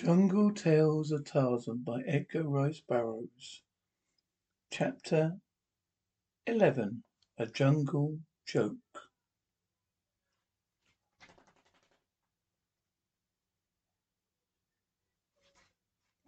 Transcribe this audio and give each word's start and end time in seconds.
Jungle 0.00 0.54
Tales 0.54 1.10
of 1.10 1.24
Tarzan 1.24 1.78
by 1.78 2.02
Edgar 2.02 2.44
Rice 2.44 2.80
Burroughs. 2.80 3.62
Chapter 4.70 5.40
11 6.46 7.02
A 7.36 7.46
Jungle 7.46 8.20
Joke. 8.46 8.76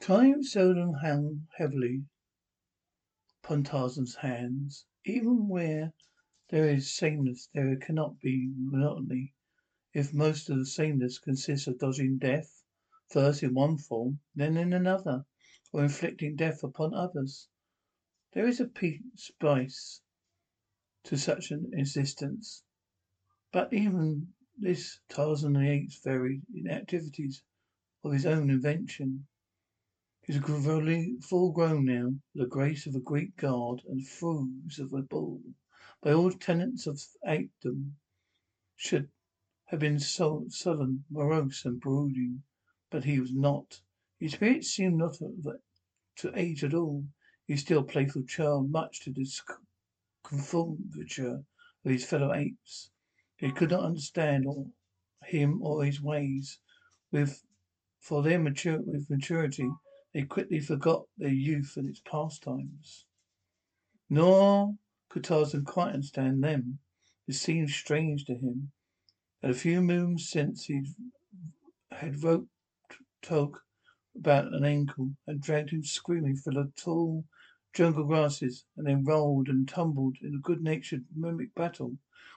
Time 0.00 0.42
seldom 0.42 0.94
hung 0.94 1.46
heavily 1.56 2.06
upon 3.44 3.62
Tarzan's 3.62 4.16
hands. 4.16 4.84
Even 5.04 5.46
where 5.48 5.92
there 6.48 6.68
is 6.68 6.92
sameness, 6.92 7.48
there 7.54 7.76
cannot 7.76 8.18
be 8.18 8.50
monotony, 8.52 9.32
if 9.94 10.12
most 10.12 10.50
of 10.50 10.58
the 10.58 10.66
sameness 10.66 11.20
consists 11.20 11.68
of 11.68 11.78
dodging 11.78 12.18
death 12.18 12.59
first 13.10 13.42
in 13.42 13.52
one 13.54 13.76
form, 13.76 14.20
then 14.34 14.56
in 14.56 14.72
another, 14.72 15.26
or 15.72 15.82
inflicting 15.82 16.36
death 16.36 16.62
upon 16.62 16.94
others. 16.94 17.48
There 18.32 18.46
is 18.46 18.60
a 18.60 18.70
spice 19.16 20.00
to 21.04 21.16
such 21.18 21.50
an 21.50 21.72
existence. 21.74 22.62
But 23.52 23.72
even 23.72 24.32
this 24.56 25.00
Tarzan 25.08 25.54
the 25.54 25.68
Apes 25.68 25.98
varied 26.04 26.42
in 26.54 26.68
activities 26.68 27.42
of 28.04 28.12
his 28.12 28.26
own 28.26 28.50
invention. 28.50 29.26
He 30.22 30.38
was 30.38 31.24
full 31.26 31.50
grown 31.50 31.86
now, 31.86 32.14
the 32.34 32.46
grace 32.46 32.86
of 32.86 32.94
a 32.94 33.00
Greek 33.00 33.36
god 33.36 33.82
and 33.88 34.06
thews 34.06 34.78
of 34.78 34.92
a 34.92 35.02
bull. 35.02 35.42
By 36.02 36.12
all 36.12 36.30
tenets 36.30 36.86
of 36.86 37.00
apedom, 37.26 37.96
should 38.76 39.10
have 39.66 39.80
been 39.80 39.98
sullen, 39.98 41.04
morose, 41.10 41.64
and 41.64 41.80
brooding. 41.80 42.42
But 42.90 43.04
he 43.04 43.20
was 43.20 43.32
not. 43.32 43.82
His 44.18 44.32
spirit 44.32 44.64
seemed 44.64 44.96
not 44.98 45.14
to 46.16 46.32
age 46.34 46.64
at 46.64 46.74
all. 46.74 47.06
He 47.46 47.52
was 47.52 47.60
still 47.60 47.78
a 47.82 47.84
playful 47.84 48.24
child, 48.24 48.72
much 48.72 49.00
to 49.02 49.12
the 49.12 49.24
discomfiture 50.24 51.44
of 51.84 51.90
his 51.90 52.04
fellow 52.04 52.34
apes. 52.34 52.90
They 53.38 53.52
could 53.52 53.70
not 53.70 53.84
understand 53.84 54.44
him 55.24 55.62
or 55.62 55.84
his 55.84 56.02
ways. 56.02 56.58
With 57.12 57.44
for 58.00 58.24
their 58.24 58.40
mature 58.40 58.80
with 58.80 59.08
maturity, 59.08 59.70
they 60.12 60.22
quickly 60.22 60.58
forgot 60.58 61.06
their 61.16 61.28
youth 61.32 61.76
and 61.76 61.88
its 61.88 62.00
pastimes. 62.00 63.06
Nor 64.08 64.76
could 65.08 65.22
Tarzan 65.22 65.64
quite 65.64 65.94
understand 65.94 66.42
them. 66.42 66.80
It 67.28 67.34
seemed 67.34 67.70
strange 67.70 68.24
to 68.24 68.34
him 68.34 68.72
that 69.42 69.52
a 69.52 69.54
few 69.54 69.80
moons 69.80 70.28
since 70.28 70.64
he 70.64 70.82
had 71.92 72.22
roped 72.24 72.50
Taug 73.22 73.58
about 74.16 74.52
an 74.52 74.64
ankle 74.64 75.14
and 75.26 75.40
dragged 75.40 75.70
him 75.70 75.84
screaming 75.84 76.36
through 76.36 76.54
the 76.54 76.72
tall 76.76 77.24
jungle 77.72 78.04
grasses, 78.04 78.64
and 78.76 78.86
then 78.86 79.04
rolled 79.04 79.48
and 79.48 79.68
tumbled 79.68 80.16
in 80.22 80.34
a 80.34 80.38
good-natured 80.38 81.04
mimic 81.14 81.54
battle 81.54 81.96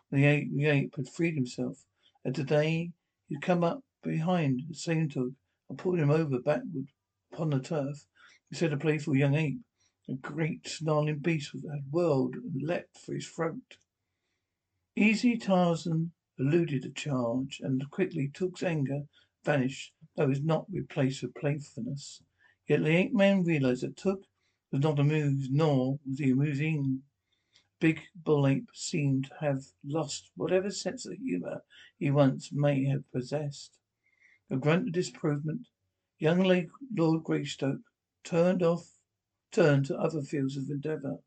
when 0.09 0.21
the 0.21 0.27
ape, 0.27 0.53
the 0.53 0.65
ape 0.65 0.95
had 0.95 1.09
freed 1.09 1.35
himself. 1.35 1.83
And 2.23 2.35
today 2.35 2.91
he'd 3.27 3.41
come 3.41 3.63
up 3.63 3.83
behind 4.03 4.63
the 4.67 4.75
same 4.75 5.09
Taug 5.09 5.33
and 5.69 5.77
pulled 5.77 5.99
him 5.99 6.11
over 6.11 6.39
backward 6.39 6.91
upon 7.31 7.49
the 7.49 7.59
turf. 7.59 8.05
He 8.49 8.55
said 8.55 8.73
a 8.73 8.77
playful 8.77 9.15
young 9.15 9.33
ape, 9.35 9.61
a 10.07 10.13
great 10.13 10.67
snarling 10.67 11.19
beast 11.19 11.53
had 11.53 11.91
whirled 11.91 12.35
and 12.35 12.61
leapt 12.61 12.97
for 12.99 13.13
his 13.13 13.27
throat. 13.27 13.77
Easy 14.95 15.37
Tarzan 15.37 16.11
eluded 16.37 16.83
the 16.83 16.91
charge, 16.91 17.59
and 17.63 17.89
quickly 17.89 18.29
Taug's 18.31 18.61
anger 18.61 19.03
vanished, 19.43 19.92
though 20.15 20.27
was 20.27 20.41
not 20.41 20.65
replaced 20.71 21.23
with 21.23 21.33
playfulness. 21.35 22.21
Yet 22.67 22.83
the 22.83 22.95
ape 22.95 23.13
man 23.13 23.43
realized 23.43 23.83
that 23.83 23.97
Taug 23.97 24.23
was 24.71 24.81
not 24.81 24.99
amused, 24.99 25.51
nor 25.51 25.99
was 26.05 26.19
he 26.19 26.31
amusing. 26.31 27.03
Big 27.79 27.99
bull 28.15 28.47
ape 28.47 28.69
seemed 28.73 29.25
to 29.25 29.35
have 29.39 29.63
lost 29.83 30.29
whatever 30.35 30.69
sense 30.71 31.05
of 31.05 31.17
humor 31.17 31.63
he 31.97 32.11
once 32.11 32.51
may 32.53 32.85
have 32.85 33.11
possessed. 33.11 33.77
A 34.49 34.55
grunt 34.55 34.87
of 34.87 34.93
disapproval, 34.93 35.57
young 36.19 36.43
Lord 36.95 37.23
Greystoke 37.23 37.81
turned 38.23 38.63
off, 38.63 38.99
turned 39.51 39.85
to 39.87 39.97
other 39.97 40.21
fields 40.21 40.55
of 40.55 40.69
endeavor. 40.69 41.17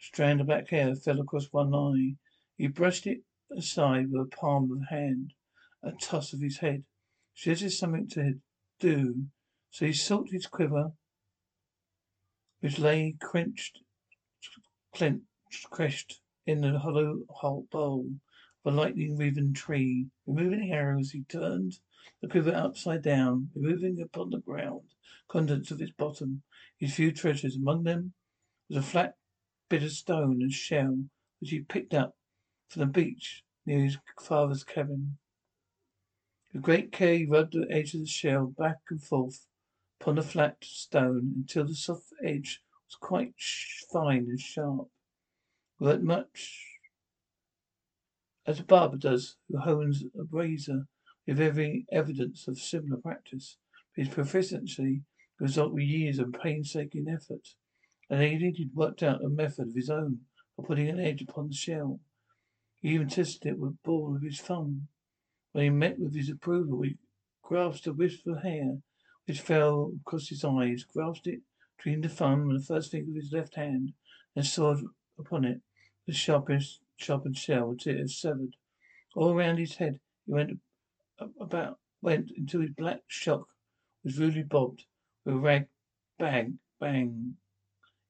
A 0.00 0.02
strand 0.02 0.40
of 0.40 0.46
black 0.46 0.68
hair 0.70 0.94
fell 0.96 1.20
across 1.20 1.52
one 1.52 1.74
eye. 1.74 2.16
He 2.56 2.68
brushed 2.68 3.06
it 3.06 3.22
aside 3.56 4.10
with 4.10 4.22
a 4.22 4.36
palm 4.36 4.72
of 4.72 4.88
hand. 4.88 5.34
A 5.82 5.92
toss 5.92 6.32
of 6.32 6.40
his 6.40 6.58
head 6.58 6.84
suggested 7.38 7.70
something 7.70 8.08
to 8.08 8.34
do, 8.80 9.26
so 9.70 9.86
he 9.86 9.92
sought 9.92 10.28
his 10.30 10.48
quiver, 10.48 10.90
which 12.58 12.80
lay 12.80 13.14
clenched, 13.20 13.78
clenched 14.92 16.20
in 16.46 16.62
the 16.62 16.80
hollow 16.80 17.64
bowl 17.70 18.06
of 18.64 18.72
a 18.72 18.76
lightning-riven 18.76 19.54
tree. 19.54 20.08
Removing 20.26 20.62
the 20.62 20.72
arrows, 20.72 21.12
he 21.12 21.22
turned 21.28 21.78
the 22.20 22.26
quiver 22.26 22.52
upside 22.52 23.02
down, 23.02 23.50
removing 23.54 24.00
upon 24.00 24.30
the 24.30 24.40
ground 24.40 24.94
contents 25.28 25.70
of 25.70 25.80
its 25.80 25.92
bottom, 25.92 26.42
his 26.76 26.94
few 26.94 27.12
treasures. 27.12 27.54
Among 27.54 27.84
them 27.84 28.14
was 28.68 28.78
a 28.78 28.82
flat 28.82 29.14
bit 29.68 29.84
of 29.84 29.92
stone 29.92 30.42
and 30.42 30.52
shell, 30.52 31.04
which 31.38 31.50
he 31.50 31.60
picked 31.60 31.94
up 31.94 32.16
from 32.68 32.80
the 32.80 32.86
beach 32.86 33.44
near 33.64 33.84
his 33.84 33.96
father's 34.20 34.64
cabin. 34.64 35.18
With 36.52 36.62
great 36.62 36.92
care 36.92 37.14
he 37.14 37.26
rubbed 37.26 37.52
the 37.52 37.66
edge 37.70 37.94
of 37.94 38.00
the 38.00 38.06
shell 38.06 38.46
back 38.46 38.78
and 38.90 39.02
forth 39.02 39.46
upon 40.00 40.14
the 40.14 40.22
flat 40.22 40.56
stone 40.62 41.34
until 41.36 41.66
the 41.66 41.74
soft 41.74 42.12
edge 42.24 42.62
was 42.86 42.94
quite 42.94 43.34
fine 43.92 44.26
and 44.28 44.40
sharp. 44.40 44.88
With 45.78 46.02
much 46.02 46.64
as 48.46 48.60
a 48.60 48.64
barber 48.64 48.96
does 48.96 49.36
who 49.48 49.58
hones 49.58 50.04
a 50.18 50.24
razor 50.30 50.88
with 51.26 51.38
every 51.38 51.84
evidence 51.92 52.48
of 52.48 52.58
similar 52.58 52.96
practice. 52.96 53.58
His 53.94 54.08
proficiency 54.08 55.02
resulted 55.38 55.74
with 55.74 55.84
years 55.84 56.18
of 56.18 56.32
painstaking 56.32 57.08
effort. 57.08 57.54
And 58.08 58.22
aided, 58.22 58.56
he'd 58.56 58.74
worked 58.74 59.02
out 59.02 59.22
a 59.22 59.28
method 59.28 59.68
of 59.68 59.74
his 59.74 59.90
own 59.90 60.20
for 60.56 60.64
putting 60.64 60.88
an 60.88 60.98
edge 60.98 61.20
upon 61.20 61.48
the 61.48 61.54
shell. 61.54 62.00
He 62.80 62.88
even 62.94 63.08
tested 63.08 63.46
it 63.46 63.58
with 63.58 63.72
the 63.72 63.78
ball 63.84 64.16
of 64.16 64.22
his 64.22 64.40
thumb. 64.40 64.88
When 65.52 65.64
he 65.64 65.70
met 65.70 65.98
with 65.98 66.14
his 66.14 66.28
approval, 66.28 66.82
he 66.82 66.98
grasped 67.42 67.86
a 67.86 67.94
wisp 67.94 68.26
of 68.26 68.42
hair 68.42 68.82
which 69.24 69.40
fell 69.40 69.94
across 70.00 70.28
his 70.28 70.44
eyes, 70.44 70.84
grasped 70.84 71.26
it 71.26 71.40
between 71.78 72.02
the 72.02 72.10
thumb 72.10 72.50
and 72.50 72.60
the 72.60 72.64
first 72.64 72.90
finger 72.90 73.10
of 73.12 73.16
his 73.16 73.32
left 73.32 73.54
hand, 73.54 73.94
and 74.36 74.44
sawed 74.44 74.84
upon 75.18 75.46
it 75.46 75.62
the 76.04 76.12
sharpest 76.12 76.82
sharpened 76.96 77.38
shell 77.38 77.70
until 77.70 77.96
it 77.96 78.02
was 78.02 78.18
severed. 78.20 78.56
All 79.14 79.32
around 79.32 79.56
his 79.56 79.76
head 79.76 80.00
he 80.26 80.32
went 80.32 80.60
about 81.40 81.80
went 82.02 82.30
until 82.36 82.60
his 82.60 82.72
black 82.72 83.04
shock 83.06 83.48
was 84.04 84.18
rudely 84.18 84.42
bobbed 84.42 84.84
with 85.24 85.34
a 85.34 85.38
rag 85.38 85.68
bag 86.18 86.58
bang 86.78 87.38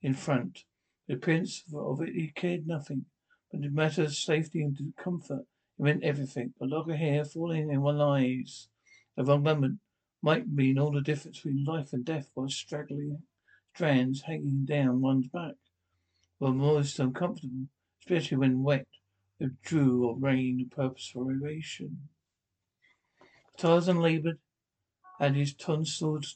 in 0.03 0.15
front. 0.15 0.65
The 1.07 1.15
appearance 1.15 1.63
of 1.73 2.01
it 2.03 2.15
he 2.17 2.33
cared 2.33 2.67
nothing, 2.67 3.07
but 3.53 3.63
in 3.63 3.75
matters 3.75 3.99
of 4.11 4.15
safety 4.17 4.61
and 4.61 4.77
comfort 4.97 5.47
it 5.79 5.83
meant 5.83 6.05
everything. 6.05 6.55
A 6.61 6.67
lock 6.67 6.89
of 6.89 6.97
hair 6.97 7.25
falling 7.25 7.71
in 7.71 7.83
one's 7.83 8.01
eyes 8.01 8.69
at 9.17 9.27
one 9.27 9.43
moment 9.43 9.79
might 10.23 10.49
mean 10.49 10.79
all 10.79 10.93
the 10.93 11.01
difference 11.01 11.39
between 11.39 11.65
life 11.65 11.93
and 11.93 12.05
death 12.05 12.31
while 12.35 12.49
straggling 12.49 13.23
strands 13.75 14.23
hanging 14.23 14.65
down 14.65 15.01
one's 15.01 15.29
back 15.29 15.55
were 16.41 16.53
most 16.53 16.99
uncomfortable, 16.99 17.69
especially 18.01 18.37
when 18.37 18.65
wet 18.65 18.89
with 19.39 19.63
dew 19.63 20.05
or 20.05 20.19
rain 20.19 20.61
of 20.61 20.71
purposeful 20.77 21.31
aeration. 21.31 22.09
Tarzan 23.57 24.01
laboured 24.01 24.41
at 25.21 25.37
his 25.37 25.55
tonsured 25.55 26.27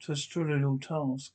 terrestrial 0.00 0.78
task. 0.78 1.32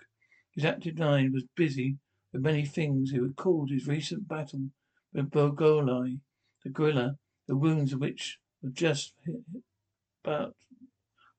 His 0.55 0.65
active 0.65 0.97
mind 0.97 1.33
was 1.33 1.44
busy 1.55 1.97
with 2.31 2.41
many 2.41 2.65
things. 2.65 3.11
He 3.11 3.19
recalled 3.19 3.69
his 3.69 3.88
recent 3.88 4.27
battle 4.27 4.69
with 5.13 5.29
Bogoli, 5.29 6.19
the 6.63 6.69
gorilla, 6.69 7.17
the 7.47 7.55
wounds 7.55 7.93
of 7.93 7.99
which 7.99 8.39
were 8.61 8.69
just 8.69 9.13
but 10.23 10.53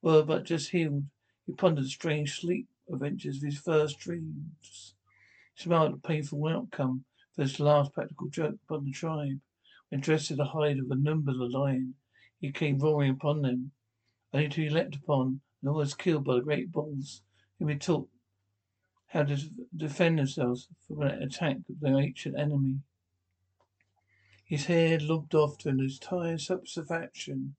were 0.02 0.22
but 0.22 0.44
just 0.44 0.70
healed. 0.70 1.04
He 1.46 1.52
pondered 1.52 1.84
the 1.84 1.88
strange 1.88 2.38
sleep 2.40 2.68
adventures 2.92 3.38
of 3.38 3.44
his 3.44 3.58
first 3.58 3.98
dreams. 3.98 4.94
He 5.54 5.62
smiled 5.62 5.94
at 5.94 6.02
the 6.02 6.08
painful 6.08 6.46
outcome 6.48 7.04
for 7.34 7.42
this 7.42 7.60
last 7.60 7.92
practical 7.92 8.28
joke 8.28 8.56
upon 8.64 8.84
the 8.84 8.92
tribe. 8.92 9.40
When 9.88 10.00
dressed 10.00 10.30
in 10.30 10.38
the 10.38 10.44
hide 10.44 10.78
of 10.78 10.90
a 10.90 10.96
Numbala 10.96 11.50
lion, 11.50 11.94
he 12.40 12.52
came 12.52 12.78
roaring 12.78 13.10
upon 13.10 13.42
them, 13.42 13.72
only 14.32 14.48
to 14.48 14.60
be 14.60 14.70
leapt 14.70 14.96
upon 14.96 15.40
and 15.60 15.68
almost 15.70 15.98
killed 15.98 16.24
by 16.24 16.34
the 16.34 16.40
great 16.40 16.72
bulls, 16.72 17.22
whom 17.58 17.68
he 17.68 17.76
taught 17.76 18.08
how 19.06 19.22
to 19.22 19.38
defend 19.76 20.18
themselves 20.18 20.68
from 20.86 21.02
an 21.02 21.22
attack 21.22 21.56
of 21.68 21.80
their 21.80 21.98
ancient 21.98 22.38
enemy. 22.38 22.80
His 24.54 24.66
hair 24.66 25.00
lobbed 25.00 25.34
off 25.34 25.58
to 25.58 25.70
an 25.70 25.80
entire 25.80 26.38
satisfaction 26.38 27.56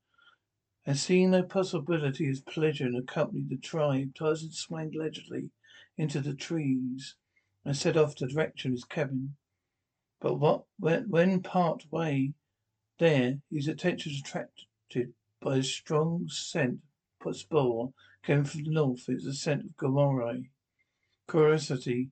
And 0.86 0.98
seeing 0.98 1.32
no 1.32 1.44
possibility 1.44 2.30
of 2.30 2.46
pleasure 2.46 2.86
and 2.86 2.96
accompanied 2.96 3.50
the 3.50 3.58
tribe, 3.58 4.16
Tarzan 4.16 4.54
swung 4.54 4.92
leisurely 4.92 5.50
into 5.98 6.22
the 6.22 6.34
trees 6.34 7.18
and 7.66 7.76
set 7.76 7.98
off 7.98 8.16
the 8.16 8.30
direction 8.30 8.72
of 8.72 8.76
his 8.76 8.86
cabin. 8.86 9.36
But 10.22 10.36
what 10.36 10.68
when, 10.80 11.44
part 11.44 11.86
way 11.92 12.34
there, 12.98 13.42
his 13.52 13.68
attention 13.68 14.14
was 14.14 14.22
attracted 14.22 15.14
by 15.42 15.58
a 15.58 15.64
strong 15.64 16.30
scent 16.30 16.80
spore 17.34 17.94
came 18.24 18.46
from 18.46 18.64
the 18.64 18.72
north. 18.72 19.10
It 19.10 19.16
was 19.16 19.26
the 19.26 19.34
scent 19.34 19.66
of 19.66 19.76
gomorrah. 19.76 20.44
Curiosity, 21.28 22.12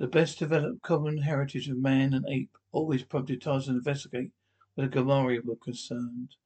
the 0.00 0.06
best 0.06 0.38
developed 0.38 0.80
common 0.80 1.18
heritage 1.18 1.68
of 1.68 1.76
man 1.76 2.14
and 2.14 2.24
ape, 2.26 2.56
always 2.72 3.02
prompted 3.02 3.42
Tarzan 3.42 3.74
to 3.74 3.78
investigate 3.78 4.30
where 4.74 4.86
the 4.86 4.92
gomorrah 4.92 5.40
were 5.44 5.56
concerned. 5.56 6.36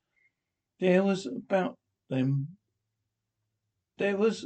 There 0.80 1.04
was 1.04 1.24
about 1.24 1.78
them 2.10 2.56
there 3.96 4.16
was 4.16 4.44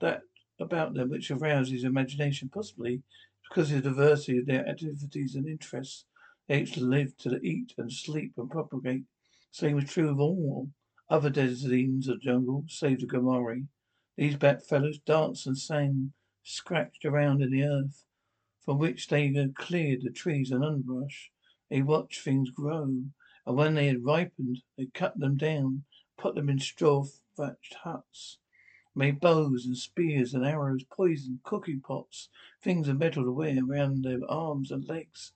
that 0.00 0.22
about 0.58 0.94
them 0.94 1.10
which 1.10 1.30
aroused 1.30 1.70
his 1.70 1.84
imagination, 1.84 2.48
possibly 2.48 3.02
because 3.46 3.70
of 3.70 3.82
the 3.82 3.90
diversity 3.90 4.38
of 4.38 4.46
their 4.46 4.66
activities 4.66 5.34
and 5.34 5.46
interests. 5.46 6.06
They 6.48 6.62
each 6.62 6.78
lived 6.78 7.20
to 7.24 7.38
eat 7.42 7.74
and 7.76 7.92
sleep 7.92 8.32
and 8.38 8.50
propagate. 8.50 9.04
Same 9.50 9.76
was 9.76 9.84
true 9.84 10.08
of 10.08 10.18
all 10.18 10.70
other 11.10 11.28
denizens 11.28 12.08
of 12.08 12.20
the 12.20 12.24
jungle, 12.24 12.64
save 12.68 13.00
the 13.00 13.06
gomorrah. 13.06 13.64
These 14.16 14.36
black 14.36 14.64
fellows 14.64 14.98
danced 14.98 15.46
and 15.46 15.58
sang, 15.58 16.14
scratched 16.42 17.04
around 17.04 17.42
in 17.42 17.50
the 17.50 17.64
earth, 17.64 18.06
from 18.66 18.78
which 18.78 19.06
they 19.06 19.32
had 19.32 19.54
cleared 19.54 20.02
the 20.02 20.10
trees 20.10 20.50
and 20.50 20.64
underbrush. 20.64 21.30
They 21.70 21.82
watched 21.82 22.20
things 22.20 22.50
grow, 22.50 23.04
and 23.46 23.56
when 23.56 23.74
they 23.74 23.86
had 23.86 24.04
ripened, 24.04 24.62
they 24.76 24.86
cut 24.86 25.18
them 25.18 25.36
down, 25.36 25.84
put 26.18 26.34
them 26.34 26.50
in 26.50 26.58
straw 26.58 27.04
thatched 27.36 27.74
huts, 27.84 28.38
made 28.92 29.20
bows 29.20 29.66
and 29.66 29.76
spears 29.76 30.34
and 30.34 30.44
arrows, 30.44 30.82
poison, 30.90 31.38
cooking 31.44 31.80
pots, 31.80 32.28
things 32.60 32.88
of 32.88 32.98
metal 32.98 33.24
to 33.24 33.30
wear 33.30 33.56
around 33.62 34.02
their 34.02 34.18
arms 34.28 34.72
and 34.72 34.88
legs. 34.88 35.32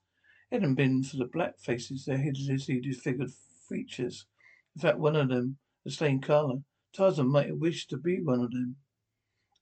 It 0.50 0.56
hadn't 0.56 0.74
been 0.74 1.04
for 1.04 1.16
the 1.16 1.24
black 1.24 1.60
faces, 1.60 2.06
their 2.06 2.18
hideously 2.18 2.80
disfigured 2.80 3.30
features. 3.68 4.26
In 4.74 4.82
fact, 4.82 4.98
one 4.98 5.14
of 5.14 5.28
them 5.28 5.58
had 5.84 5.92
slain 5.92 6.20
Kala. 6.20 6.64
Tarzan 6.92 7.28
might 7.28 7.46
have 7.46 7.58
wished 7.58 7.90
to 7.90 7.96
be 7.96 8.20
one 8.20 8.40
of 8.40 8.50
them. 8.50 8.76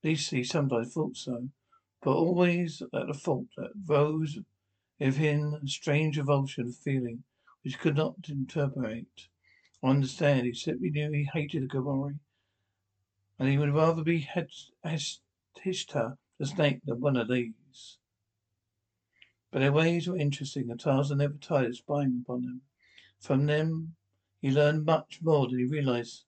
At 0.02 0.08
least 0.08 0.30
he 0.30 0.42
sometimes 0.42 0.94
thought 0.94 1.16
so. 1.18 1.50
But 2.00 2.14
always 2.16 2.80
at 2.80 3.06
the 3.08 3.12
fault 3.14 3.48
that 3.56 3.72
rose 3.86 4.38
within 5.00 5.58
a 5.62 5.66
strange 5.66 6.16
revulsion 6.16 6.66
of 6.68 6.76
feeling 6.76 7.24
which 7.62 7.74
he 7.74 7.78
could 7.78 7.96
not 7.96 8.28
interpret 8.28 9.06
or 9.82 9.90
understand. 9.90 10.46
He 10.46 10.52
simply 10.52 10.90
knew 10.90 11.10
he 11.10 11.24
hated 11.32 11.64
the 11.64 11.66
Gomorrah, 11.66 12.20
and 13.38 13.48
he 13.48 13.58
would 13.58 13.74
rather 13.74 14.04
be 14.04 14.20
Hishtar, 14.20 16.18
the 16.38 16.46
snake, 16.46 16.80
than 16.84 17.00
one 17.00 17.16
of 17.16 17.28
these. 17.28 17.98
But 19.50 19.58
their 19.60 19.72
ways 19.72 20.06
were 20.06 20.16
interesting, 20.16 20.70
and 20.70 20.78
Tarzan 20.78 21.18
never 21.18 21.34
tired 21.34 21.70
of 21.70 21.76
spying 21.76 22.22
upon 22.24 22.42
them. 22.42 22.62
From 23.18 23.46
them 23.46 23.96
he 24.40 24.50
learned 24.52 24.84
much 24.84 25.20
more 25.20 25.48
than 25.48 25.58
he 25.58 25.64
realized, 25.64 26.24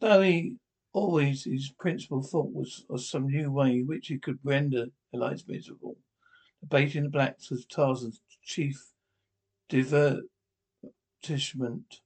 though 0.00 0.22
he 0.22 0.56
always 0.92 1.44
his 1.44 1.70
principal 1.78 2.22
thought 2.22 2.52
was 2.52 2.84
of 2.90 3.00
some 3.02 3.26
new 3.26 3.50
way 3.50 3.82
which 3.82 4.08
he 4.08 4.18
could 4.18 4.38
render 4.42 4.86
lives 5.12 5.46
miserable. 5.46 5.96
The 6.62 6.86
the 6.86 7.08
blacks 7.08 7.50
was 7.50 7.64
Tarzan's 7.66 8.20
chief 8.42 8.92
divert 9.68 10.24
Tishment. 11.22 12.00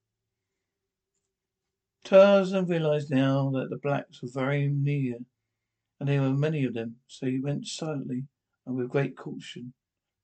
Tarzan 2.05 2.67
realized 2.67 3.11
now 3.11 3.51
that 3.51 3.71
the 3.71 3.77
blacks 3.77 4.23
were 4.23 4.29
very 4.33 4.69
near, 4.69 5.19
and 6.01 6.09
there 6.09 6.23
were 6.23 6.31
many 6.31 6.65
of 6.65 6.75
them, 6.75 6.97
so 7.07 7.27
he 7.27 7.39
went 7.39 7.67
silently 7.67 8.25
and 8.67 8.77
with 8.77 8.89
great 8.89 9.17
caution. 9.17 9.73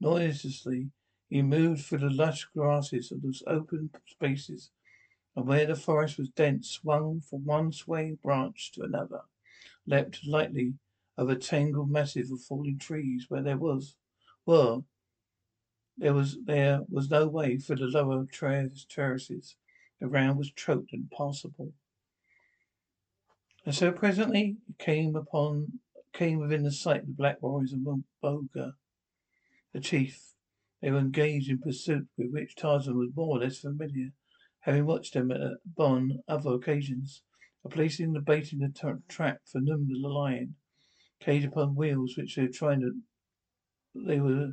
Noiselessly, 0.01 0.91
he 1.29 1.43
moved 1.43 1.85
through 1.85 1.99
the 1.99 2.11
lush 2.11 2.47
grasses 2.55 3.13
of 3.13 3.23
those 3.23 3.43
open 3.47 3.91
spaces, 4.07 4.71
and 5.39 5.47
where 5.47 5.67
the 5.67 5.77
forest 5.77 6.19
was 6.19 6.31
dense, 6.31 6.69
swung 6.69 7.21
from 7.21 7.45
one 7.45 7.71
swaying 7.71 8.19
branch 8.25 8.73
to 8.73 8.83
another, 8.83 9.21
leapt 9.87 10.27
lightly 10.27 10.75
over 11.17 11.37
tangled 11.37 11.89
masses 11.89 12.33
of 12.33 12.41
fallen 12.41 12.77
trees 12.77 13.27
where 13.29 13.41
there 13.41 13.57
was 13.57 13.95
were 14.45 14.81
there 15.97 16.13
was 16.13 16.39
there 16.45 16.81
was 16.89 17.09
no 17.09 17.29
way 17.29 17.57
for 17.57 17.77
the 17.77 17.85
lower 17.85 18.27
terraces. 18.89 19.55
The 20.01 20.09
ground 20.09 20.39
was 20.39 20.51
choked 20.51 20.93
and 20.93 21.03
impassable. 21.03 21.73
And 23.65 23.73
so 23.73 23.93
presently 23.93 24.57
it 24.69 24.79
came 24.79 25.15
upon 25.15 25.79
came 26.13 26.41
within 26.41 26.65
the 26.65 26.73
sight 26.73 27.03
of 27.03 27.07
the 27.07 27.13
black 27.13 27.41
warriors 27.41 27.73
of 27.73 27.79
Boga, 28.21 28.73
the 29.73 29.79
chief. 29.79 30.35
They 30.83 30.91
were 30.91 30.99
engaged 30.99 31.49
in 31.49 31.59
pursuit 31.59 32.09
with 32.17 32.33
which 32.33 32.57
Tarzan 32.57 32.99
was 32.99 33.11
more 33.15 33.37
or 33.37 33.41
less 33.41 33.59
familiar, 33.59 34.11
having 34.61 34.87
watched 34.87 35.15
them 35.15 35.31
upon 35.31 36.21
other 36.29 36.55
occasions, 36.55 37.23
the 37.65 38.23
bait 38.25 38.53
in 38.53 38.61
the 38.61 38.73
tra- 38.75 39.03
trap 39.09 39.41
for 39.45 39.61
Numba 39.61 40.01
the 40.01 40.09
lion, 40.09 40.55
caged 41.21 41.47
upon 41.47 41.75
wheels 41.75 42.17
which 42.17 42.37
they 42.37 42.43
were 42.43 42.49
trying 42.49 42.81
to 42.81 42.93
they 43.95 44.21
were 44.21 44.53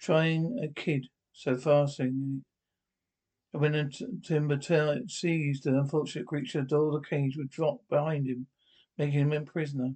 trying 0.00 0.58
a 0.62 0.68
kid 0.68 1.06
so 1.32 1.56
fastening 1.56 2.44
and 3.52 3.60
when 3.60 3.72
the 3.72 4.20
timber 4.24 4.56
t- 4.56 5.08
seized 5.08 5.64
the 5.64 5.78
unfortunate 5.78 6.26
creature, 6.26 6.62
the 6.62 6.68
door 6.68 6.88
of 6.88 7.02
the 7.02 7.08
cage 7.08 7.36
would 7.36 7.50
drop 7.50 7.80
behind 7.88 8.26
him, 8.26 8.46
making 8.96 9.20
him 9.20 9.32
a 9.32 9.40
prisoner. 9.42 9.90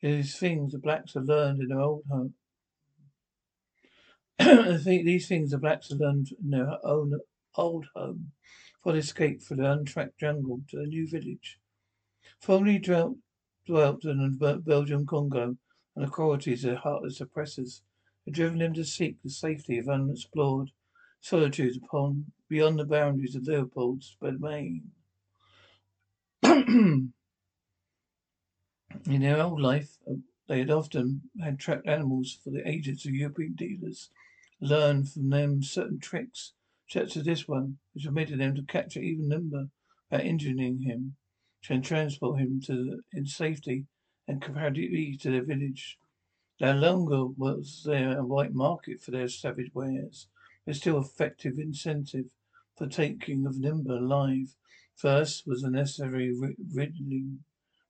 These 0.00 0.38
things 0.38 0.72
the 0.72 0.78
blacks 0.78 1.14
have 1.14 1.24
learned 1.24 1.60
in 1.60 1.68
their 1.68 1.80
old 1.80 2.04
home. 2.08 2.34
I 4.38 4.76
think 4.76 5.04
These 5.04 5.26
things 5.26 5.50
the 5.50 5.58
blacks 5.58 5.90
have 5.90 5.98
learned 5.98 6.28
in 6.40 6.50
their 6.50 6.78
own 6.84 7.18
old 7.56 7.86
home, 7.94 8.32
for 8.82 8.92
they 8.92 8.98
escaped 8.98 9.42
from 9.42 9.58
the 9.58 9.70
untracked 9.70 10.18
jungle 10.18 10.60
to 10.68 10.80
a 10.80 10.86
new 10.86 11.08
village. 11.08 11.58
Formerly 12.40 12.78
dwelt, 12.78 13.16
dwelt 13.66 14.04
in 14.04 14.18
the 14.38 14.62
Belgian 14.64 15.06
Congo, 15.06 15.56
and 15.94 16.06
the 16.06 16.10
qualities 16.10 16.64
of 16.64 16.78
heartless 16.78 17.20
oppressors 17.20 17.82
had 18.24 18.34
driven 18.34 18.60
him 18.60 18.74
to 18.74 18.84
seek 18.84 19.22
the 19.22 19.30
safety 19.30 19.78
of 19.78 19.88
unexplored 19.88 20.70
solitudes 21.20 21.76
upon 21.76 22.32
beyond 22.48 22.78
the 22.78 22.84
boundaries 22.84 23.34
of 23.34 23.46
Leopold's 23.46 24.16
domain. 24.20 24.92
In 26.42 27.12
their 29.06 29.42
old 29.42 29.60
life, 29.60 29.98
uh, 30.08 30.14
they 30.48 30.60
had 30.60 30.70
often 30.70 31.30
had 31.42 31.58
trapped 31.58 31.86
animals 31.86 32.38
for 32.42 32.50
the 32.50 32.66
agents 32.66 33.04
of 33.04 33.12
European 33.12 33.54
dealers, 33.54 34.10
learned 34.60 35.10
from 35.10 35.30
them 35.30 35.62
certain 35.62 35.98
tricks, 35.98 36.52
such 36.88 37.16
as 37.18 37.24
this 37.24 37.46
one, 37.46 37.78
which 37.92 38.04
permitted 38.04 38.40
them 38.40 38.54
to 38.54 38.62
capture 38.62 39.00
even 39.00 39.28
Numba 39.28 39.68
by 40.10 40.18
uh, 40.18 40.22
injuring 40.22 40.80
him, 40.80 41.16
and 41.68 41.84
transport 41.84 42.40
him 42.40 42.62
to 42.64 43.02
in 43.12 43.26
safety 43.26 43.84
and 44.26 44.40
comparatively 44.40 45.18
to 45.20 45.30
their 45.30 45.44
village. 45.44 45.98
No 46.60 46.72
longer 46.72 47.26
was 47.26 47.82
there 47.84 48.18
a 48.18 48.24
white 48.24 48.54
market 48.54 49.02
for 49.02 49.10
their 49.10 49.28
savage 49.28 49.70
wares, 49.74 50.28
but 50.64 50.76
still 50.76 50.98
effective 50.98 51.58
incentive 51.58 52.26
for 52.76 52.86
taking 52.86 53.44
of 53.44 53.56
Numba 53.56 53.98
alive. 53.98 54.54
First 54.96 55.46
was 55.46 55.62
the 55.62 55.70
necessary 55.70 56.34
ridding, 56.74 57.40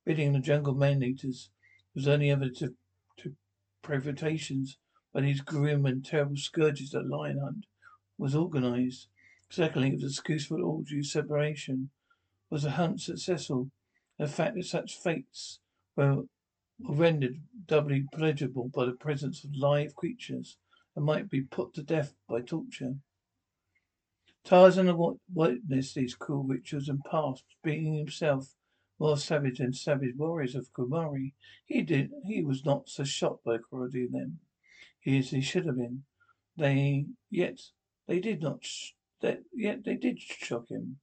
ridding 0.04 0.32
the 0.32 0.40
jungle 0.40 0.74
man-eaters. 0.74 1.50
Was 1.94 2.08
only 2.08 2.30
ever 2.30 2.48
to, 2.48 2.74
to 3.18 3.36
privations 3.82 4.76
by 5.12 5.20
these 5.20 5.40
grim 5.40 5.86
and 5.86 6.04
terrible 6.04 6.36
scourges 6.36 6.90
that 6.90 7.08
lion 7.08 7.38
hunt 7.38 7.66
was 8.18 8.34
organized. 8.34 9.06
Secondly, 9.48 9.88
it 9.88 10.02
was 10.02 10.12
excuse 10.12 10.46
for 10.46 10.60
orgy 10.60 11.02
separation. 11.02 11.90
Was 12.50 12.64
the 12.64 12.72
hunt 12.72 13.00
successful? 13.00 13.70
The 14.18 14.26
fact 14.26 14.56
that 14.56 14.64
such 14.66 14.96
fates 14.96 15.60
were 15.96 16.24
were 16.80 16.94
rendered 16.94 17.40
doubly 17.66 18.06
pleasurable 18.12 18.68
by 18.68 18.84
the 18.84 18.92
presence 18.92 19.44
of 19.44 19.54
live 19.54 19.94
creatures 19.94 20.56
and 20.94 21.04
might 21.04 21.28
be 21.28 21.40
put 21.40 21.74
to 21.74 21.82
death 21.82 22.14
by 22.28 22.40
torture. 22.40 22.96
Tarzan 24.44 24.94
witnessed 25.32 25.94
these 25.94 26.14
cruel 26.14 26.44
rituals 26.44 26.88
and 26.88 27.04
passed, 27.04 27.44
being 27.62 27.94
himself 27.94 28.54
more 28.98 29.16
savage 29.16 29.58
than 29.58 29.72
savage 29.72 30.16
warriors 30.16 30.54
of 30.54 30.72
Kumari. 30.72 31.34
He 31.66 31.82
did 31.82 32.10
he 32.24 32.42
was 32.42 32.64
not 32.64 32.88
so 32.88 33.04
shocked 33.04 33.44
by 33.44 33.54
the 33.54 33.58
cruelty 33.58 34.04
of 34.04 34.12
them 34.12 34.40
as 35.06 35.30
he 35.30 35.40
should 35.40 35.66
have 35.66 35.76
been. 35.76 36.04
They 36.56 37.06
yet 37.30 37.60
they 38.08 38.18
did 38.18 38.42
not 38.42 38.64
sh- 38.64 38.92
that 39.20 39.44
yet 39.54 39.84
they 39.84 39.94
did 39.94 40.18
shock 40.20 40.68
him. 40.70 40.98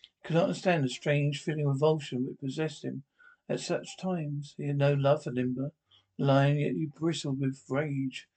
He 0.00 0.28
could 0.28 0.36
not 0.36 0.44
understand 0.44 0.84
the 0.84 0.88
strange 0.88 1.42
feeling 1.42 1.66
of 1.66 1.74
revulsion 1.74 2.24
which 2.24 2.40
possessed 2.40 2.84
him 2.84 3.02
at 3.48 3.60
such 3.60 3.98
times. 3.98 4.54
He 4.56 4.68
had 4.68 4.78
no 4.78 4.94
love 4.94 5.24
for 5.24 5.32
Numba, 5.32 5.72
lying, 6.16 6.60
yet 6.60 6.72
he 6.72 6.86
bristled 6.86 7.40
with 7.40 7.62
rage. 7.68 8.28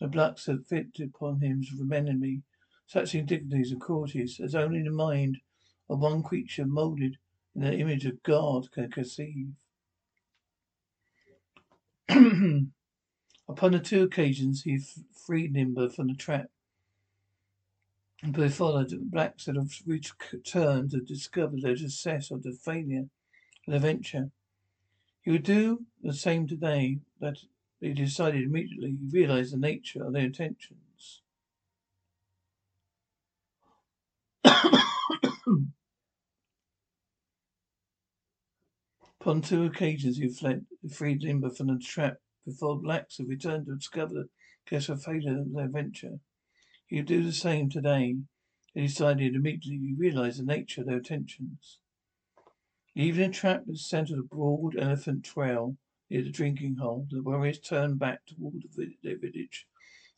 The 0.00 0.08
blacks 0.08 0.46
had 0.46 0.66
fitted 0.66 1.10
upon 1.14 1.40
him 1.40 1.62
from 1.62 1.92
enemy 1.92 2.42
such 2.86 3.14
indignities 3.14 3.72
and 3.72 3.80
cruelties 3.80 4.40
as 4.40 4.54
only 4.54 4.82
the 4.82 4.90
mind 4.90 5.38
of 5.88 6.00
one 6.00 6.22
creature 6.22 6.66
moulded 6.66 7.18
in 7.54 7.62
the 7.62 7.76
image 7.78 8.04
of 8.04 8.22
God 8.22 8.70
can 8.72 8.90
conceive. 8.90 9.48
Upon 13.48 13.72
the 13.72 13.78
two 13.78 14.02
occasions 14.02 14.62
he 14.62 14.80
freed 15.26 15.54
Nimba 15.54 15.94
from 15.94 16.08
the 16.08 16.14
trap, 16.14 16.50
but 18.32 18.52
followed 18.52 18.92
blacks 19.10 19.46
had 19.46 19.56
returned 19.86 20.90
to 20.90 21.00
discover 21.00 21.56
their 21.60 21.76
success 21.76 22.30
or 22.30 22.38
the 22.38 22.52
failure 22.52 23.06
of 23.66 23.72
the 23.72 23.78
venture. 23.78 24.30
He 25.22 25.30
would 25.30 25.42
do 25.42 25.84
the 26.02 26.14
same 26.14 26.46
today, 26.46 27.00
that 27.20 27.38
he 27.80 27.92
decided 27.92 28.44
immediately 28.44 28.96
he 29.00 29.08
realized 29.10 29.52
the 29.52 29.58
nature 29.58 30.04
of 30.04 30.12
their 30.12 30.24
intentions. 30.24 31.22
Upon 39.20 39.40
two 39.42 39.64
occasions 39.64 40.18
he 40.18 40.28
fled, 40.28 40.66
freed 40.90 41.22
Nimba 41.22 41.54
from 41.56 41.66
the 41.68 41.78
trap 41.78 42.18
before 42.46 42.78
blacks 42.78 43.18
had 43.18 43.28
returned 43.28 43.66
to 43.66 43.76
discover 43.76 44.14
the 44.14 44.28
case 44.66 44.88
of 44.88 45.02
failure 45.02 45.40
of 45.40 45.52
their 45.52 45.68
venture. 45.68 46.20
He 46.94 47.00
would 47.00 47.08
do 47.08 47.24
the 47.24 47.32
same 47.32 47.70
today. 47.70 48.18
He 48.72 48.82
decided 48.82 49.34
immediately 49.34 49.78
he 49.78 49.94
realized 49.98 50.38
the 50.38 50.44
nature 50.44 50.82
of 50.82 50.86
their 50.86 50.98
intentions. 50.98 51.80
Leaving 52.94 53.32
the 53.32 53.36
trap 53.36 53.62
at 53.62 53.66
the 53.66 53.76
center 53.76 54.12
of 54.12 54.18
the 54.18 54.28
broad 54.28 54.76
elephant 54.78 55.24
trail 55.24 55.76
near 56.08 56.22
the 56.22 56.30
drinking 56.30 56.76
hole, 56.76 57.08
the 57.10 57.20
warriors 57.20 57.58
turned 57.58 57.98
back 57.98 58.20
toward 58.26 58.62
their 59.02 59.18
village. 59.18 59.66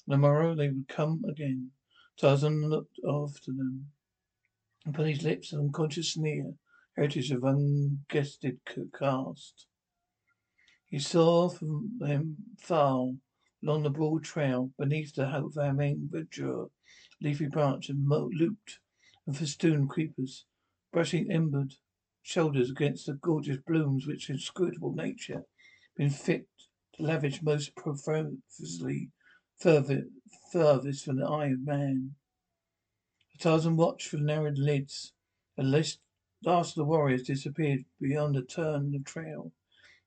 On 0.06 0.10
the 0.10 0.18
morrow 0.18 0.54
they 0.54 0.68
would 0.68 0.86
come 0.86 1.24
again. 1.26 1.70
Tarzan 2.18 2.68
looked 2.68 2.98
after 3.08 3.52
them. 3.52 3.92
Upon 4.86 5.06
his 5.06 5.22
lips 5.22 5.54
an 5.54 5.60
unconscious 5.60 6.12
sneer, 6.12 6.56
heritage 6.94 7.30
of 7.30 7.40
unguested 7.40 8.58
caste. 8.92 9.66
He 10.84 10.98
saw 10.98 11.48
from 11.48 11.96
them 11.98 12.36
far 12.58 13.12
along 13.66 13.82
the 13.82 13.90
broad 13.90 14.22
trail 14.22 14.70
beneath 14.78 15.16
the 15.16 15.26
main 15.74 16.08
verdure, 16.12 16.70
leafy 17.20 17.46
branch 17.46 17.88
and 17.88 18.06
looped 18.06 18.78
and 19.26 19.36
festooned 19.36 19.88
creepers, 19.88 20.44
brushing 20.92 21.28
embered 21.32 21.74
shoulders 22.22 22.70
against 22.70 23.06
the 23.06 23.14
gorgeous 23.14 23.58
blooms 23.66 24.06
which 24.06 24.30
inscrutable 24.30 24.94
nature 24.94 25.42
been 25.96 26.10
fit 26.10 26.46
to 26.94 27.02
lavish 27.02 27.42
most 27.42 27.74
profusely 27.74 29.10
furthest 29.58 31.04
from 31.04 31.16
the 31.16 31.26
eye 31.26 31.46
of 31.46 31.64
man. 31.64 32.14
The 33.32 33.38
Tarzan 33.38 33.76
watched 33.76 34.08
from 34.08 34.26
narrowed 34.26 34.58
lids. 34.58 35.12
The 35.56 35.64
last 35.64 35.98
of 36.44 36.74
the 36.74 36.84
warriors 36.84 37.24
disappeared 37.24 37.84
beyond 38.00 38.36
a 38.36 38.42
turn 38.42 38.86
of 38.86 38.92
the 38.92 39.00
trail. 39.00 39.50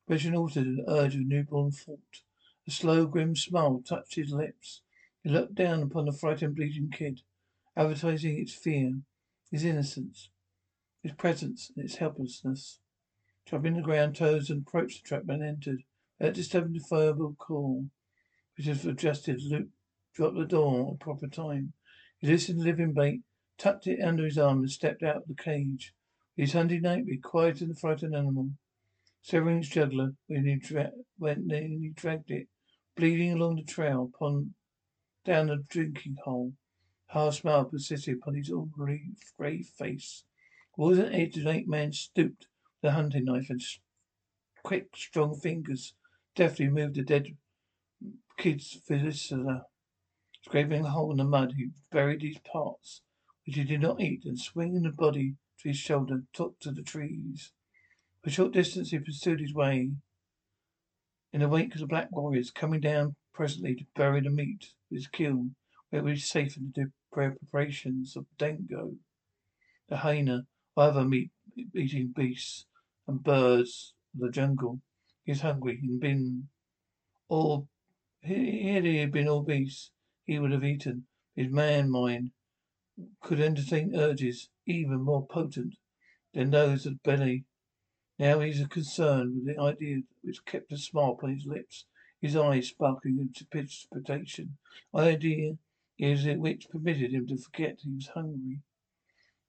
Vision 0.07 0.33
altered 0.33 0.65
an 0.65 0.85
urge 0.87 1.15
of 1.15 1.21
newborn 1.25 1.71
thought. 1.71 2.21
A 2.69 2.71
slow, 2.71 3.07
grim 3.07 3.35
smile 3.35 3.81
touched 3.83 4.13
his 4.13 4.31
lips. 4.31 4.83
He 5.23 5.29
looked 5.31 5.55
down 5.55 5.81
upon 5.81 6.05
the 6.05 6.11
frightened, 6.11 6.55
bleeding 6.55 6.91
kid, 6.91 7.23
advertising 7.75 8.37
its 8.37 8.53
fear, 8.53 9.01
his 9.49 9.65
innocence, 9.65 10.29
his 11.01 11.13
presence, 11.13 11.71
and 11.75 11.83
its 11.83 11.95
helplessness. 11.95 12.79
Dropping 13.47 13.73
the 13.73 13.81
ground, 13.81 14.17
toes 14.17 14.51
and 14.51 14.61
approached 14.61 15.01
the 15.01 15.07
trap 15.07 15.23
and 15.29 15.41
entered. 15.41 15.81
The 16.19 16.85
verbal 16.87 17.33
call, 17.39 17.89
which 18.55 18.67
was 18.67 18.85
adjusted, 18.85 19.41
Luke 19.41 19.69
dropped 20.13 20.37
the 20.37 20.45
door 20.45 20.91
at 20.93 20.99
proper 20.99 21.27
time. 21.27 21.73
He 22.19 22.27
loosened 22.27 22.59
the 22.59 22.65
living 22.65 22.93
bait, 22.93 23.23
tucked 23.57 23.87
it 23.87 23.99
under 23.99 24.25
his 24.25 24.37
arm, 24.37 24.59
and 24.59 24.69
stepped 24.69 25.01
out 25.01 25.15
of 25.15 25.27
the 25.27 25.33
cage. 25.33 25.95
His 26.35 26.53
hunting 26.53 26.83
knife, 26.83 27.07
quieted 27.23 27.71
the 27.71 27.75
frightened 27.75 28.15
animal. 28.15 28.51
Severing 29.23 29.57
its 29.57 29.69
jugular 29.69 30.13
when 30.27 30.45
he, 30.45 30.57
dra- 30.57 30.91
when 31.17 31.49
he 31.49 31.91
dragged 31.95 32.29
it, 32.29 32.47
bleeding 32.99 33.31
along 33.31 33.55
the 33.55 33.63
trail 33.63 34.11
upon 34.13 34.53
down 35.23 35.47
the 35.47 35.55
drinking 35.69 36.17
hole. 36.25 36.53
Half 37.07 37.35
smile 37.35 37.63
persisted 37.63 38.17
upon 38.17 38.35
his 38.35 38.51
already 38.51 39.13
grey 39.37 39.63
face. 39.63 40.25
Towards 40.75 40.97
the 40.97 41.13
edge, 41.13 41.35
the 41.35 41.49
ape 41.49 41.67
man 41.67 41.93
stooped 41.93 42.47
a 42.83 42.91
hunting 42.91 43.23
knife 43.25 43.49
and 43.49 43.61
quick, 44.63 44.97
strong 44.97 45.33
fingers 45.33 45.93
deftly 46.35 46.67
moved 46.67 46.95
the 46.95 47.03
dead 47.03 47.37
kid's 48.37 48.81
viscera. 48.85 49.65
Scraping 50.43 50.83
a 50.83 50.89
hole 50.89 51.11
in 51.11 51.17
the 51.17 51.23
mud, 51.23 51.53
he 51.55 51.69
buried 51.91 52.19
these 52.19 52.39
parts, 52.39 53.01
which 53.45 53.55
he 53.55 53.63
did 53.63 53.79
not 53.79 54.01
eat, 54.01 54.25
and 54.25 54.37
swinging 54.37 54.83
the 54.83 54.89
body 54.89 55.35
to 55.61 55.69
his 55.69 55.77
shoulder, 55.77 56.23
took 56.33 56.59
to 56.59 56.71
the 56.71 56.83
trees. 56.83 57.53
For 58.21 58.29
a 58.29 58.33
short 58.33 58.51
distance 58.51 58.91
he 58.91 58.99
pursued 58.99 59.39
his 59.39 59.53
way 59.53 59.93
in 61.31 61.41
the 61.41 61.47
wake 61.47 61.73
of 61.73 61.81
the 61.81 61.87
black 61.87 62.09
warriors, 62.11 62.51
coming 62.51 62.79
down 62.79 63.15
presently 63.33 63.75
to 63.75 63.85
bury 63.95 64.21
the 64.21 64.29
meat 64.29 64.65
with 64.89 64.99
his 64.99 65.07
kill, 65.07 65.49
where 65.89 66.01
it 66.01 66.03
would 66.03 66.15
be 66.15 66.19
safe 66.19 66.57
in 66.57 66.73
the 66.75 66.91
preparations 67.11 68.15
of 68.15 68.25
dango, 68.37 68.93
the 69.87 69.97
hyena, 69.97 70.45
or 70.75 70.83
other 70.83 71.03
meat-eating 71.03 72.13
beasts 72.15 72.65
and 73.07 73.23
birds 73.23 73.93
of 74.13 74.21
the 74.21 74.29
jungle. 74.31 74.81
He 75.23 75.31
was 75.31 75.41
hungry 75.41 75.79
and 75.81 75.99
been 75.99 76.49
all 77.27 77.67
had 78.23 78.83
he 78.85 79.05
been 79.05 79.45
beasts 79.45 79.91
he 80.25 80.39
would 80.39 80.51
have 80.51 80.63
eaten. 80.63 81.05
His 81.35 81.51
man 81.51 81.89
mind 81.89 82.31
could 83.21 83.39
entertain 83.39 83.95
urges 83.95 84.49
even 84.65 85.01
more 85.01 85.25
potent 85.25 85.75
than 86.33 86.49
those 86.49 86.85
of 86.85 87.01
belly 87.03 87.45
now 88.19 88.39
he 88.41 88.49
was 88.49 88.67
concerned 88.67 89.33
with 89.35 89.45
the 89.45 89.61
idea 89.61 90.01
which 90.21 90.43
kept 90.45 90.71
a 90.73 90.77
smile 90.77 91.11
upon 91.17 91.33
his 91.33 91.45
lips, 91.45 91.85
his 92.21 92.35
eyes 92.35 92.67
sparkling 92.67 93.17
with 93.17 93.49
precipitation. 93.49 94.57
Idea 94.93 95.57
is 95.97 96.25
it 96.25 96.39
which 96.39 96.69
permitted 96.69 97.13
him 97.13 97.27
to 97.27 97.37
forget 97.37 97.79
he 97.81 97.91
was 97.91 98.07
hungry. 98.09 98.61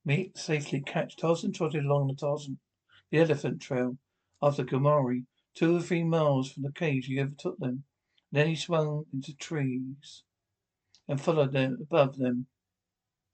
Meat 0.05 0.39
safely 0.39 0.81
catch. 0.81 1.17
Tarzan 1.17 1.53
trotted 1.53 1.85
along 1.85 2.07
the 2.07 2.15
Tarzan, 2.15 2.59
the 3.11 3.19
elephant 3.19 3.61
trail 3.61 3.99
after 4.41 4.65
Gamari. 4.65 5.27
Two 5.53 5.77
or 5.77 5.81
three 5.81 6.05
miles 6.05 6.53
from 6.53 6.63
the 6.63 6.73
cage 6.73 7.07
he 7.07 7.21
overtook 7.21 7.59
them. 7.59 7.83
Then 8.31 8.47
he 8.47 8.55
swung 8.55 9.07
into 9.13 9.35
trees 9.35 10.23
and 11.09 11.21
followed 11.21 11.53
them 11.53 11.79
above 11.81 12.17
them, 12.17 12.47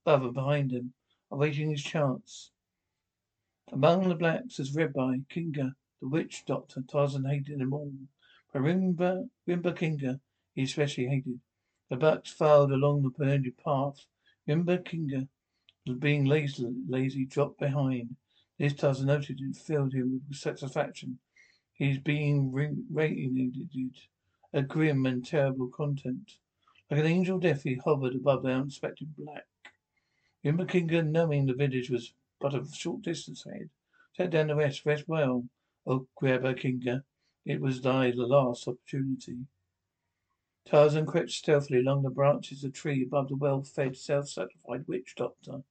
above 0.04 0.22
and 0.22 0.34
behind 0.34 0.70
them, 0.70 0.94
awaiting 1.30 1.70
his 1.70 1.82
chance. 1.82 2.52
Among 3.72 4.08
the 4.08 4.14
blacks 4.14 4.58
was 4.58 4.74
Rabbi 4.74 5.18
Kinga, 5.28 5.74
the 6.00 6.08
witch 6.08 6.44
doctor. 6.46 6.82
Tarzan 6.82 7.24
hated 7.24 7.58
them 7.58 7.72
all. 7.72 7.92
But 8.52 8.62
Rimba, 8.62 9.28
Rimba 9.46 9.76
Kinga 9.76 10.20
he 10.54 10.62
especially 10.62 11.08
hated. 11.08 11.40
The 11.90 11.96
bucks 11.96 12.30
filed 12.30 12.70
along 12.70 13.02
the 13.02 13.10
pioneer 13.10 13.52
path. 13.64 14.06
Rimba 14.48 14.84
Kinga 14.84 15.28
being 15.98 16.24
lazy, 16.24 16.72
lazy, 16.88 17.26
dropped 17.26 17.58
behind. 17.58 18.16
This 18.56 18.74
Tarzan 18.74 19.06
noted 19.06 19.40
and 19.40 19.56
filled 19.56 19.92
him 19.92 20.22
with 20.28 20.38
satisfaction. 20.38 21.18
He 21.74 21.90
is 21.90 21.98
being 21.98 22.52
radiated 22.52 23.96
a 24.52 24.62
grim 24.62 25.04
and 25.06 25.26
terrible 25.26 25.68
content. 25.68 26.38
Like 26.90 27.00
an 27.00 27.06
angel 27.06 27.38
death 27.38 27.64
he 27.64 27.74
hovered 27.84 28.14
above 28.14 28.44
the 28.44 28.50
unexpected 28.50 29.14
black. 29.16 29.46
Rimba 30.44 30.66
Kinga, 30.66 31.04
knowing 31.04 31.46
the 31.46 31.54
village 31.54 31.90
was 31.90 32.12
but 32.40 32.54
a 32.54 32.64
short 32.72 33.02
distance 33.02 33.44
ahead. 33.46 33.70
Set 34.16 34.30
down 34.30 34.48
the 34.48 34.56
rest, 34.56 34.86
rest 34.86 35.04
well, 35.06 35.44
O 35.86 36.06
Grabber 36.16 36.54
Kinga. 36.54 37.02
It 37.44 37.60
was 37.60 37.80
thy 37.80 38.10
last 38.10 38.66
opportunity. 38.66 39.38
Tarzan 40.68 41.06
crept 41.06 41.30
stealthily 41.30 41.78
along 41.78 42.02
the 42.02 42.10
branches 42.10 42.64
of 42.64 42.72
the 42.72 42.78
tree 42.78 43.04
above 43.04 43.28
the 43.28 43.36
well-fed, 43.36 43.96
self-satisfied 43.96 44.84
witch 44.88 45.14
doctor. 45.16 45.62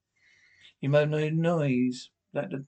He 0.79 0.87
made 0.87 1.09
no 1.09 1.29
noise 1.29 2.09
that 2.33 2.49
the, 2.49 2.65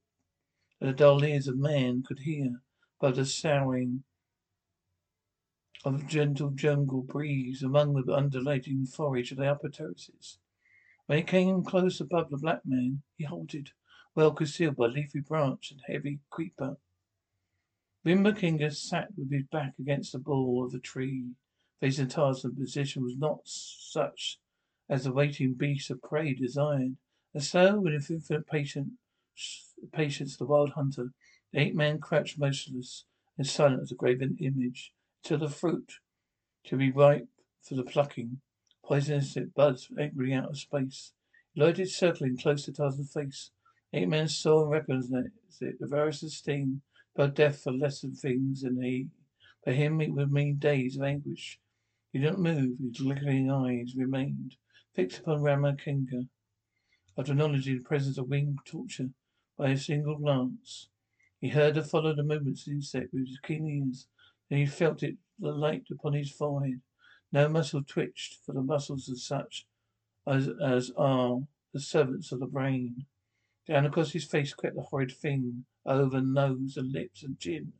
that 0.79 0.87
the 0.87 0.93
dull 0.93 1.23
ears 1.23 1.47
of 1.47 1.57
man 1.57 2.03
could 2.05 2.19
hear, 2.19 2.61
but 2.99 3.15
the 3.15 3.25
soughing 3.25 4.03
of 5.85 6.01
a 6.01 6.03
gentle 6.05 6.49
jungle 6.49 7.01
breeze 7.01 7.63
among 7.63 7.93
the 7.93 8.13
undulating 8.13 8.85
foliage 8.85 9.31
of 9.31 9.37
the 9.37 9.49
upper 9.49 9.69
terraces. 9.69 10.39
When 11.05 11.19
he 11.19 11.23
came 11.23 11.63
close 11.63 12.01
above 12.01 12.29
the 12.29 12.37
black 12.37 12.61
man, 12.65 13.03
he 13.17 13.23
halted, 13.23 13.69
well 14.17 14.31
concealed 14.31 14.75
by 14.75 14.87
leafy 14.87 15.19
branch 15.19 15.69
and 15.69 15.79
heavy 15.85 16.17
creeper. 16.31 16.75
Rimba 18.03 18.35
Kinga 18.35 18.73
sat 18.73 19.09
with 19.15 19.31
his 19.31 19.43
back 19.43 19.73
against 19.77 20.11
the 20.11 20.17
bole 20.17 20.65
of 20.65 20.73
a 20.73 20.79
tree, 20.79 21.33
facing 21.79 22.07
Tarzan. 22.07 22.55
The 22.55 22.61
position 22.61 23.03
was 23.03 23.15
not 23.15 23.41
such 23.45 24.39
as 24.89 25.03
the 25.03 25.13
waiting 25.13 25.53
beast 25.53 25.91
of 25.91 26.01
prey 26.01 26.33
desired. 26.33 26.95
And 27.35 27.43
so, 27.43 27.79
with 27.79 28.09
infinite 28.09 28.47
patience, 28.47 28.89
patience 29.91 30.35
the 30.35 30.47
wild 30.47 30.71
hunter, 30.71 31.11
the 31.53 31.59
ape 31.59 31.75
man 31.75 31.99
crouched 31.99 32.39
motionless 32.39 33.03
and 33.37 33.45
silent 33.45 33.83
as 33.83 33.91
a 33.91 33.95
graven 33.95 34.35
image, 34.39 34.93
till 35.21 35.37
the 35.37 35.47
fruit 35.47 35.99
should 36.65 36.79
be 36.79 36.89
ripe 36.89 37.27
for 37.61 37.75
the 37.75 37.83
plucking. 37.83 38.41
Poisonous 38.83 39.37
it 39.37 39.53
buds 39.53 39.89
angrily 39.99 40.33
out 40.33 40.49
of 40.49 40.57
space. 40.57 41.11
He 41.53 41.85
circling 41.85 42.37
close 42.37 42.65
to 42.65 42.73
Tarzan's 42.73 43.13
face 43.13 43.51
Eight 43.93 44.09
men 44.09 44.27
saw 44.27 44.63
and 44.63 44.71
recognized 44.71 45.13
it. 45.61 45.79
The 45.79 45.87
virus 45.87 46.21
of 46.21 46.31
steam, 46.31 46.81
but 47.15 47.35
death 47.35 47.61
for 47.61 47.71
lesser 47.71 48.09
things 48.09 48.61
than 48.61 48.81
he. 48.81 49.09
For 49.63 49.71
him 49.71 50.01
it 50.01 50.11
would 50.13 50.31
mean 50.31 50.57
days 50.57 50.97
of 50.97 51.03
anguish. 51.03 51.59
He 52.11 52.19
did 52.19 52.31
not 52.31 52.39
move. 52.39 52.79
His 52.79 52.99
glittering 52.99 53.49
eyes 53.49 53.95
remained 53.95 54.55
fixed 54.93 55.19
upon 55.19 55.41
Ramakinga. 55.41 56.27
After 57.17 57.31
acknowledging 57.31 57.77
the 57.77 57.83
presence 57.83 58.17
of 58.17 58.29
winged 58.29 58.59
torture 58.65 59.11
by 59.57 59.69
a 59.69 59.77
single 59.77 60.17
glance, 60.17 60.89
he 61.39 61.49
heard 61.49 61.77
and 61.77 61.89
followed 61.89 62.17
the 62.17 62.23
movements 62.23 62.61
of 62.61 62.71
the 62.71 62.77
insect 62.77 63.13
with 63.13 63.27
his 63.27 63.39
keen 63.39 63.67
ears. 63.67 64.07
Then 64.49 64.59
he 64.59 64.65
felt 64.65 65.03
it 65.03 65.17
the 65.39 65.51
light 65.51 65.85
upon 65.91 66.13
his 66.13 66.31
forehead. 66.31 66.81
No 67.31 67.47
muscle 67.47 67.83
twitched, 67.83 68.43
for 68.45 68.53
the 68.53 68.61
muscles 68.61 69.09
are 69.09 69.15
such 69.15 69.65
as, 70.25 70.49
as 70.61 70.91
are 70.97 71.39
the 71.73 71.79
servants 71.79 72.31
of 72.31 72.39
the 72.39 72.47
brain. 72.47 73.05
Down 73.67 73.85
across 73.85 74.11
his 74.11 74.23
face 74.23 74.53
crept 74.53 74.77
the 74.77 74.81
horrid 74.81 75.11
thing, 75.11 75.65
over 75.85 76.21
nose 76.21 76.77
and 76.77 76.91
lips 76.91 77.21
and 77.23 77.37
chin. 77.37 77.73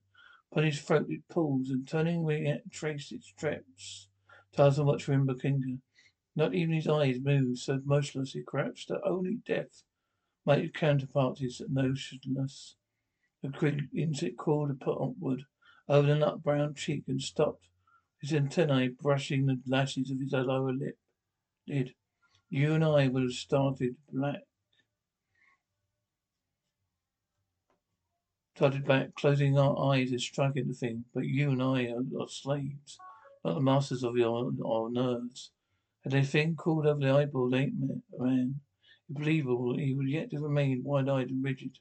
Upon 0.51 0.65
his 0.65 0.81
throat 0.81 1.07
it 1.09 1.27
pulls, 1.29 1.69
and 1.69 1.87
turning 1.87 2.17
away 2.17 2.45
it 2.45 2.69
traced 2.71 3.13
its 3.13 3.29
steps. 3.29 4.09
Tarzan 4.51 4.85
watched 4.85 5.07
Rimbakinga. 5.07 5.79
Not 6.35 6.53
even 6.53 6.75
his 6.75 6.87
eyes 6.87 7.19
moved, 7.21 7.59
so 7.59 7.81
motionless 7.85 8.33
he 8.33 8.43
crouched, 8.43 8.89
that 8.89 9.01
only 9.05 9.35
death 9.45 9.83
might 10.45 10.73
counterpart 10.73 11.39
his 11.39 11.61
motionless. 11.69 12.75
The 13.41 13.87
insect 13.93 14.37
crawled 14.37 14.81
upward 14.81 15.45
over 15.87 16.07
the 16.07 16.15
nut 16.15 16.43
brown 16.43 16.73
cheek 16.75 17.05
and 17.07 17.21
stopped, 17.21 17.69
his 18.19 18.33
antennae 18.33 18.89
brushing 18.89 19.45
the 19.45 19.61
lashes 19.65 20.11
of 20.11 20.19
his 20.19 20.33
lower 20.33 20.73
lip. 20.73 20.97
Lid. 21.65 21.95
You 22.49 22.73
and 22.73 22.83
I 22.83 23.07
would 23.07 23.23
have 23.23 23.31
started 23.31 23.95
black 24.11 24.46
started 28.57 28.87
back, 28.87 29.13
closing 29.13 29.55
our 29.55 29.93
eyes 29.93 30.09
and 30.09 30.19
striking 30.19 30.67
the 30.67 30.73
thing. 30.73 31.05
But 31.13 31.25
you 31.25 31.51
and 31.51 31.61
I 31.61 31.91
are, 31.91 32.01
are 32.19 32.27
slaves, 32.27 32.97
not 33.45 33.53
the 33.53 33.61
masters 33.61 34.03
of 34.03 34.17
your 34.17 34.51
our 34.65 34.89
nerves. 34.89 35.51
Had 36.03 36.13
the 36.13 36.23
thing 36.23 36.55
crawled 36.55 36.87
over 36.87 36.99
the 36.99 37.11
eyeball, 37.11 37.53
ain't 37.53 37.75
man? 38.17 38.55
Believable, 39.11 39.77
he 39.77 39.93
would 39.93 40.09
yet 40.09 40.33
have 40.33 40.41
remained 40.41 40.83
wide-eyed 40.83 41.29
and 41.29 41.43
rigid, 41.43 41.77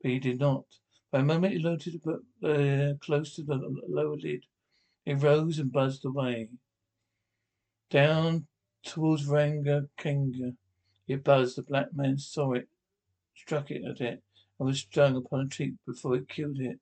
but 0.00 0.12
he 0.12 0.20
did 0.20 0.38
not. 0.38 0.66
By 1.10 1.18
a 1.18 1.24
moment 1.24 1.54
he 1.54 1.62
floated 1.62 2.00
uh, 2.44 2.94
close 3.04 3.34
to 3.34 3.42
the 3.42 3.60
lower 3.88 4.16
lid. 4.16 4.44
It 5.04 5.20
rose 5.20 5.58
and 5.58 5.72
buzzed 5.72 6.04
away. 6.04 6.48
Down 7.90 8.46
towards 8.84 9.26
Ranga 9.26 9.88
Kenga. 9.98 10.54
It 11.08 11.24
buzzed. 11.24 11.58
The 11.58 11.62
black 11.62 11.88
man 11.92 12.18
saw 12.18 12.52
it, 12.52 12.68
struck 13.34 13.72
it 13.72 13.82
at 13.84 14.00
it, 14.00 14.22
and 14.60 14.66
was 14.66 14.80
stung 14.80 15.16
upon 15.16 15.40
a 15.40 15.48
cheek 15.48 15.72
before 15.86 16.16
it 16.16 16.28
killed 16.28 16.60
it. 16.60 16.78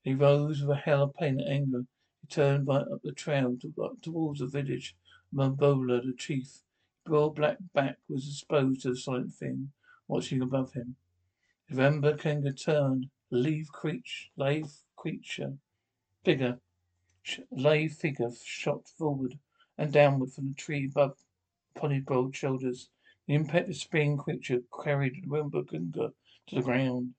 He 0.00 0.14
rose 0.14 0.62
with 0.62 0.70
a 0.70 0.80
hell 0.80 1.02
of 1.02 1.14
pain 1.14 1.38
and 1.38 1.46
anger. 1.46 1.84
He 2.22 2.28
turned 2.28 2.66
up 2.90 3.02
the 3.04 3.12
trail 3.12 3.58
to, 3.60 3.96
towards 4.00 4.40
the 4.40 4.46
village. 4.46 4.96
of 5.30 5.36
Mumbola, 5.38 6.00
the 6.00 6.14
chief, 6.16 6.44
his 6.44 6.62
broad 7.04 7.34
black 7.34 7.58
back 7.74 7.98
was 8.08 8.26
exposed 8.26 8.82
to 8.82 8.90
the 8.90 8.96
silent 8.96 9.34
thing, 9.34 9.70
watching 10.08 10.40
above 10.40 10.72
him. 10.72 10.96
Remember 11.68 12.16
Kenga 12.16 12.54
turned, 12.54 13.10
live 13.30 13.70
creature, 13.70 14.28
live 14.38 14.72
creature, 14.96 15.58
figure, 16.24 16.58
live 17.50 17.92
figure 17.92 18.30
shot 18.42 18.88
forward 18.88 19.38
and 19.76 19.92
downward 19.92 20.32
from 20.32 20.48
the 20.48 20.54
tree 20.54 20.86
above 20.86 21.18
upon 21.76 21.90
his 21.90 22.02
broad 22.04 22.34
shoulders. 22.34 22.88
The 23.26 23.34
impact 23.34 23.68
of 23.68 23.76
creature 24.16 24.62
carried 24.82 25.26
Rimbakunga 25.28 26.14
to 26.48 26.56
the 26.56 26.62
ground. 26.62 27.14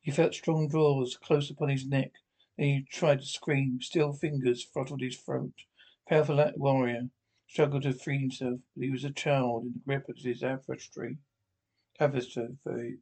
He 0.00 0.10
felt 0.10 0.34
strong 0.34 0.68
draws 0.68 1.16
close 1.16 1.50
upon 1.50 1.68
his 1.68 1.86
neck. 1.86 2.12
Then 2.56 2.66
he 2.66 2.86
tried 2.90 3.20
to 3.20 3.26
scream. 3.26 3.80
Still 3.80 4.12
fingers 4.12 4.64
throttled 4.64 5.00
his 5.00 5.18
throat. 5.18 5.52
Powerful 6.08 6.52
warrior 6.56 7.10
struggled 7.46 7.82
to 7.82 7.92
free 7.92 8.18
himself, 8.18 8.60
but 8.74 8.84
he 8.84 8.90
was 8.90 9.04
a 9.04 9.10
child 9.10 9.64
in 9.64 9.72
the 9.74 9.80
grip 9.80 10.08
of 10.08 10.16
his 10.16 10.42
adversary. 10.42 11.18
Adversary. 12.00 12.98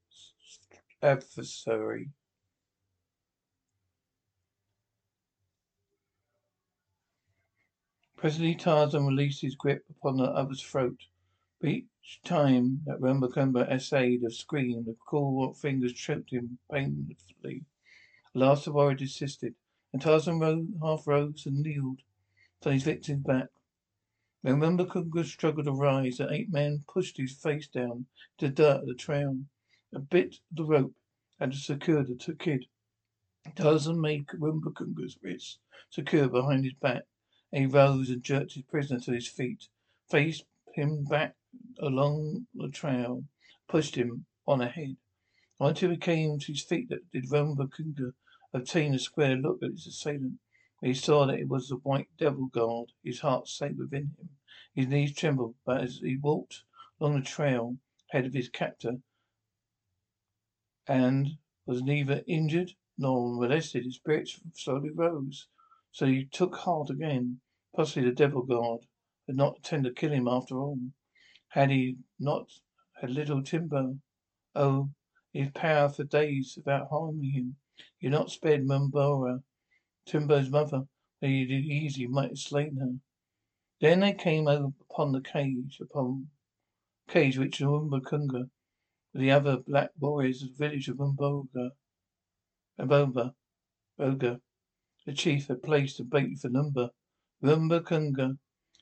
Adversary. 1.02 2.10
Presently 8.16 8.54
Tarzan 8.54 9.06
released 9.06 9.42
his 9.42 9.54
grip 9.54 9.84
upon 9.90 10.16
the 10.16 10.24
other's 10.24 10.62
throat. 10.62 10.98
But 11.60 11.70
each 12.08 12.22
time 12.22 12.82
that 12.86 13.00
Rambacamba 13.00 13.68
essayed 13.68 14.22
a 14.22 14.30
scream, 14.30 14.84
the 14.84 14.94
cool 15.08 15.52
fingers 15.54 15.92
choked 15.92 16.30
him 16.30 16.56
painfully. 16.70 17.64
At 18.32 18.36
last 18.36 18.64
the 18.64 18.72
warrior 18.72 18.94
desisted, 18.94 19.56
and 19.92 20.00
Tarzan 20.00 20.38
rose, 20.38 20.68
half 20.80 21.08
rose 21.08 21.46
and 21.46 21.62
kneeled 21.62 22.02
on 22.64 22.74
his 22.74 22.84
victim's 22.84 23.24
back. 23.24 23.48
When 24.42 24.60
Rambacamba 24.60 25.24
struggled 25.24 25.66
to 25.66 25.72
rise, 25.72 26.18
the 26.18 26.32
ape 26.32 26.48
man 26.48 26.84
pushed 26.86 27.16
his 27.16 27.32
face 27.32 27.66
down 27.66 28.06
to 28.38 28.46
the 28.46 28.54
dirt 28.54 28.80
of 28.82 28.86
the 28.86 28.94
trail. 28.94 29.40
A 29.92 29.98
bit 29.98 30.38
the 30.52 30.64
rope 30.64 30.94
had 31.40 31.50
to 31.50 31.58
secure 31.58 32.04
the 32.04 32.36
kid. 32.38 32.66
Tarzan 33.56 34.00
made 34.00 34.28
Rumbakunga's 34.28 35.18
wrists 35.22 35.58
secure 35.90 36.28
behind 36.28 36.66
his 36.66 36.74
back, 36.74 37.02
and 37.50 37.64
he 37.64 37.66
rose 37.66 38.10
and 38.10 38.22
jerked 38.22 38.52
his 38.52 38.62
prisoner 38.62 39.00
to 39.00 39.12
his 39.12 39.26
feet, 39.26 39.66
faced 40.08 40.44
him 40.72 41.02
back 41.02 41.35
along 41.78 42.46
the 42.54 42.68
trail, 42.68 43.24
pushed 43.66 43.94
him 43.94 44.26
on 44.46 44.60
ahead. 44.60 44.98
Until 45.58 45.90
he 45.90 45.96
came 45.96 46.38
to 46.38 46.52
his 46.52 46.62
feet 46.62 46.90
did 46.90 47.30
Rambacamba 47.30 48.12
obtain 48.52 48.94
a 48.94 48.98
square 48.98 49.36
look 49.36 49.62
at 49.62 49.70
his 49.70 49.86
assailant. 49.86 50.38
He 50.82 50.92
saw 50.92 51.24
that 51.24 51.38
it 51.38 51.48
was 51.48 51.68
the 51.68 51.76
white 51.76 52.14
devil 52.18 52.48
god, 52.48 52.92
his 53.02 53.20
heart 53.20 53.48
sank 53.48 53.78
within 53.78 54.14
him. 54.18 54.28
His 54.74 54.88
knees 54.88 55.14
trembled, 55.14 55.54
but 55.64 55.80
as 55.80 56.00
he 56.00 56.18
walked 56.18 56.64
along 57.00 57.14
the 57.14 57.24
trail 57.24 57.78
ahead 58.12 58.26
of 58.26 58.34
his 58.34 58.50
captor 58.50 59.00
and 60.86 61.38
was 61.64 61.82
neither 61.82 62.22
injured 62.26 62.72
nor 62.98 63.34
molested, 63.34 63.84
his 63.84 63.96
spirits 63.96 64.38
slowly 64.52 64.90
rose. 64.90 65.48
So 65.90 66.04
he 66.04 66.26
took 66.26 66.54
heart 66.56 66.90
again. 66.90 67.40
Possibly 67.74 68.10
the 68.10 68.14
devil 68.14 68.42
god 68.42 68.86
had 69.26 69.36
not 69.36 69.56
intended 69.56 69.96
to 69.96 70.00
kill 70.00 70.12
him 70.12 70.28
after 70.28 70.58
all. 70.58 70.78
Had 71.56 71.70
he 71.70 71.96
not 72.18 72.50
had 73.00 73.08
little 73.08 73.42
Timbo? 73.42 73.98
Oh, 74.54 74.90
his 75.32 75.50
power 75.52 75.88
for 75.88 76.04
days 76.04 76.52
without 76.54 76.90
harming 76.90 77.30
him. 77.30 77.56
He 77.96 78.10
not 78.10 78.30
spared 78.30 78.66
Mumbora, 78.66 79.42
Timbo's 80.04 80.50
mother, 80.50 80.86
but 81.18 81.30
he 81.30 81.46
did 81.46 81.64
easily 81.64 82.08
might 82.08 82.28
have 82.28 82.38
slain 82.38 82.76
her. 82.76 83.00
Then 83.80 84.00
they 84.00 84.12
came 84.12 84.46
upon 84.46 85.12
the 85.12 85.22
cage, 85.22 85.80
upon 85.80 86.28
cage 87.08 87.38
which 87.38 87.62
Mumbakunga 87.62 88.50
with 89.14 89.22
the 89.22 89.30
other 89.30 89.56
black 89.56 89.92
warriors 89.98 90.42
of 90.42 90.50
the 90.50 90.56
village 90.62 90.90
of 90.90 90.98
Mumboga, 90.98 91.70
Mumboga, 92.78 93.34
Boga. 93.98 94.42
The 95.06 95.14
chief 95.14 95.46
had 95.46 95.62
placed 95.62 96.00
a 96.00 96.04
bait 96.04 96.38
for 96.38 96.50
Numba. 96.50 96.90
Rumbakunga 97.42 98.36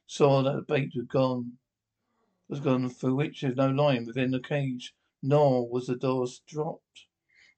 saw 0.08 0.42
that 0.42 0.56
the 0.56 0.62
bait 0.62 0.90
was 0.96 1.06
gone 1.06 1.58
was 2.48 2.60
gone, 2.60 2.88
through 2.90 3.14
which 3.14 3.40
there 3.40 3.50
was 3.50 3.56
no 3.56 3.70
line 3.70 4.06
within 4.06 4.30
the 4.30 4.40
cage, 4.40 4.94
nor 5.22 5.68
was 5.68 5.86
the 5.86 5.96
door 5.96 6.26
dropped. 6.46 7.06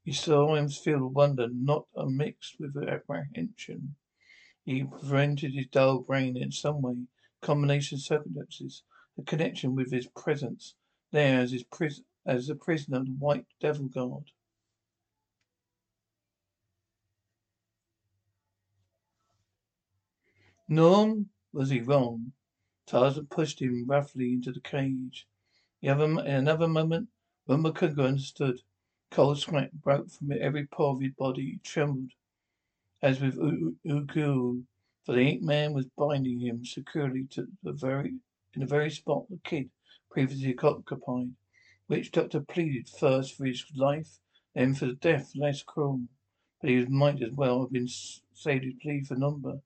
He 0.05 0.13
saw 0.13 0.55
him 0.55 0.69
feel 0.69 1.03
a 1.03 1.09
wonder, 1.09 1.49
not 1.49 1.89
unmixed 1.97 2.61
with 2.61 2.77
apprehension. 2.77 3.97
He 4.65 4.85
prevented 4.85 5.55
his 5.55 5.67
dull 5.67 6.01
brain 6.01 6.37
in 6.37 6.53
some 6.53 6.83
way, 6.83 7.07
combination 7.41 7.97
of 7.97 8.03
circumstances, 8.03 8.83
a 9.19 9.23
connection 9.23 9.75
with 9.75 9.91
his 9.91 10.07
presence 10.07 10.75
there 11.11 11.41
as 11.41 11.53
his 11.53 11.65
pris- 11.65 12.03
as 12.25 12.47
the 12.47 12.55
prisoner 12.55 12.99
of 12.99 13.07
the 13.07 13.13
white 13.13 13.47
devil 13.61 13.87
god. 13.87 14.31
Nor 20.69 21.25
was 21.53 21.71
he 21.71 21.81
wrong. 21.81 22.33
Tarzan 22.87 23.27
pushed 23.27 23.61
him 23.61 23.85
roughly 23.85 24.33
into 24.33 24.53
the 24.53 24.61
cage. 24.61 25.27
The 25.81 25.89
other, 25.89 26.05
in 26.05 26.19
another 26.19 26.69
moment, 26.69 27.09
Rumbakunga 27.49 28.05
understood. 28.07 28.63
Cold 29.11 29.39
sweat 29.39 29.81
broke 29.83 30.09
from 30.11 30.31
every 30.31 30.67
pore 30.67 30.95
of 30.95 31.01
his 31.01 31.13
body. 31.13 31.51
He 31.51 31.59
trembled, 31.59 32.13
as 33.03 33.21
with 33.21 33.37
Uku, 33.85 34.63
for 35.05 35.13
the 35.13 35.21
ape 35.21 35.43
man 35.43 35.73
was 35.73 35.87
binding 35.87 36.39
him 36.39 36.65
securely 36.65 37.25
to 37.31 37.49
the 37.63 37.73
very, 37.73 38.21
in 38.55 38.61
the 38.61 38.67
very 38.67 38.91
spot 38.91 39.29
the 39.29 39.39
kid 39.39 39.71
previously 40.11 40.57
occupied. 40.57 41.33
Witch 41.89 42.13
doctor 42.13 42.41
pleaded 42.41 42.89
first 42.89 43.35
for 43.35 43.47
his 43.47 43.65
life, 43.75 44.19
then 44.55 44.75
for 44.75 44.87
the 44.87 44.95
death 44.95 45.33
less 45.35 45.63
cruel. 45.63 46.03
But 46.61 46.71
he 46.71 46.85
might 46.87 47.21
as 47.21 47.33
well 47.33 47.63
have 47.63 47.73
been 47.73 47.89
saved 47.89 48.65
his 48.65 48.75
plea 48.81 49.03
for 49.03 49.17
number, 49.17 49.61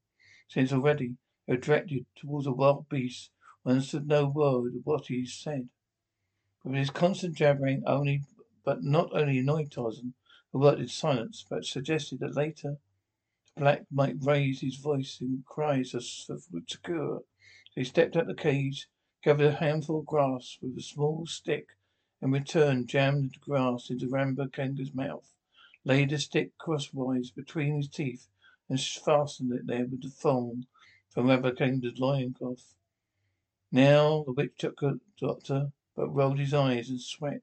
since 0.49 0.73
already 0.73 1.17
directed 1.57 2.07
towards 2.15 2.47
a 2.47 2.53
wild 2.53 2.89
beast 2.89 3.31
and 3.65 3.73
understood 3.73 4.07
no 4.07 4.27
word 4.27 4.75
of 4.77 4.87
what 4.87 5.07
he 5.07 5.27
said. 5.27 5.69
But 6.65 6.75
his 6.75 6.91
constant 6.91 7.37
jabbering 7.37 7.83
only 7.87 8.25
but 8.65 8.85
not 8.85 9.13
only 9.13 9.39
annoyed 9.39 9.73
Tarzan, 9.73 10.15
who 10.53 10.61
worked 10.61 10.81
in 10.81 10.89
silence, 10.89 11.45
but 11.49 11.65
suggested 11.65 12.21
that 12.21 12.37
later 12.37 12.77
the 13.57 13.63
black 13.63 13.87
might 13.91 14.25
raise 14.25 14.61
his 14.61 14.77
voice 14.77 15.21
in 15.21 15.43
cries 15.47 15.95
of. 15.95 16.05
So 16.05 16.39
he 17.75 17.85
stepped 17.85 18.17
out 18.17 18.27
the 18.27 18.35
cage, 18.35 18.89
gathered 19.23 19.47
a 19.47 19.57
handful 19.57 20.01
of 20.01 20.07
grass 20.07 20.59
with 20.61 20.77
a 20.77 20.83
small 20.83 21.27
stick, 21.27 21.69
and 22.21 22.33
returned 22.33 22.89
jammed 22.89 23.33
the 23.33 23.39
grass 23.39 23.91
into 23.91 24.07
Ramba 24.07 24.53
Kanga's 24.53 24.95
mouth, 24.95 25.33
laid 25.85 26.11
the 26.11 26.19
stick 26.19 26.57
crosswise 26.59 27.31
between 27.31 27.77
his 27.77 27.89
teeth, 27.89 28.29
and 28.69 28.81
fastened 28.81 29.53
it 29.53 29.67
there 29.67 29.87
with 29.87 30.03
the 30.03 30.11
thong 30.11 30.67
from 31.11 31.29
Kanga's 31.57 31.99
loincloth. 31.99 32.75
Now 33.73 34.23
the 34.25 34.33
witch 34.33 34.55
took 34.59 34.81
a 34.83 35.01
doctor 35.19 35.73
but 35.97 36.09
rolled 36.09 36.39
his 36.39 36.55
eyes 36.55 36.89
and 36.89 37.01
sweat. 37.01 37.43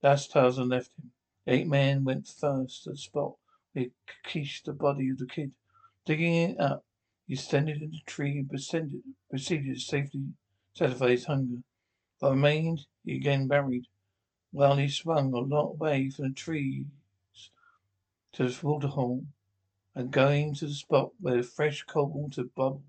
Thus 0.00 0.26
Tarzan 0.26 0.68
left 0.68 0.90
him. 0.98 1.12
The 1.44 1.52
eight 1.52 1.68
men 1.68 2.04
went 2.04 2.26
first 2.26 2.84
to 2.84 2.90
the 2.90 2.96
spot 2.96 3.36
where 3.72 3.86
he 3.86 3.92
cached 4.24 4.66
the 4.66 4.72
body 4.72 5.10
of 5.10 5.18
the 5.18 5.26
kid. 5.26 5.52
Digging 6.04 6.34
it 6.34 6.60
up, 6.60 6.84
he 7.26 7.34
ascended 7.34 7.80
in 7.80 7.90
the 7.92 8.00
tree 8.06 8.38
and 8.38 8.48
proceeded, 8.48 9.02
proceeded 9.30 9.74
to 9.74 9.80
safely 9.80 10.24
satisfy 10.74 11.10
his 11.10 11.24
hunger. 11.24 11.62
What 12.18 12.30
remained 12.30 12.86
he 13.04 13.16
again 13.16 13.48
buried, 13.48 13.86
while 14.50 14.76
he 14.76 14.88
swung 14.88 15.32
a 15.32 15.38
long 15.38 15.78
way 15.78 16.10
from 16.10 16.28
the 16.28 16.34
trees 16.34 16.86
to 18.32 18.48
the 18.48 18.66
waterhole, 18.66 19.24
and 19.94 20.10
going 20.10 20.54
to 20.54 20.66
the 20.66 20.74
spot 20.74 21.12
where 21.20 21.36
the 21.36 21.42
fresh 21.42 21.82
cold 21.84 22.14
water 22.14 22.44
bubbled 22.44 22.82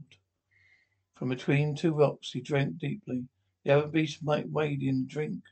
from 1.15 1.29
between 1.29 1.75
two 1.75 1.93
rocks, 1.93 2.33
he 2.33 2.41
drank 2.41 2.77
deeply. 2.77 3.29
The 3.63 3.71
other 3.71 3.87
beasts 3.87 4.21
might 4.21 4.49
wade 4.49 4.83
in 4.83 5.07
drink 5.07 5.43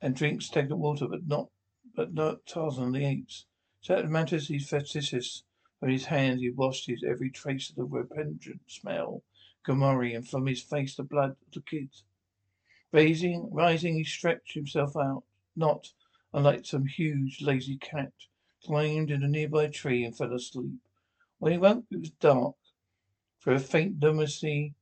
and 0.00 0.16
drink 0.16 0.40
stagnant 0.40 0.80
water, 0.80 1.06
but 1.06 1.26
not 1.26 1.50
but 1.94 2.14
not 2.14 2.46
Tarzan 2.46 2.92
the 2.92 3.04
apes. 3.04 3.44
That 3.86 4.08
matters 4.08 4.48
he's 4.48 4.70
facetious. 4.70 5.44
From 5.78 5.90
his 5.90 6.06
hands 6.06 6.40
he 6.40 6.50
washed 6.50 6.86
his 6.86 7.04
every 7.04 7.30
trace 7.30 7.68
of 7.68 7.76
the 7.76 7.84
repentant 7.84 8.62
smell, 8.68 9.22
Gamori, 9.66 10.14
and 10.16 10.26
from 10.26 10.46
his 10.46 10.62
face 10.62 10.94
the 10.94 11.02
blood 11.02 11.36
of 11.46 11.52
the 11.52 11.60
kids. 11.60 12.04
Raising, 12.90 13.50
rising, 13.52 13.96
he 13.96 14.04
stretched 14.04 14.54
himself 14.54 14.96
out, 14.96 15.24
not 15.54 15.92
unlike 16.32 16.64
some 16.64 16.86
huge, 16.86 17.42
lazy 17.42 17.76
cat, 17.76 18.12
climbed 18.64 19.10
in 19.10 19.24
a 19.24 19.28
nearby 19.28 19.66
tree 19.66 20.04
and 20.04 20.16
fell 20.16 20.32
asleep. 20.32 20.78
When 21.38 21.50
he 21.50 21.58
woke, 21.58 21.84
it 21.90 21.98
was 21.98 22.10
dark, 22.10 22.54
for 23.38 23.52
a 23.52 23.58
faint 23.58 24.00
luminosity 24.00 24.74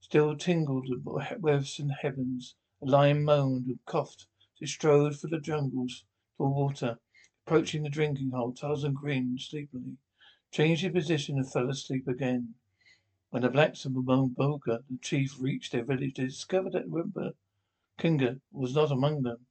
still 0.00 0.34
tingled 0.36 0.86
the 0.88 1.36
western 1.38 1.90
heavens. 1.90 2.54
A 2.80 2.86
lion 2.86 3.24
moaned 3.24 3.66
and 3.66 3.84
coughed 3.84 4.26
as 4.62 4.70
strode 4.70 5.16
through 5.16 5.30
the 5.30 5.40
jungles 5.40 6.04
toward 6.38 6.54
water. 6.54 6.98
Approaching 7.44 7.82
the 7.82 7.90
drinking 7.90 8.30
hole, 8.30 8.52
Tarzan 8.52 8.94
grinned 8.94 9.40
sleepily, 9.42 9.98
changed 10.50 10.82
his 10.82 10.92
position 10.92 11.36
and 11.36 11.52
fell 11.52 11.68
asleep 11.68 12.08
again. 12.08 12.54
When 13.28 13.42
the 13.42 13.50
blacks 13.50 13.84
of 13.84 13.92
Mboga, 13.92 14.84
the 14.88 14.98
chief, 15.02 15.38
reached 15.38 15.72
their 15.72 15.84
village, 15.84 16.14
they 16.14 16.24
discovered 16.24 16.72
that 16.72 16.88
Ramba 16.88 17.34
Kinga 17.98 18.40
was 18.50 18.74
not 18.74 18.90
among 18.90 19.22
them. 19.22 19.46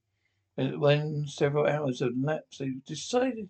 And 0.56 0.80
when 0.80 1.28
several 1.28 1.66
hours 1.66 2.00
had 2.00 2.12
elapsed, 2.12 2.58
they 2.58 2.70
decided 2.84 3.48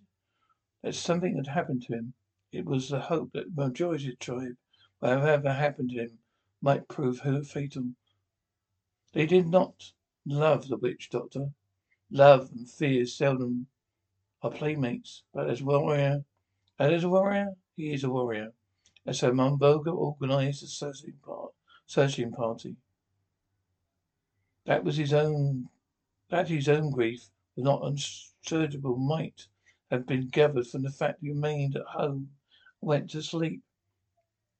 that 0.86 0.94
something 0.94 1.34
had 1.34 1.48
happened 1.48 1.82
to 1.82 1.94
him. 1.94 2.14
It 2.52 2.64
was 2.64 2.88
the 2.88 3.00
hope 3.00 3.32
that 3.32 3.56
majority 3.56 4.04
of 4.04 4.12
the 4.12 4.16
tribe, 4.18 4.56
whatever 5.00 5.52
happened 5.52 5.90
to 5.90 5.96
him, 5.96 6.18
might 6.62 6.86
prove 6.86 7.18
her 7.18 7.42
fatal. 7.42 7.90
They 9.12 9.26
did 9.26 9.48
not 9.48 9.92
love 10.24 10.68
the 10.68 10.76
witch 10.76 11.10
doctor. 11.10 11.50
Love 12.08 12.52
and 12.52 12.70
fear 12.70 13.04
seldom 13.04 13.66
are 14.42 14.50
playmates, 14.52 15.24
but 15.34 15.50
as 15.50 15.60
warrior, 15.60 16.24
and 16.78 16.94
as 16.94 17.02
a 17.02 17.08
warrior, 17.08 17.56
he 17.74 17.92
is 17.92 18.04
a 18.04 18.10
warrior. 18.10 18.52
And 19.04 19.16
so 19.16 19.32
Mumboga 19.32 19.90
organized 19.90 20.62
a 20.62 20.68
searching 20.68 21.14
part, 21.20 21.52
searching 21.86 22.30
party. 22.30 22.76
That 24.66 24.84
was 24.84 24.96
his 24.96 25.12
own, 25.12 25.68
that 26.28 26.46
his 26.46 26.68
own 26.68 26.92
grief 26.92 27.28
was 27.56 27.64
not 27.64 27.84
unsearchable 27.84 28.96
might 28.98 29.48
have 29.90 30.06
been 30.06 30.28
gathered 30.28 30.66
from 30.66 30.82
the 30.82 30.90
fact 30.90 31.20
he 31.20 31.28
remained 31.28 31.76
at 31.76 31.86
home 31.86 32.30
went 32.80 33.10
to 33.10 33.22
sleep. 33.22 33.62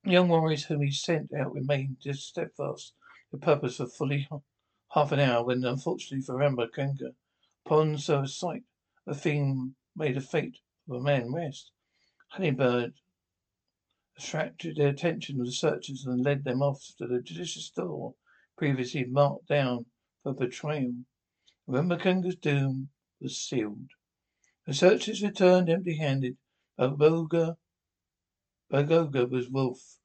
The 0.05 0.12
young 0.12 0.29
warriors 0.29 0.65
whom 0.65 0.83
he 0.83 0.91
sent 0.91 1.33
out 1.35 1.53
remained 1.53 1.99
steadfast, 2.12 2.95
the 3.33 3.39
purpose 3.39 3.79
for 3.79 3.87
fully 3.87 4.29
half 4.93 5.12
an 5.12 5.21
hour 5.21 5.45
when, 5.45 5.65
unfortunately 5.65 6.25
for 6.25 6.37
Ramba 6.37 6.73
Kanga, 6.73 7.15
upon 7.65 7.99
so 7.99 8.23
a 8.23 8.29
sight, 8.29 8.62
a 9.07 9.15
thing 9.15 9.75
made 9.97 10.17
the 10.17 10.21
fate 10.21 10.59
of 10.89 10.97
a 10.97 11.01
man 11.01 11.33
rest. 11.33 11.73
Honeybird 12.29 12.95
attracted 14.17 14.77
the 14.77 14.89
attention 14.89 15.41
of 15.41 15.47
the 15.47 15.53
searchers 15.53 16.07
and 16.07 16.25
led 16.25 16.45
them 16.45 16.62
off 16.62 16.95
to 16.99 17.07
the 17.07 17.21
delicious 17.21 17.67
store 17.67 18.15
previously 18.57 19.05
marked 19.05 19.49
down 19.49 19.87
for 20.23 20.33
betrayal. 20.33 20.95
Ramba 21.69 22.01
Kanga's 22.01 22.37
doom 22.37 22.89
was 23.21 23.37
sealed. 23.37 23.91
The 24.67 24.75
searchers 24.75 25.23
returned 25.23 25.71
empty-handed. 25.71 26.39
Boga, 26.77 27.57
Bagoga 28.69 29.31
was 29.31 29.49
wolf. 29.49 30.01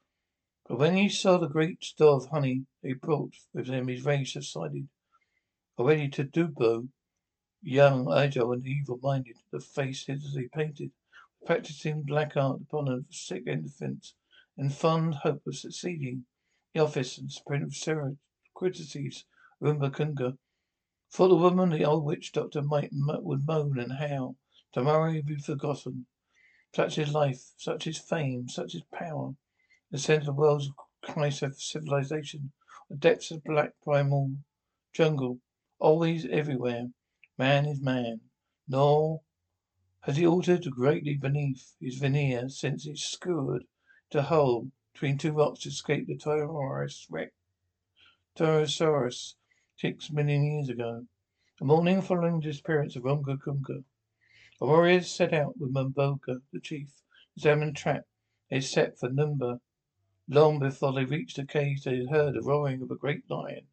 But 0.68 0.78
when 0.78 0.96
he 0.96 1.10
saw 1.10 1.40
the 1.40 1.48
great 1.48 1.84
store 1.84 2.18
of 2.18 2.28
honey 2.28 2.68
they 2.84 2.94
brought 2.94 3.34
with 3.54 3.66
them, 3.66 3.88
his 3.88 4.06
rage 4.06 4.34
subsided. 4.34 4.88
Already 5.80 6.10
to 6.10 6.24
Dubo, 6.24 6.90
young, 7.64 8.14
agile, 8.14 8.52
and 8.52 8.68
evil-minded, 8.68 9.38
the 9.52 9.60
face 9.60 10.06
hideously 10.06 10.48
painted, 10.54 10.92
practicing 11.44 12.04
black 12.04 12.38
art 12.38 12.62
upon 12.62 12.88
a 12.88 13.12
sick 13.12 13.48
infant, 13.48 14.14
and 14.56 14.72
fond 14.72 15.16
hope 15.16 15.42
of 15.48 15.58
succeeding 15.58 16.28
the 16.76 16.82
office 16.82 17.18
and 17.18 17.32
sprint 17.32 17.64
of 17.64 17.76
Sarah 17.76 18.16
critices 18.54 19.26
Kunga. 19.60 20.38
For 21.10 21.28
the 21.28 21.36
woman, 21.36 21.72
the 21.72 21.84
old 21.84 22.06
witch 22.06 22.32
doctor 22.32 22.62
might 22.62 22.92
would 22.94 23.48
moan 23.48 23.80
and 23.80 23.94
howl. 23.94 24.38
Tomorrow 24.74 25.12
he'll 25.12 25.24
be 25.24 25.36
forgotten. 25.36 26.06
Such 26.74 26.98
is 26.98 27.14
life, 27.14 27.52
such 27.58 27.88
is 27.88 27.98
fame, 27.98 28.48
such 28.48 28.74
is 28.74 28.84
power. 28.94 29.36
The 29.92 29.98
center 29.98 30.32
of 30.32 30.38
world's 30.38 30.70
crisis 31.02 31.42
of 31.42 31.62
civilization, 31.62 32.54
the 32.90 32.96
depths 32.96 33.32
of 33.32 33.44
black 33.44 33.74
primal 33.84 34.32
jungle, 34.94 35.42
always 35.80 36.26
everywhere. 36.26 36.92
Man 37.38 37.66
is 37.66 37.82
man. 37.82 38.22
Nor 38.68 39.22
has 40.02 40.16
he 40.16 40.26
altered 40.26 40.72
greatly 40.72 41.16
beneath 41.16 41.76
his 41.82 41.98
veneer 41.98 42.48
since 42.48 42.86
he 42.86 42.96
skewered 42.96 43.66
to 44.12 44.22
hole 44.22 44.72
between 44.94 45.18
two 45.18 45.34
rocks 45.34 45.62
to 45.62 45.70
escape 45.70 46.08
the 46.08 46.18
Tyrannosaurus 46.18 47.08
Rex. 47.10 47.34
Tyrannosaurus 48.38 49.36
six 49.76 50.10
million 50.12 50.46
years 50.46 50.70
ago. 50.70 51.06
The 51.60 51.66
morning 51.66 52.02
following 52.02 52.40
the 52.40 52.48
disappearance 52.48 52.96
of 52.96 53.04
Runga 53.04 53.38
the 54.62 54.68
warriors 54.68 55.10
set 55.10 55.34
out 55.34 55.58
with 55.58 55.72
Mumboga, 55.72 56.44
the 56.54 56.60
chief, 56.60 57.02
the 57.36 57.72
trap 57.76 58.06
they 58.52 58.62
set 58.62 59.00
for 59.00 59.10
Numba. 59.10 59.60
Long 60.30 60.60
before 60.60 60.94
they 60.94 61.04
reached 61.04 61.38
the 61.38 61.46
cave, 61.46 61.82
they 61.84 61.98
had 61.98 62.10
heard 62.10 62.36
the 62.36 62.44
roaring 62.44 62.84
of 62.84 62.92
a 62.92 62.96
great 62.96 63.28
lion. 63.28 63.66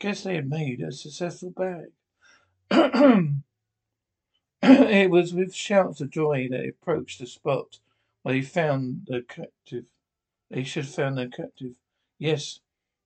Guess 0.00 0.24
they 0.24 0.34
had 0.34 0.50
made 0.50 0.80
a 0.80 0.90
successful 0.90 1.50
bag. 1.50 1.92
it 4.60 5.08
was 5.08 5.32
with 5.32 5.54
shouts 5.54 6.00
of 6.00 6.10
joy 6.10 6.48
that 6.50 6.62
they 6.62 6.68
approached 6.68 7.20
the 7.20 7.28
spot 7.28 7.78
where 8.22 8.34
they 8.34 8.42
found 8.42 9.06
the 9.06 9.22
captive. 9.22 9.84
They 10.50 10.64
should 10.64 10.86
have 10.86 10.94
found 10.94 11.16
their 11.16 11.28
captive. 11.28 11.76
Yes, 12.18 12.58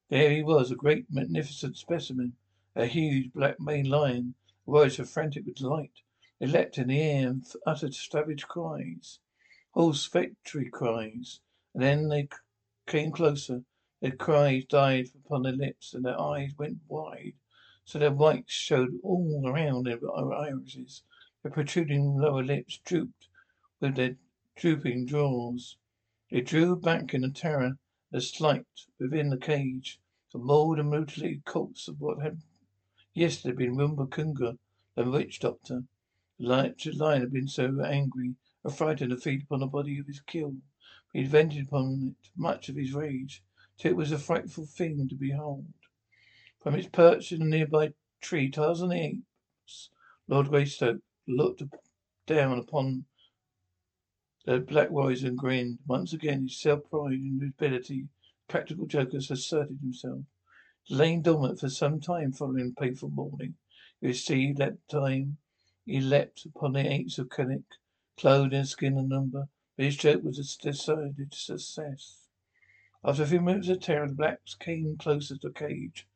there 0.08 0.30
he 0.30 0.42
was, 0.42 0.70
a 0.70 0.76
great, 0.76 1.04
magnificent 1.10 1.76
specimen, 1.76 2.36
a 2.74 2.86
huge 2.86 3.34
black 3.34 3.60
maned 3.60 3.88
lion. 3.88 4.34
The 4.64 4.70
warriors 4.70 4.98
were 4.98 5.04
frantic 5.04 5.44
with 5.44 5.56
delight. 5.56 5.92
They 6.40 6.46
leapt 6.46 6.78
in 6.78 6.86
the 6.86 7.00
air 7.00 7.30
and 7.30 7.44
uttered 7.66 7.94
savage 7.94 8.46
cries, 8.46 9.18
hoarse 9.72 10.06
victory 10.06 10.70
cries, 10.70 11.40
and 11.74 11.82
then 11.82 12.06
they 12.08 12.28
came 12.86 13.10
closer. 13.10 13.64
Their 14.00 14.14
cries 14.14 14.64
died 14.66 15.08
upon 15.16 15.42
their 15.42 15.52
lips, 15.52 15.94
and 15.94 16.04
their 16.04 16.16
eyes 16.20 16.56
went 16.56 16.78
wide, 16.86 17.32
so 17.84 17.98
their 17.98 18.12
whites 18.12 18.52
showed 18.52 19.00
all 19.02 19.48
around 19.48 19.86
their 19.86 19.98
irises. 20.08 21.02
Their 21.42 21.50
protruding 21.50 22.16
lower 22.16 22.44
lips 22.44 22.78
drooped 22.84 23.28
with 23.80 23.96
their 23.96 24.16
drooping 24.54 25.08
jaws. 25.08 25.76
They 26.30 26.42
drew 26.42 26.76
back 26.76 27.14
in 27.14 27.24
a 27.24 27.32
terror 27.32 27.78
the 28.12 28.20
slight 28.20 28.86
within 29.00 29.30
the 29.30 29.38
cage, 29.38 29.98
the 30.32 30.38
mauled 30.38 30.78
and 30.78 30.88
mutilated 30.90 31.44
corpse 31.44 31.88
of 31.88 32.00
what 32.00 32.22
had 32.22 32.42
yesterday 33.12 33.56
been 33.56 33.74
Rumba 33.74 34.06
Kunga, 34.08 34.56
the 34.94 35.10
witch 35.10 35.40
doctor. 35.40 35.82
The 36.40 36.46
lion 36.94 37.20
had 37.20 37.32
been 37.32 37.48
so 37.48 37.80
angry, 37.82 38.36
affrighted 38.64 39.10
to 39.10 39.16
feed 39.16 39.42
upon 39.42 39.58
the 39.58 39.66
body 39.66 39.98
of 39.98 40.06
his 40.06 40.20
kill. 40.20 40.54
He 41.12 41.22
had 41.22 41.32
vented 41.32 41.66
upon 41.66 42.14
it 42.22 42.30
much 42.36 42.68
of 42.68 42.76
his 42.76 42.92
rage, 42.92 43.42
till 43.76 43.90
it 43.90 43.96
was 43.96 44.12
a 44.12 44.18
frightful 44.20 44.64
thing 44.64 45.08
to 45.08 45.16
behold. 45.16 45.66
From 46.60 46.76
its 46.76 46.86
perch 46.86 47.32
in 47.32 47.42
a 47.42 47.44
nearby 47.44 47.94
tree, 48.20 48.50
Tarzan 48.50 48.90
the 48.90 48.94
ape 48.94 49.24
blacks. 49.66 49.90
Lord 50.28 50.48
Greystoke 50.48 51.02
looked 51.26 51.64
down 52.26 52.58
upon 52.58 53.06
the 54.44 54.60
black 54.60 54.90
warriors 54.90 55.24
and 55.24 55.36
grinned. 55.36 55.80
Once 55.88 56.12
again, 56.12 56.42
his 56.42 56.60
self-pride 56.60 57.18
and 57.18 57.42
ability, 57.42 58.06
practical 58.46 58.86
jokers 58.86 59.28
asserted 59.32 59.80
himself. 59.80 60.20
Lain 60.88 61.20
dormant 61.20 61.58
for 61.58 61.68
some 61.68 62.00
time 62.00 62.30
following 62.30 62.68
the 62.68 62.80
painful 62.80 63.10
morning. 63.10 63.56
You 64.00 64.12
see, 64.12 64.52
that 64.52 64.88
time 64.88 65.38
he 65.88 66.00
leapt 66.00 66.44
upon 66.44 66.74
the 66.74 66.92
apes 66.92 67.18
of 67.18 67.30
Kennick, 67.30 67.62
clothed 68.18 68.52
in 68.52 68.66
skin 68.66 68.98
and 68.98 69.08
lumber. 69.08 69.48
But 69.76 69.86
his 69.86 69.96
joke 69.96 70.22
was 70.22 70.38
a 70.38 70.62
decided 70.62 71.32
success. 71.32 72.28
After 73.02 73.22
a 73.22 73.26
few 73.26 73.40
minutes 73.40 73.68
of 73.68 73.80
terror, 73.80 74.06
the 74.06 74.14
blacks 74.14 74.54
came 74.54 74.96
closer 74.98 75.38
to 75.38 75.48
the 75.48 75.54
cage. 75.54 76.06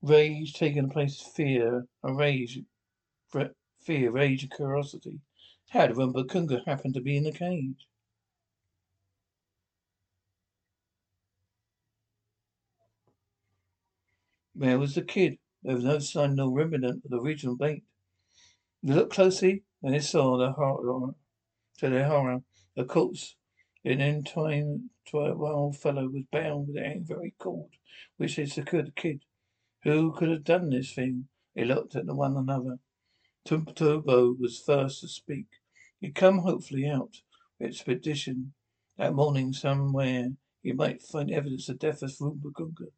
Rage 0.00 0.54
taking 0.54 0.84
the 0.86 0.92
place 0.92 1.20
of 1.20 1.32
fear, 1.32 1.86
and 2.02 2.16
rage, 2.16 2.60
fear, 3.80 4.10
rage, 4.10 4.44
and 4.44 4.54
curiosity. 4.54 5.20
How 5.68 5.88
did 5.88 5.96
Rumbakunga 5.96 6.64
happen 6.64 6.92
to 6.94 7.00
be 7.00 7.16
in 7.16 7.24
the 7.24 7.32
cage? 7.32 7.88
Where 14.54 14.78
was 14.78 14.94
the 14.94 15.02
kid? 15.02 15.38
There 15.62 15.74
was 15.74 15.84
no 15.84 15.98
sign, 15.98 16.34
no 16.36 16.48
remnant 16.48 17.04
of 17.04 17.10
the 17.10 17.20
original 17.20 17.56
bait. 17.56 17.84
They 18.86 18.94
looked 18.94 19.14
closely, 19.14 19.64
and 19.82 19.92
they 19.92 19.98
saw 19.98 20.36
the 20.36 20.52
horror. 20.52 21.16
To 21.78 21.90
their 21.90 22.06
horror, 22.06 22.44
the 22.76 22.84
corpse 22.84 23.34
an 23.84 24.00
entwined 24.00 24.90
wild 25.12 25.76
fellow 25.76 26.08
was 26.08 26.22
bound 26.30 26.68
with 26.68 26.76
a 26.76 27.00
very 27.02 27.34
cord, 27.36 27.70
which 28.16 28.36
had 28.36 28.52
secured 28.52 28.86
the 28.86 28.92
kid. 28.92 29.24
Who 29.82 30.12
could 30.12 30.28
have 30.28 30.44
done 30.44 30.70
this 30.70 30.92
thing? 30.92 31.26
They 31.56 31.64
looked 31.64 31.96
at 31.96 32.06
one 32.06 32.36
another. 32.36 32.78
Tumbo 33.44 34.38
was 34.38 34.62
first 34.64 35.00
to 35.00 35.08
speak. 35.08 35.46
He'd 35.98 36.14
come 36.14 36.38
hopefully 36.38 36.86
out 36.88 37.22
expedition 37.60 38.54
that 38.98 39.14
morning 39.14 39.52
somewhere. 39.52 40.28
He 40.62 40.72
might 40.72 41.02
find 41.02 41.32
evidence 41.32 41.68
of 41.68 41.80
death 41.80 42.02
of 42.02 42.12
Rumbakunga. 42.20 42.92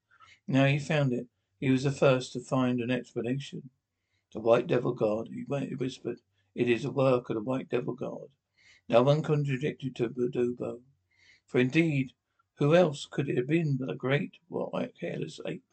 Now 0.46 0.66
he 0.66 0.78
found 0.78 1.14
it. 1.14 1.28
He 1.58 1.70
was 1.70 1.84
the 1.84 1.92
first 1.92 2.34
to 2.34 2.40
find 2.40 2.78
an 2.80 2.90
explanation. 2.90 3.70
The 4.32 4.40
White 4.40 4.66
Devil 4.66 4.92
God, 4.92 5.28
he 5.28 5.44
whispered. 5.74 6.20
It 6.54 6.68
is 6.68 6.82
the 6.82 6.90
work 6.90 7.30
of 7.30 7.36
the 7.36 7.42
White 7.42 7.70
Devil 7.70 7.94
God. 7.94 8.28
No 8.88 9.02
one 9.02 9.22
contradicted 9.22 9.96
to 9.96 10.08
Budubo. 10.08 10.80
For 11.46 11.58
indeed, 11.58 12.12
who 12.56 12.74
else 12.74 13.06
could 13.10 13.28
it 13.28 13.36
have 13.36 13.46
been 13.46 13.76
but 13.76 13.90
a 13.90 13.94
great 13.94 14.32
white 14.48 14.94
hairless 15.00 15.40
ape 15.46 15.64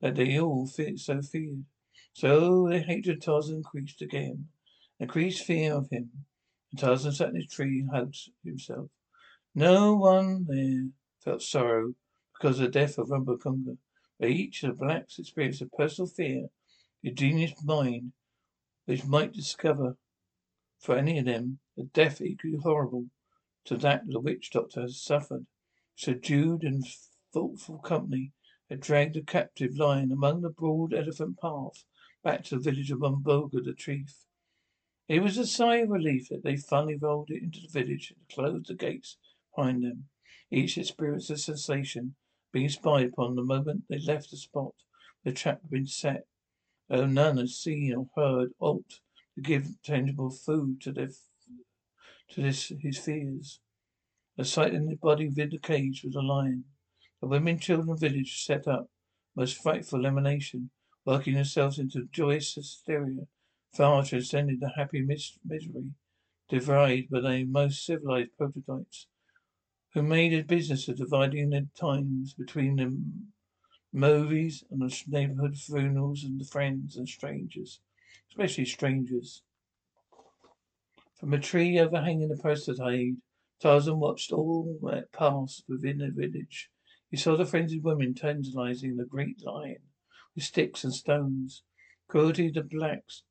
that 0.00 0.16
they 0.16 0.38
all 0.38 0.66
feared, 0.66 0.98
so 1.00 1.22
feared? 1.22 1.64
So 2.12 2.68
their 2.68 2.82
hatred 2.82 3.18
of 3.18 3.22
Tarzan 3.22 3.56
increased 3.56 4.02
again, 4.02 4.48
increased 5.00 5.44
fear 5.44 5.74
of 5.74 5.88
him. 5.90 6.10
And 6.70 6.80
Tarzan 6.80 7.12
sat 7.12 7.30
in 7.30 7.36
his 7.36 7.46
tree 7.46 7.80
and 7.80 7.90
hugged 7.90 8.30
himself. 8.44 8.90
No 9.54 9.94
one 9.94 10.44
there 10.46 10.90
felt 11.20 11.42
sorrow 11.42 11.94
because 12.34 12.58
of 12.58 12.66
the 12.66 12.70
death 12.72 12.98
of 12.98 13.08
Rumbakunga. 13.08 13.78
But 14.18 14.28
each 14.28 14.62
of 14.62 14.70
the 14.70 14.84
blacks 14.84 15.18
experienced 15.18 15.62
a 15.62 15.66
personal 15.66 16.08
fear, 16.08 16.48
the 17.04 17.10
genius 17.10 17.62
mind, 17.62 18.14
which 18.86 19.04
might 19.04 19.30
discover 19.30 19.98
for 20.78 20.96
any 20.96 21.18
of 21.18 21.26
them 21.26 21.58
a 21.78 21.82
death 21.82 22.22
equally 22.22 22.56
horrible 22.56 23.04
to 23.62 23.76
that 23.76 24.00
the 24.06 24.18
witch 24.18 24.50
doctor 24.50 24.80
has 24.80 25.02
suffered. 25.02 25.44
Subdued 25.94 26.62
and 26.62 26.82
thoughtful 27.30 27.78
company 27.78 28.32
had 28.70 28.80
dragged 28.80 29.16
the 29.16 29.22
captive 29.22 29.76
lion 29.76 30.12
among 30.12 30.40
the 30.40 30.48
broad 30.48 30.94
elephant 30.94 31.38
path 31.38 31.84
back 32.22 32.42
to 32.44 32.54
the 32.54 32.70
village 32.70 32.90
of 32.90 33.00
Mumboga 33.00 33.60
the 33.60 33.74
chief. 33.74 34.24
It 35.06 35.20
was 35.20 35.36
a 35.36 35.46
sigh 35.46 35.76
of 35.76 35.90
relief 35.90 36.30
that 36.30 36.42
they 36.42 36.56
finally 36.56 36.96
rolled 36.96 37.30
it 37.30 37.42
into 37.42 37.60
the 37.60 37.68
village 37.68 38.14
and 38.16 38.26
closed 38.34 38.68
the 38.68 38.74
gates 38.74 39.18
behind 39.54 39.84
them. 39.84 40.08
Each 40.50 40.78
experienced 40.78 41.28
a 41.28 41.36
sensation 41.36 42.14
being 42.50 42.70
spied 42.70 43.08
upon 43.08 43.34
the 43.34 43.42
moment 43.42 43.84
they 43.90 43.98
left 43.98 44.30
the 44.30 44.38
spot 44.38 44.72
the 45.22 45.32
trap 45.32 45.60
had 45.60 45.70
been 45.70 45.86
set, 45.86 46.26
though 46.88 47.06
none 47.06 47.38
had 47.38 47.48
seen 47.48 47.94
or 47.94 48.08
heard 48.16 48.50
aught 48.58 49.00
to 49.34 49.40
give 49.40 49.82
tangible 49.82 50.30
food 50.30 50.80
to 50.82 50.92
their 50.92 51.10
to 52.30 52.42
this 52.42 52.72
his 52.80 52.98
fears. 52.98 53.60
In 54.36 54.86
the 54.86 54.98
body 55.00 55.28
within 55.28 55.50
the 55.50 55.58
cage 55.58 56.02
was 56.04 56.16
a 56.16 56.20
lion. 56.20 56.64
The 57.20 57.28
women, 57.28 57.58
children, 57.58 57.96
village 57.96 58.44
set 58.44 58.66
up 58.66 58.90
most 59.36 59.62
frightful 59.62 60.06
emanation, 60.06 60.70
working 61.04 61.34
themselves 61.34 61.78
into 61.78 62.08
joyous 62.10 62.54
hysteria, 62.54 63.26
far 63.72 64.04
transcending 64.04 64.58
the 64.60 64.72
happy 64.76 65.02
mis- 65.02 65.38
misery 65.44 65.92
divided 66.48 67.08
by 67.10 67.20
the 67.20 67.44
most 67.44 67.84
civilized 67.84 68.36
prototypes 68.36 69.06
who 69.92 70.02
made 70.02 70.32
a 70.32 70.42
business 70.42 70.88
of 70.88 70.96
dividing 70.96 71.50
their 71.50 71.66
times 71.78 72.34
between 72.34 72.76
the 72.76 72.96
movies 73.94 74.64
and 74.70 74.82
the 74.82 75.02
neighborhood 75.06 75.56
funerals 75.56 76.24
and 76.24 76.40
the 76.40 76.44
friends 76.44 76.96
and 76.96 77.08
strangers, 77.08 77.80
especially 78.28 78.64
strangers. 78.64 79.42
From 81.20 81.32
a 81.32 81.38
tree 81.38 81.78
overhanging 81.78 82.28
the 82.28 82.36
palisade, 82.36 83.18
Tarzan 83.60 84.00
watched 84.00 84.32
all 84.32 84.78
that 84.82 85.12
passed 85.12 85.64
within 85.68 85.98
the 85.98 86.10
village. 86.10 86.70
He 87.08 87.16
saw 87.16 87.36
the 87.36 87.46
frenzied 87.46 87.84
women 87.84 88.14
tantalizing 88.14 88.96
the 88.96 89.04
great 89.04 89.44
lion 89.44 89.82
with 90.34 90.44
sticks 90.44 90.82
and 90.82 90.92
stones. 90.92 91.62
Cruelty 92.08 92.50
the 92.50 92.62
blacks 92.62 93.22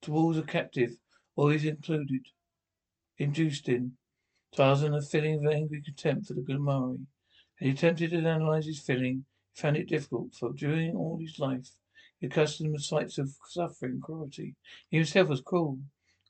towards 0.00 0.38
a 0.38 0.42
captive 0.42 0.96
always 1.36 1.66
included, 1.66 2.28
induced 3.18 3.68
in 3.68 3.92
Tarzan 4.56 4.94
a 4.94 5.02
feeling 5.02 5.34
of 5.34 5.52
angry 5.52 5.82
contempt 5.82 6.26
for 6.26 6.34
the 6.34 6.40
Gomari. 6.40 7.06
Had 7.56 7.66
he 7.66 7.70
attempted 7.72 8.10
to 8.10 8.16
analyze 8.16 8.64
his 8.64 8.80
feeling, 8.80 9.26
found 9.54 9.76
it 9.76 9.88
difficult, 9.88 10.34
for 10.34 10.52
during 10.52 10.94
all 10.94 11.18
his 11.18 11.38
life 11.38 11.76
he 12.18 12.26
accustomed 12.26 12.76
to 12.76 12.82
sights 12.82 13.18
of 13.18 13.36
suffering 13.48 13.92
and 13.92 14.02
cruelty. 14.02 14.54
He 14.90 14.98
himself 14.98 15.28
was 15.28 15.40
cruel. 15.40 15.80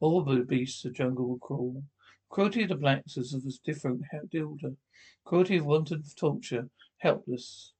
All 0.00 0.22
the 0.22 0.44
beasts 0.44 0.85
of 0.85 0.92
the 0.92 0.98
jungle 0.98 1.28
were 1.28 1.38
cruel. 1.38 1.85
Cruelty 2.28 2.62
of 2.62 2.68
the 2.68 2.76
blacks 2.76 3.16
was 3.16 3.35
of 3.35 3.44
a 3.44 3.50
different 3.64 4.04
order. 4.35 4.76
Cruelty 5.24 5.56
of 5.56 5.66
wanton 5.66 6.04
torture, 6.16 6.70
helpless. 6.98 7.72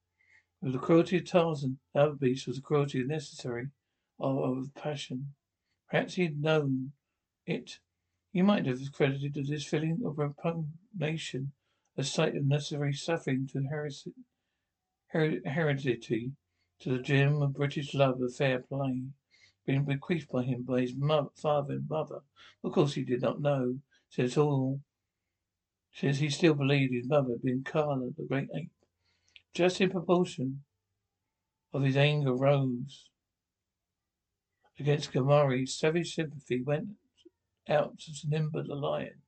With 0.61 0.73
the 0.73 0.79
cruelty 0.79 1.17
of 1.17 1.25
Tarzan, 1.25 1.79
the 1.93 2.01
other 2.01 2.15
beast 2.15 2.47
was 2.47 2.57
the 2.57 2.61
cruelty 2.61 3.01
necessary 3.03 3.69
of, 4.19 4.37
of 4.37 4.75
passion. 4.75 5.33
Perhaps 5.89 6.15
he 6.15 6.23
had 6.23 6.41
known 6.41 6.91
it 7.45 7.79
He 8.33 8.41
might 8.41 8.65
have 8.65 8.91
credited 8.91 9.33
this 9.33 9.65
feeling 9.65 10.01
of 10.05 10.17
repugnation 10.17 11.53
a 11.97 12.03
sight 12.03 12.35
of 12.35 12.45
necessary 12.45 12.93
suffering 12.93 13.47
to 13.47 13.61
heredity, 15.11 16.31
to 16.79 16.89
the 16.89 17.03
gem 17.03 17.41
of 17.41 17.53
British 17.53 17.93
love 17.93 18.21
of 18.21 18.35
fair 18.35 18.59
play, 18.59 19.03
being 19.65 19.85
bequeathed 19.85 20.29
by 20.31 20.43
him 20.43 20.63
by 20.63 20.81
his 20.81 20.95
mother, 20.95 21.29
father 21.35 21.73
and 21.73 21.89
mother. 21.89 22.21
Of 22.63 22.71
course 22.71 22.93
he 22.93 23.03
did 23.03 23.21
not 23.21 23.41
know, 23.41 23.79
since 24.09 24.37
all, 24.37 24.81
since 25.93 26.19
he 26.19 26.29
still 26.29 26.53
believed 26.53 26.93
his 26.93 27.07
mother 27.07 27.31
had 27.31 27.43
been 27.43 27.63
Kala, 27.63 28.09
the 28.17 28.25
great 28.27 28.49
ape. 28.55 28.71
Just 29.53 29.81
in 29.81 29.89
proportion 29.89 30.63
of 31.73 31.83
his 31.83 31.97
anger 31.97 32.33
rose 32.33 33.09
against 34.79 35.11
Gomari, 35.11 35.67
savage 35.67 36.15
sympathy 36.15 36.61
went 36.61 36.89
out 37.69 37.99
to 37.99 38.27
Nimba 38.27 38.65
the 38.65 38.75
lion. 38.75 39.20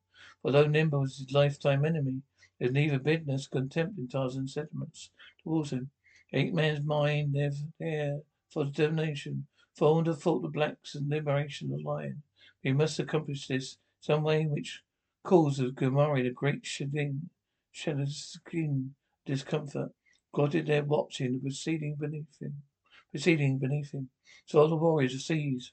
Although 0.44 0.68
Nimble 0.68 1.00
was 1.00 1.18
his 1.18 1.32
lifetime 1.32 1.86
enemy, 1.86 2.22
there 2.60 2.68
was 2.68 2.74
neither 2.74 3.00
bitterness 3.00 3.48
contempt 3.48 3.98
in 3.98 4.08
Tarzan's 4.08 4.54
sentiments 4.54 5.10
towards 5.44 5.72
him. 5.72 5.92
Eight 6.34 6.54
man's 6.54 6.84
mind 6.84 7.36
there 7.80 8.22
for 8.50 8.66
determination, 8.66 9.48
formed 9.76 10.08
have 10.08 10.22
fought 10.22 10.42
the 10.42 10.50
blacks 10.50 10.96
and 10.96 11.10
liberation 11.10 11.72
of 11.74 11.82
lion. 11.82 12.24
We 12.64 12.74
must 12.74 13.00
accomplish 13.00 13.48
this 13.48 13.78
some 14.02 14.24
way 14.24 14.42
in 14.42 14.50
which 14.50 14.82
caused 15.24 15.62
of 15.62 15.76
Gomari 15.76 16.24
the 16.24 16.32
great 16.32 16.66
shedding, 16.66 17.30
shed 17.72 18.08
skin 18.10 18.96
discomfort, 19.26 19.94
glotted 20.34 20.68
there 20.68 20.84
watching 20.84 21.34
the 21.34 21.40
proceeding 21.40 21.96
beneath 21.96 22.42
him, 22.42 22.64
proceeding 23.12 23.60
beneath 23.60 23.94
him. 23.94 24.10
So 24.46 24.60
all 24.60 24.68
the 24.68 24.76
warriors 24.76 25.26
seized 25.26 25.72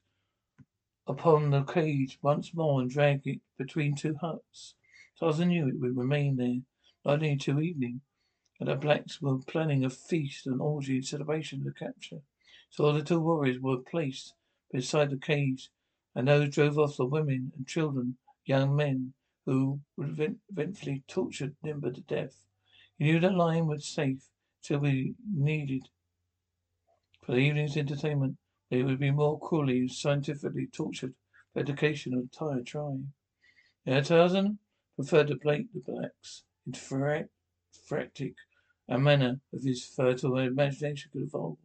upon 1.11 1.51
the 1.51 1.63
cage 1.65 2.19
once 2.23 2.55
more 2.55 2.81
and 2.81 2.91
dragged 2.91 3.27
it 3.27 3.41
between 3.59 3.95
two 3.97 4.15
huts. 4.21 4.75
Tarzan 5.19 5.49
knew 5.49 5.69
it 5.69 5.81
would 5.81 5.97
remain 5.97 6.37
there 6.37 6.61
not 7.05 7.15
only 7.15 7.37
till 7.37 7.61
evening, 7.61 8.01
and 8.61 8.69
the 8.69 8.77
blacks 8.77 9.21
were 9.21 9.39
planning 9.39 9.85
a 9.85 9.91
feast 9.91 10.47
and 10.47 10.61
orgy 10.61 10.97
in 10.97 11.03
celebration 11.03 11.61
of 11.61 11.65
the 11.65 11.73
capture. 11.73 12.21
So 12.71 12.93
the 12.93 13.03
two 13.03 13.21
warriors 13.21 13.61
were 13.61 13.79
placed 13.79 14.35
beside 14.73 15.11
the 15.11 15.17
cage, 15.17 15.71
and 16.15 16.29
those 16.29 16.51
drove 16.51 16.79
off 16.79 16.97
the 16.97 17.07
women 17.07 17.53
and 17.57 17.67
children, 17.67 18.17
young 18.45 18.77
men, 18.77 19.13
who 19.47 19.81
would 19.97 20.39
eventually 20.51 21.03
torture 21.09 21.53
Nimba 21.65 21.95
to 21.95 22.03
death. 22.03 22.47
He 22.99 23.05
knew 23.05 23.19
the 23.19 23.31
lion 23.31 23.67
was 23.67 23.89
safe 23.89 24.23
till 24.63 24.79
we 24.79 25.15
needed 25.35 25.89
for 27.25 27.33
the 27.33 27.39
evening's 27.39 27.77
entertainment. 27.77 28.37
They 28.71 28.83
would 28.83 29.01
be 29.01 29.11
more 29.11 29.39
cruelly, 29.41 29.89
scientifically 29.89 30.69
tortured 30.69 31.15
for 31.53 31.61
education 31.61 32.15
of 32.15 32.21
the 32.21 32.23
entire 32.23 32.63
tribe. 32.63 33.07
Yeah, 33.85 34.01
Tarzan 34.01 34.59
preferred 34.95 35.29
to 35.29 35.37
blake 35.37 35.73
the 35.73 35.81
blacks 35.81 36.45
in 36.67 36.75
phreatic 36.75 38.37
a 38.89 38.99
manner 38.99 39.41
of 39.53 39.63
his 39.63 39.85
fertile 39.85 40.39
imagination 40.39 41.11
could 41.13 41.23
evolve. 41.23 41.59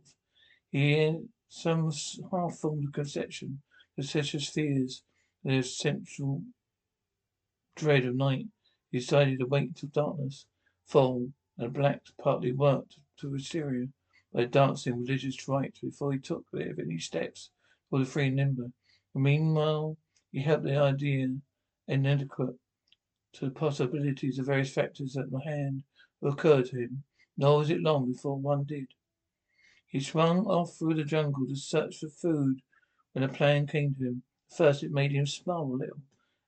He 0.71 0.93
had 0.93 1.27
some 1.47 1.91
half-formed 2.31 2.93
conception 2.93 3.61
of 3.97 4.05
such 4.05 4.35
as 4.35 4.49
fears, 4.49 5.03
their 5.43 5.63
central 5.63 6.43
dread 7.75 8.05
of 8.05 8.15
night. 8.15 8.47
He 8.91 8.99
decided 8.99 9.39
to 9.39 9.45
wait 9.45 9.75
till 9.75 9.89
darkness 9.89 10.45
fall 10.85 11.31
and 11.57 11.73
blacks 11.73 12.11
partly 12.21 12.51
worked 12.51 12.97
to 13.19 13.33
hysteria 13.33 13.87
by 14.35 14.43
dancing 14.43 14.99
religious 14.99 15.47
rites 15.47 15.79
before 15.79 16.11
he 16.11 16.19
took 16.19 16.43
any 16.53 16.99
steps 16.99 17.51
toward 17.89 18.05
the 18.05 18.09
free 18.09 18.29
Nimba. 18.29 18.69
Meanwhile, 19.13 19.97
he 20.33 20.41
helped 20.41 20.65
the 20.65 20.75
idea 20.75 21.29
inadequate 21.87 22.55
to 23.31 23.45
the 23.45 23.51
possibilities 23.51 24.37
of 24.37 24.47
various 24.47 24.73
factors 24.73 25.15
at 25.15 25.27
hand 25.45 25.83
occur 26.21 26.63
to 26.63 26.77
him, 26.77 27.03
nor 27.37 27.59
was 27.59 27.69
it 27.69 27.81
long 27.81 28.11
before 28.11 28.37
one 28.37 28.65
did. 28.65 28.87
He 29.87 30.01
swung 30.01 30.45
off 30.47 30.77
through 30.77 30.95
the 30.95 31.05
jungle 31.05 31.47
to 31.47 31.55
search 31.55 31.99
for 31.99 32.09
food 32.09 32.61
when 33.13 33.23
a 33.23 33.29
plan 33.29 33.67
came 33.67 33.95
to 33.95 34.03
him. 34.03 34.23
First 34.49 34.83
it 34.83 34.91
made 34.91 35.13
him 35.13 35.25
smile 35.25 35.71
a 35.73 35.77
little, 35.77 36.01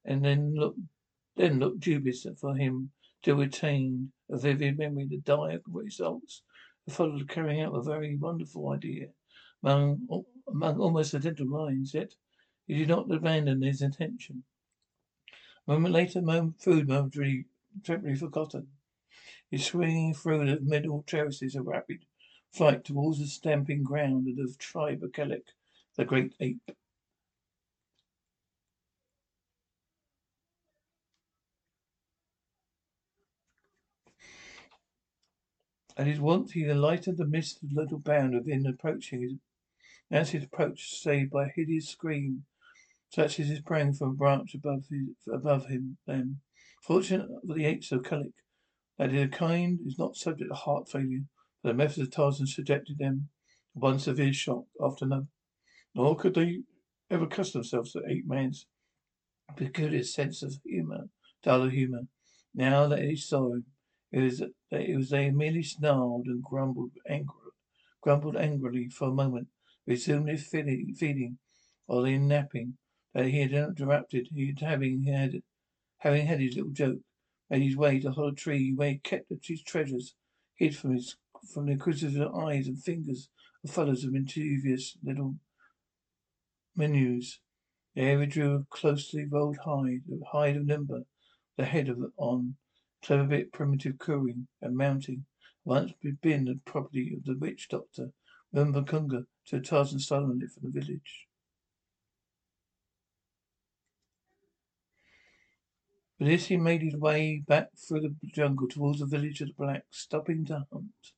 and 0.04 0.26
then 0.26 0.54
look 0.56 0.76
then 1.38 1.60
looked 1.60 1.80
dubious 1.80 2.26
for 2.42 2.56
him 2.56 2.92
to 3.22 3.36
retain 3.36 4.12
a 4.30 4.38
vivid 4.38 4.78
memory 4.78 5.04
of 5.04 5.10
the 5.10 5.18
dire 5.20 5.62
results 5.68 6.42
followed 6.90 7.28
carrying 7.30 7.62
out 7.62 7.76
a 7.76 7.82
very 7.82 8.16
wonderful 8.16 8.70
idea 8.70 9.08
among, 9.64 10.08
among 10.48 10.80
almost 10.80 11.14
identical 11.14 11.50
lines, 11.50 11.94
yet 11.94 12.16
he 12.66 12.76
did 12.76 12.88
not 12.88 13.12
abandon 13.12 13.62
his 13.62 13.82
intention. 13.82 14.44
A 15.68 15.72
moment 15.72 15.94
later, 15.94 16.22
food 16.60 16.88
momentarily, 16.88 17.46
temporarily 17.84 18.18
forgotten. 18.18 18.68
He's 19.50 19.66
swinging 19.66 20.14
through 20.14 20.46
the 20.46 20.60
middle 20.62 21.04
terraces 21.04 21.56
of 21.56 21.68
rapid 21.68 22.06
flight 22.52 22.84
towards 22.84 23.20
the 23.20 23.28
stamping 23.28 23.84
ground 23.84 24.28
of 24.28 24.36
the 24.36 24.54
tribe 24.58 25.04
of 25.04 25.14
the 25.14 26.06
great 26.06 26.34
ape. 26.40 26.72
At 35.98 36.06
his 36.06 36.20
wont, 36.20 36.52
he 36.52 36.64
alighted 36.66 37.18
the 37.18 37.26
mist 37.26 37.64
of 37.64 37.72
little 37.72 37.98
band 37.98 38.36
within 38.36 38.68
approaching 38.68 39.22
his 39.22 39.34
as 40.12 40.30
his 40.30 40.44
approach 40.44 41.02
saved 41.02 41.32
by 41.32 41.46
a 41.46 41.52
hideous 41.54 41.90
scream, 41.90 42.46
such 43.10 43.40
as 43.40 43.50
is 43.50 43.58
sprang 43.58 43.94
from 43.94 44.12
a 44.12 44.14
branch 44.14 44.54
above 44.54 44.86
his, 44.90 45.16
above 45.34 45.66
him 45.66 45.98
them. 46.06 46.42
Fortunate 46.84 47.28
for 47.46 47.56
the 47.56 47.66
apes 47.66 47.92
of 47.92 48.04
Kerchak 48.04 48.32
that 48.98 49.12
their 49.12 49.28
kind 49.28 49.80
is 49.86 49.98
not 49.98 50.16
subject 50.16 50.52
to 50.52 50.56
heart 50.56 50.88
failure, 50.88 51.26
for 51.62 51.70
the 51.70 51.74
methods 51.74 52.08
of 52.08 52.12
Tarzan 52.12 52.46
subjected 52.46 53.00
them 53.00 53.30
to 53.74 53.80
one 53.80 53.98
severe 53.98 54.34
shock 54.34 54.66
after 54.80 55.06
another. 55.06 55.28
Nor 55.96 56.16
could 56.16 56.36
they 56.36 56.62
ever 57.10 57.26
accustom 57.26 57.62
themselves 57.62 57.94
to 57.94 58.04
ape 58.08 58.28
man's 58.28 58.68
peculiar 59.56 60.04
sense 60.04 60.44
of 60.44 60.60
humour, 60.64 61.10
dull 61.42 61.68
humour. 61.70 62.04
Now 62.54 62.88
that 62.88 63.00
they 63.00 63.16
saw 63.16 63.54
him, 63.54 63.66
it 64.12 64.22
was 64.22 64.42
it 64.72 64.96
was 64.96 65.10
they 65.10 65.30
merely 65.32 65.64
snarled 65.64 66.28
and 66.28 66.44
grumbled 66.44 66.92
angrily, 67.08 67.52
grumbled 68.02 68.38
angrily 68.38 68.90
for 68.90 69.10
a 69.10 69.14
moment, 69.14 69.48
resumed 69.86 70.28
their 70.28 70.38
feeding, 70.38 71.38
or 71.88 72.04
their 72.04 72.20
napping 72.20 72.78
that 73.14 73.26
he 73.26 73.42
had 73.42 73.52
interrupted. 73.52 74.28
He 74.34 74.48
had 74.48 74.60
having 74.60 75.04
had 75.04 75.42
having 76.00 76.26
had 76.28 76.40
his 76.40 76.56
little 76.56 76.72
joke 76.72 77.02
made 77.50 77.64
his 77.64 77.76
way 77.78 78.00
to 78.00 78.10
a 78.10 78.12
hollow 78.12 78.32
tree 78.32 78.74
where 78.74 78.92
he 78.92 78.98
kept 79.00 79.32
his 79.44 79.64
treasures 79.64 80.16
hid 80.56 80.76
from 80.76 80.94
his 80.94 81.18
from 81.54 81.66
the 81.66 81.74
inquisitive 81.74 82.34
eyes 82.34 82.68
and 82.68 82.82
fingers 82.82 83.30
of 83.64 83.72
fellows 83.72 84.04
of 84.04 84.12
mischievous 84.14 84.98
little 85.04 85.36
Manus. 86.76 87.40
There 87.96 88.22
he 88.22 88.28
drew 88.28 88.56
a 88.56 88.66
closely 88.70 89.26
rolled 89.26 89.58
hide, 89.66 90.04
a 90.12 90.26
hide 90.26 90.58
of 90.58 90.64
Nimba, 90.64 91.06
the 91.58 91.66
head 91.66 91.90
of 91.90 91.98
on, 92.18 92.56
clever 93.04 93.24
bit 93.26 93.52
primitive 93.52 93.98
cooing 93.98 94.48
and 94.62 94.76
mounting. 94.76 95.26
Once 95.64 95.92
been 96.22 96.46
the 96.46 96.60
property 96.66 97.14
of 97.14 97.26
the 97.26 97.38
witch 97.38 97.68
doctor, 97.70 98.12
Kunga, 98.54 99.26
to 99.48 99.60
Tarzan 99.60 100.00
stolen 100.00 100.42
it 100.42 100.52
from 100.52 100.72
the 100.72 100.80
village. 100.80 101.28
With 106.20 106.30
this 106.30 106.48
he 106.48 106.58
made 106.58 106.82
his 106.82 106.96
way 106.96 107.44
back 107.46 107.70
through 107.78 108.02
the 108.02 108.16
jungle 108.34 108.68
towards 108.68 109.00
the 109.00 109.06
village 109.06 109.42
of 109.42 109.50
the 109.50 109.54
blacks, 109.54 109.86
stopping 109.92 110.46
to 110.46 110.66
hunt 110.72 111.14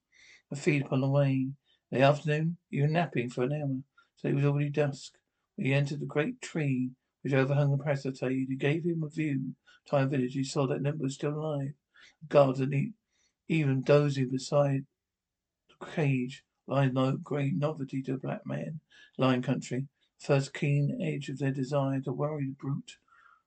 and 0.50 0.60
feed 0.60 0.82
upon 0.82 1.02
the 1.02 1.10
way. 1.10 1.52
In 1.92 2.00
the 2.00 2.02
afternoon, 2.02 2.58
he 2.70 2.82
was 2.82 2.92
napping 2.92 3.30
for 3.30 3.44
an 3.44 3.54
hour, 3.54 3.82
so 4.18 4.28
it 4.28 4.36
was 4.36 4.46
already 4.46 4.70
dusk. 4.70 5.14
When 5.56 5.68
he 5.68 5.74
entered 5.74 6.02
the 6.02 6.06
great 6.06 6.42
tree 6.42 6.92
which 7.22 7.34
overhung 7.34 7.72
the 7.72 7.84
palisade, 7.84 8.50
it 8.50 8.60
gave 8.60 8.84
him 8.84 9.04
a 9.04 9.10
view 9.10 9.56
the 9.90 10.06
village. 10.06 10.34
He 10.34 10.44
saw 10.44 10.68
that 10.68 10.82
Nimba 10.82 11.00
was 11.00 11.16
still 11.16 11.34
alive. 11.34 11.74
The 12.22 12.28
guards 12.28 12.60
and 12.60 12.94
even 13.48 13.82
dozing 13.82 14.30
beside 14.30 14.86
the 15.80 15.86
cage. 15.86 16.44
Lion 16.68 16.94
no 16.94 17.18
great 17.18 17.56
novelty 17.56 18.02
to 18.04 18.14
the 18.14 18.18
black 18.20 18.46
man. 18.46 18.80
Lion 19.18 19.42
country. 19.42 19.88
First 20.20 20.54
keen 20.54 21.00
edge 21.02 21.30
of 21.30 21.40
their 21.40 21.52
desire 21.52 22.02
to 22.02 22.12
worry 22.12 22.46
the 22.46 22.54
brute 22.54 22.98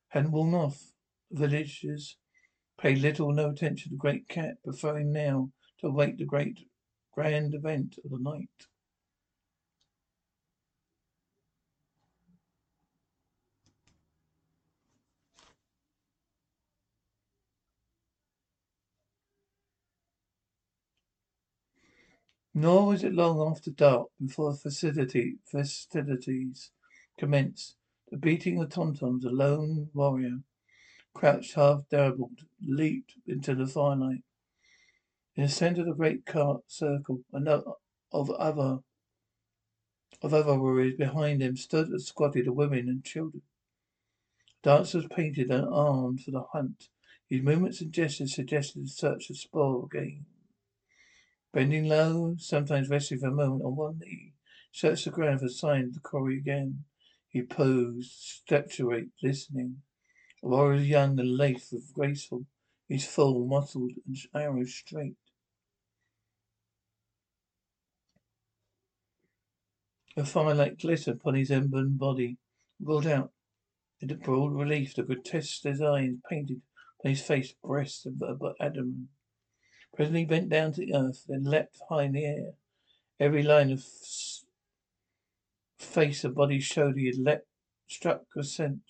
hadn't 0.08 0.32
worn 0.32 0.54
off 0.54 0.92
villagers 1.30 2.16
paid 2.78 2.98
little 2.98 3.26
or 3.26 3.34
no 3.34 3.50
attention 3.50 3.90
to 3.90 3.94
the 3.94 3.96
great 3.96 4.28
cat, 4.28 4.56
preferring 4.64 5.12
now 5.12 5.50
to 5.78 5.86
await 5.86 6.18
the 6.18 6.24
great 6.24 6.66
grand 7.14 7.54
event 7.54 7.96
of 8.04 8.10
the 8.10 8.18
night. 8.18 8.66
Nor 22.54 22.88
was 22.88 23.02
it 23.02 23.14
long 23.14 23.40
after 23.50 23.70
dark 23.70 24.08
before 24.20 24.52
the 24.52 24.70
festivities 25.46 26.70
commenced. 27.18 27.76
The 28.10 28.18
beating 28.18 28.60
of 28.60 28.68
tom-toms, 28.68 29.24
a 29.24 29.30
lone 29.30 29.88
warrior 29.94 30.42
crouched 31.14 31.54
half 31.54 31.88
doubled, 31.88 32.46
leaped 32.60 33.14
into 33.26 33.54
the 33.54 33.66
firelight. 33.66 34.22
In 35.34 35.44
the 35.44 35.48
centre 35.48 35.80
of 35.80 35.86
the 35.86 35.94
great 35.94 36.26
cart 36.26 36.70
circle, 36.70 37.24
of 37.32 38.30
other 38.30 38.80
of 40.20 40.34
other 40.34 40.58
warriors 40.58 40.94
behind 40.96 41.40
them 41.40 41.56
stood 41.56 41.88
and 41.88 42.02
squatted 42.02 42.44
the 42.44 42.52
women 42.52 42.88
and 42.88 43.02
children. 43.02 43.42
Dancers 44.62 45.06
painted 45.10 45.50
and 45.50 45.66
armed 45.66 46.20
for 46.20 46.30
the 46.30 46.44
hunt. 46.52 46.90
His 47.28 47.42
movements 47.42 47.80
and 47.80 47.92
gestures 47.92 48.34
suggested 48.34 48.84
a 48.84 48.88
search 48.88 49.26
for 49.26 49.34
spoil 49.34 49.86
game. 49.86 50.26
Bending 51.52 51.86
low, 51.86 52.34
sometimes 52.38 52.88
resting 52.88 53.18
for 53.18 53.28
a 53.28 53.30
moment 53.30 53.62
on 53.62 53.76
one 53.76 53.98
knee, 53.98 54.32
searched 54.72 55.04
the 55.04 55.10
ground 55.10 55.40
for 55.40 55.48
signs 55.48 55.88
of 55.88 55.94
the 55.94 56.00
quarry 56.00 56.38
again. 56.38 56.84
He 57.28 57.42
posed, 57.42 58.10
statuate, 58.10 59.10
listening. 59.22 59.82
Warrior 60.42 60.80
young 60.80 61.20
and 61.20 61.36
lithe 61.36 61.62
and 61.72 61.82
graceful, 61.92 62.46
his 62.88 63.06
full, 63.06 63.46
muscled, 63.46 63.92
and 64.06 64.16
arrow 64.34 64.64
straight. 64.64 65.16
The 70.16 70.24
firelight 70.24 70.78
glittered 70.78 71.16
upon 71.16 71.34
his 71.34 71.50
ebon 71.50 71.96
body, 71.96 72.38
brought 72.80 73.06
out 73.06 73.32
into 74.00 74.14
broad 74.14 74.52
relief 74.52 74.94
the 74.94 75.02
grotesque 75.02 75.62
designs 75.62 76.20
painted 76.28 76.62
upon 76.98 77.10
his 77.10 77.22
face, 77.22 77.54
breast, 77.62 78.06
and 78.06 78.20
abdomen. 78.60 79.08
Presently 79.94 80.24
bent 80.24 80.48
down 80.48 80.72
to 80.72 80.80
the 80.80 80.94
earth, 80.94 81.26
then 81.28 81.44
leapt 81.44 81.78
high 81.90 82.04
in 82.04 82.12
the 82.12 82.24
air. 82.24 82.54
Every 83.20 83.42
line 83.42 83.70
of 83.70 83.84
face 85.78 86.24
and 86.24 86.34
body 86.34 86.60
showed 86.60 86.96
he 86.96 87.06
had 87.06 87.18
leapt, 87.18 87.46
struck 87.86 88.24
a 88.34 88.42
scent. 88.42 88.80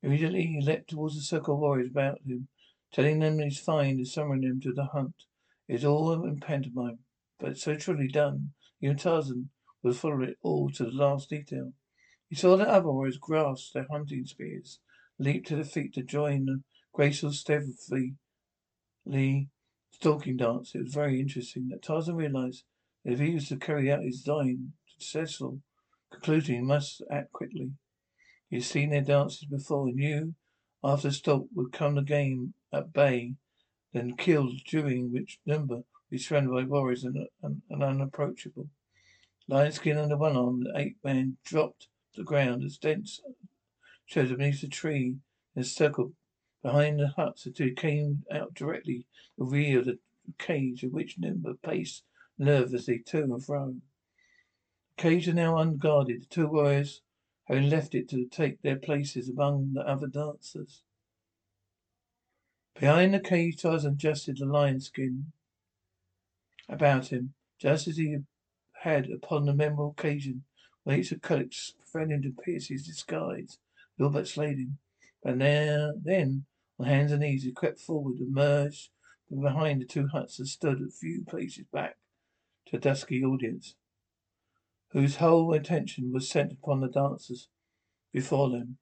Immediately 0.00 0.46
he 0.46 0.60
leapt 0.60 0.90
towards 0.90 1.16
the 1.16 1.20
circle 1.20 1.54
of 1.54 1.60
warriors 1.60 1.90
about 1.90 2.22
him, 2.22 2.46
telling 2.92 3.18
them 3.18 3.38
his 3.38 3.58
find 3.58 3.98
and 3.98 4.06
summoning 4.06 4.48
them 4.48 4.60
to 4.60 4.72
the 4.72 4.84
hunt. 4.84 5.24
It 5.66 5.72
was 5.74 5.84
all 5.84 6.24
in 6.24 6.38
pantomime, 6.38 7.00
but 7.40 7.58
so 7.58 7.74
truly 7.74 8.06
done, 8.06 8.52
even 8.80 8.96
Tarzan 8.96 9.50
would 9.82 9.96
follow 9.96 10.22
it 10.22 10.38
all 10.42 10.70
to 10.70 10.84
the 10.84 10.90
last 10.92 11.28
detail. 11.28 11.72
He 12.28 12.36
saw 12.36 12.56
that 12.56 12.68
other 12.68 12.86
warriors 12.86 13.18
grasp 13.18 13.72
their 13.72 13.88
hunting 13.90 14.26
spears, 14.26 14.78
leap 15.18 15.44
to 15.46 15.56
their 15.56 15.64
feet 15.64 15.92
to 15.94 16.02
join 16.02 16.44
the 16.44 16.62
graceful, 16.92 17.32
stealthy 17.32 18.14
stalking 19.92 20.36
dance. 20.36 20.74
It 20.74 20.82
was 20.82 20.94
very 20.94 21.20
interesting 21.20 21.68
that 21.68 21.82
Tarzan 21.82 22.16
realized 22.16 22.64
that 23.04 23.12
if 23.12 23.20
he 23.20 23.34
was 23.34 23.48
to 23.48 23.56
carry 23.56 23.90
out 23.90 24.02
his 24.02 24.18
design 24.18 24.72
successful, 24.86 25.60
Concluding, 26.12 26.56
he 26.56 26.60
must 26.60 27.02
act 27.10 27.32
quickly. 27.32 27.72
He 28.50 28.56
had 28.56 28.64
seen 28.64 28.90
their 28.90 29.00
dances 29.00 29.46
before 29.46 29.88
and 29.88 29.96
knew 29.96 30.34
after 30.84 31.10
Stalk 31.10 31.48
would 31.54 31.72
come 31.72 31.94
the 31.94 32.02
game 32.02 32.52
at 32.70 32.92
bay, 32.92 33.36
then 33.92 34.16
killed, 34.16 34.60
during 34.66 35.10
which 35.10 35.40
Nimba 35.48 35.84
be 36.10 36.18
surrounded 36.18 36.52
by 36.52 36.64
warriors 36.64 37.02
and, 37.02 37.28
and, 37.42 37.62
and 37.70 37.82
unapproachable. 37.82 38.68
Lion 39.48 39.72
skin 39.72 39.96
under 39.96 40.18
one 40.18 40.36
arm, 40.36 40.64
the 40.64 40.78
ape 40.78 40.98
man 41.02 41.38
dropped 41.44 41.88
to 42.14 42.20
the 42.20 42.24
ground 42.24 42.62
as 42.62 42.76
dense 42.76 43.20
shadows 44.04 44.32
beneath 44.32 44.60
the 44.60 44.68
tree 44.68 45.16
and 45.56 45.66
circled 45.66 46.12
behind 46.62 47.00
the 47.00 47.08
huts. 47.08 47.44
The 47.44 47.50
two 47.50 47.72
came 47.72 48.24
out 48.32 48.54
directly 48.54 49.06
the 49.36 49.44
rear 49.44 49.80
of 49.80 49.86
the 49.86 49.98
cage, 50.38 50.82
of 50.84 50.92
which 50.92 51.20
Nimba 51.20 51.60
paced 51.62 52.04
nervously 52.38 53.00
to 53.06 53.22
and 53.24 53.44
fro. 53.44 53.76
The 54.96 55.02
cage 55.02 55.28
is 55.28 55.34
now 55.34 55.58
unguarded. 55.58 56.22
The 56.22 56.26
two 56.26 56.46
warriors 56.46 57.02
having 57.44 57.68
left 57.68 57.94
it 57.94 58.08
to 58.10 58.26
take 58.26 58.62
their 58.62 58.76
places 58.76 59.28
among 59.28 59.72
the 59.74 59.80
other 59.80 60.06
dancers. 60.06 60.82
Behind 62.78 63.12
the 63.12 63.20
cage, 63.20 63.60
Tarzan 63.60 63.94
adjusted 63.94 64.38
the 64.38 64.46
lion 64.46 64.80
skin 64.80 65.32
about 66.68 67.08
him, 67.08 67.34
just 67.58 67.86
as 67.86 67.96
he 67.96 68.16
had 68.80 69.10
upon 69.10 69.44
the 69.44 69.52
memorable 69.52 69.94
occasion 69.96 70.44
when 70.84 70.98
each 70.98 71.12
of 71.12 71.20
Cullix 71.20 71.74
prevented 71.90 72.22
to 72.22 72.42
pierce 72.42 72.68
his 72.68 72.86
disguise, 72.86 73.58
but 73.98 74.26
slayed 74.26 74.58
him. 74.58 74.78
But 75.22 75.36
now, 75.36 75.92
then, 76.02 76.46
on 76.78 76.86
hands 76.86 77.12
and 77.12 77.20
knees, 77.20 77.44
he 77.44 77.52
crept 77.52 77.80
forward, 77.80 78.18
emerged 78.20 78.90
from 79.28 79.40
behind 79.40 79.80
the 79.80 79.86
two 79.86 80.08
huts 80.08 80.38
and 80.38 80.48
stood 80.48 80.80
a 80.80 80.90
few 80.90 81.24
paces 81.24 81.66
back 81.72 81.96
to 82.66 82.76
a 82.76 82.80
dusky 82.80 83.22
audience, 83.22 83.74
whose 84.92 85.16
whole 85.16 85.52
attention 85.52 86.12
was 86.12 86.28
centered 86.28 86.58
upon 86.62 86.80
the 86.80 86.88
dancers 86.88 87.48
before 88.12 88.50
them. 88.50 88.78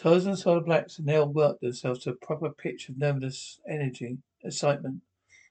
The 0.00 0.62
blacks 0.64 1.00
and 1.00 1.08
they 1.08 1.16
all 1.16 1.32
worked 1.32 1.60
themselves 1.60 2.04
to 2.04 2.10
a 2.10 2.14
proper 2.14 2.50
pitch 2.50 2.88
of 2.88 2.98
nervous 2.98 3.58
energy, 3.68 4.18
excitement, 4.44 5.02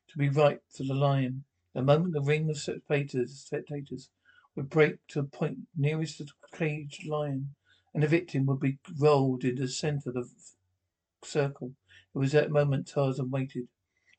to 0.07 0.17
be 0.17 0.29
ripe 0.29 0.63
for 0.69 0.83
the 0.83 0.93
lion. 0.93 1.43
The 1.73 1.81
moment 1.81 2.13
the 2.13 2.21
ring 2.21 2.49
of 2.49 2.57
spectators, 2.57 3.41
spectators 3.41 4.09
would 4.55 4.69
break 4.69 5.05
to 5.07 5.19
a 5.19 5.23
point 5.25 5.67
nearest 5.75 6.19
the 6.19 6.29
caged 6.53 7.05
lion, 7.05 7.55
and 7.93 8.01
the 8.01 8.07
victim 8.07 8.45
would 8.45 8.61
be 8.61 8.79
rolled 8.97 9.43
into 9.43 9.63
the 9.63 9.67
centre 9.67 10.11
of 10.11 10.29
the 10.29 11.27
circle. 11.27 11.73
It 12.15 12.17
was 12.17 12.31
that 12.31 12.49
moment 12.49 12.87
Tarzan 12.87 13.29
waited. 13.29 13.67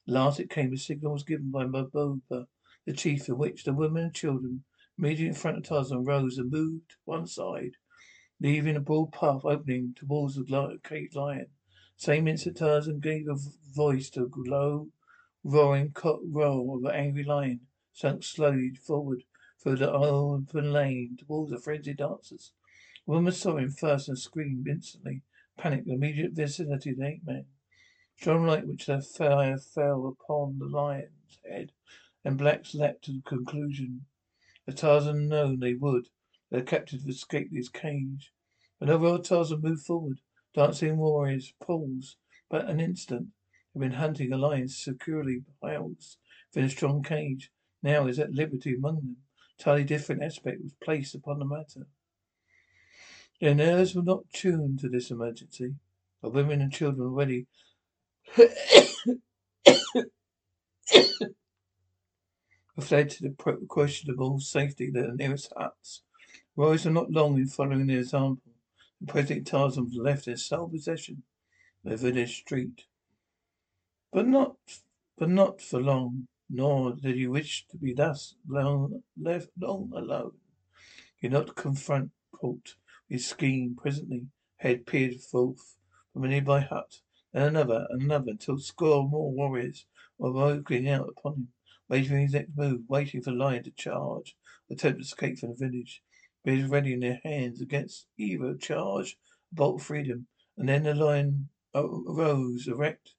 At 0.06 0.12
last 0.12 0.40
it 0.40 0.50
came. 0.50 0.74
A 0.74 0.76
signal 0.76 1.14
was 1.14 1.24
given 1.24 1.50
by 1.50 1.64
Mbonga, 1.64 2.48
the 2.84 2.92
chief, 2.92 3.30
in 3.30 3.38
which 3.38 3.64
the 3.64 3.72
women 3.72 4.04
and 4.04 4.14
children 4.14 4.64
immediately 4.98 5.28
in 5.28 5.34
front 5.34 5.56
of 5.56 5.62
Tarzan 5.62 6.04
rose 6.04 6.36
and 6.36 6.52
moved 6.52 6.96
one 7.06 7.26
side 7.26 7.76
leaving 8.40 8.76
a 8.76 8.80
broad 8.80 9.12
path 9.12 9.44
opening 9.44 9.94
towards 9.98 10.36
the 10.36 10.78
caged 10.84 11.16
lion. 11.16 11.46
Same 11.96 12.28
instant 12.28 12.56
Tarzan 12.56 13.00
gave 13.00 13.28
a 13.28 13.36
voice 13.74 14.08
to 14.10 14.24
a 14.24 14.30
low, 14.48 14.88
roaring 15.42 15.92
roar 16.02 16.78
of 16.78 16.84
an 16.84 16.94
angry 16.94 17.24
lion, 17.24 17.60
sunk 17.92 18.22
slowly 18.22 18.74
forward 18.74 19.24
through 19.60 19.76
the 19.76 19.90
open 19.90 20.72
lane 20.72 21.16
towards 21.16 21.50
the 21.50 21.58
frenzied 21.58 21.96
dancers. 21.96 22.52
A 23.06 23.10
woman 23.10 23.32
saw 23.32 23.56
him 23.56 23.70
first 23.70 24.08
and 24.08 24.18
screamed 24.18 24.68
instantly, 24.68 25.22
panicked 25.56 25.88
in 25.88 25.88
the 25.88 26.06
immediate 26.06 26.32
vicinity 26.32 26.90
of 26.90 26.98
the 26.98 27.06
ape 27.06 27.26
man. 27.26 27.46
Strong 28.16 28.46
light 28.46 28.66
which 28.66 28.86
their 28.86 29.00
fire 29.00 29.58
fell 29.58 30.06
upon 30.06 30.58
the 30.58 30.66
lion's 30.66 31.40
head, 31.48 31.72
and 32.24 32.38
blacks 32.38 32.74
leapt 32.74 33.04
to 33.04 33.12
the 33.12 33.22
conclusion. 33.22 34.06
As 34.66 34.76
Tarzan 34.76 35.28
known 35.28 35.58
they 35.58 35.74
would, 35.74 36.08
their 36.50 36.62
captive 36.62 37.00
escaped 37.08 37.54
his 37.54 37.68
cage. 37.68 38.32
When 38.78 38.90
overall 38.90 39.18
Tarzan 39.18 39.60
moved 39.60 39.84
forward, 39.84 40.20
dancing 40.54 40.96
warriors 40.96 41.52
paused 41.60 42.16
but 42.48 42.68
an 42.68 42.80
instant. 42.80 43.28
Had 43.74 43.80
been 43.80 43.92
hunting 43.92 44.32
a 44.32 44.38
lion 44.38 44.68
securely 44.68 45.44
housed 45.62 46.16
within 46.48 46.64
a 46.64 46.70
strong 46.70 47.02
cage. 47.02 47.50
Now 47.82 48.06
is 48.06 48.18
at 48.18 48.32
liberty 48.32 48.74
among 48.74 48.96
them. 48.96 49.16
Entirely 49.58 49.84
different 49.84 50.22
aspect 50.22 50.62
was 50.62 50.72
placed 50.82 51.14
upon 51.14 51.38
the 51.38 51.44
matter. 51.44 51.86
Their 53.40 53.54
nerves 53.54 53.94
were 53.94 54.02
not 54.02 54.28
tuned 54.32 54.80
to 54.80 54.88
this 54.88 55.10
emergency. 55.10 55.74
The 56.22 56.30
women 56.30 56.60
and 56.60 56.72
children 56.72 57.06
already 57.08 57.46
fled 62.80 63.10
to 63.10 63.22
the 63.22 63.34
questionable 63.68 64.40
safety 64.40 64.88
of 64.88 64.94
the 64.94 65.12
nearest 65.14 65.52
huts. 65.56 66.02
Warriors 66.58 66.86
were 66.86 66.90
not 66.90 67.12
long 67.12 67.38
in 67.38 67.46
following 67.46 67.86
the 67.86 67.98
example. 67.98 68.52
The 69.00 69.06
President 69.06 69.46
Tarzan 69.46 69.92
left 69.94 70.26
in 70.26 70.36
sole 70.36 70.68
possession 70.68 71.22
of 71.84 71.92
the 71.92 72.10
village 72.10 72.36
street. 72.36 72.86
But 74.12 74.26
not 74.26 74.56
but 75.16 75.30
not 75.30 75.62
for 75.62 75.80
long, 75.80 76.26
nor 76.50 76.96
did 76.96 77.14
he 77.14 77.28
wish 77.28 77.64
to 77.68 77.76
be 77.76 77.94
thus 77.94 78.34
long 78.48 79.04
left 79.16 79.50
long 79.56 79.92
alone. 79.94 80.32
He 81.20 81.28
did 81.28 81.34
not 81.34 81.54
confront 81.54 82.10
Colt 82.32 82.74
his 83.08 83.24
scheme. 83.24 83.76
Presently 83.80 84.26
head 84.56 84.84
peered 84.84 85.20
forth 85.20 85.76
from 86.12 86.24
a 86.24 86.28
nearby 86.28 86.62
hut, 86.62 87.02
then 87.32 87.50
another, 87.50 87.86
and 87.90 88.02
another, 88.02 88.34
till 88.34 88.56
a 88.56 88.60
score 88.60 89.08
more 89.08 89.30
warriors 89.30 89.86
were 90.18 90.30
looking 90.30 90.88
out 90.88 91.08
upon 91.08 91.34
him, 91.34 91.48
waiting 91.88 92.08
for 92.08 92.16
his 92.16 92.32
next 92.32 92.56
move, 92.56 92.80
waiting 92.88 93.22
for 93.22 93.30
lion 93.30 93.62
to 93.62 93.70
charge, 93.70 94.36
attempt 94.68 94.98
to 94.98 95.02
escape 95.02 95.38
from 95.38 95.50
the 95.50 95.54
village 95.54 96.02
spears 96.48 96.70
ready 96.70 96.94
in 96.94 97.00
their 97.00 97.20
hands 97.24 97.60
against 97.60 98.06
either 98.16 98.54
charge, 98.54 99.18
bolt 99.52 99.82
of 99.82 99.86
freedom, 99.86 100.26
and 100.56 100.66
then 100.66 100.84
the 100.84 100.94
lion 100.94 101.50
uh, 101.74 101.82
arose 101.82 102.66
erect 102.66 103.12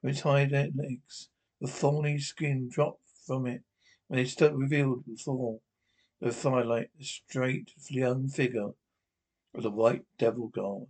from 0.00 0.10
its 0.10 0.20
hind 0.20 0.52
legs. 0.52 1.28
The 1.60 1.66
thorny 1.66 2.20
skin 2.20 2.68
dropped 2.70 3.02
from 3.26 3.48
it, 3.48 3.62
and 4.08 4.20
it 4.20 4.28
stood 4.28 4.54
revealed 4.54 5.04
before 5.06 5.58
the 6.20 6.30
firelight 6.30 6.90
the 6.96 7.04
straight 7.04 7.72
young 7.88 8.28
figure 8.28 8.70
of 9.56 9.62
the 9.64 9.72
white 9.72 10.04
devil 10.16 10.46
god. 10.46 10.86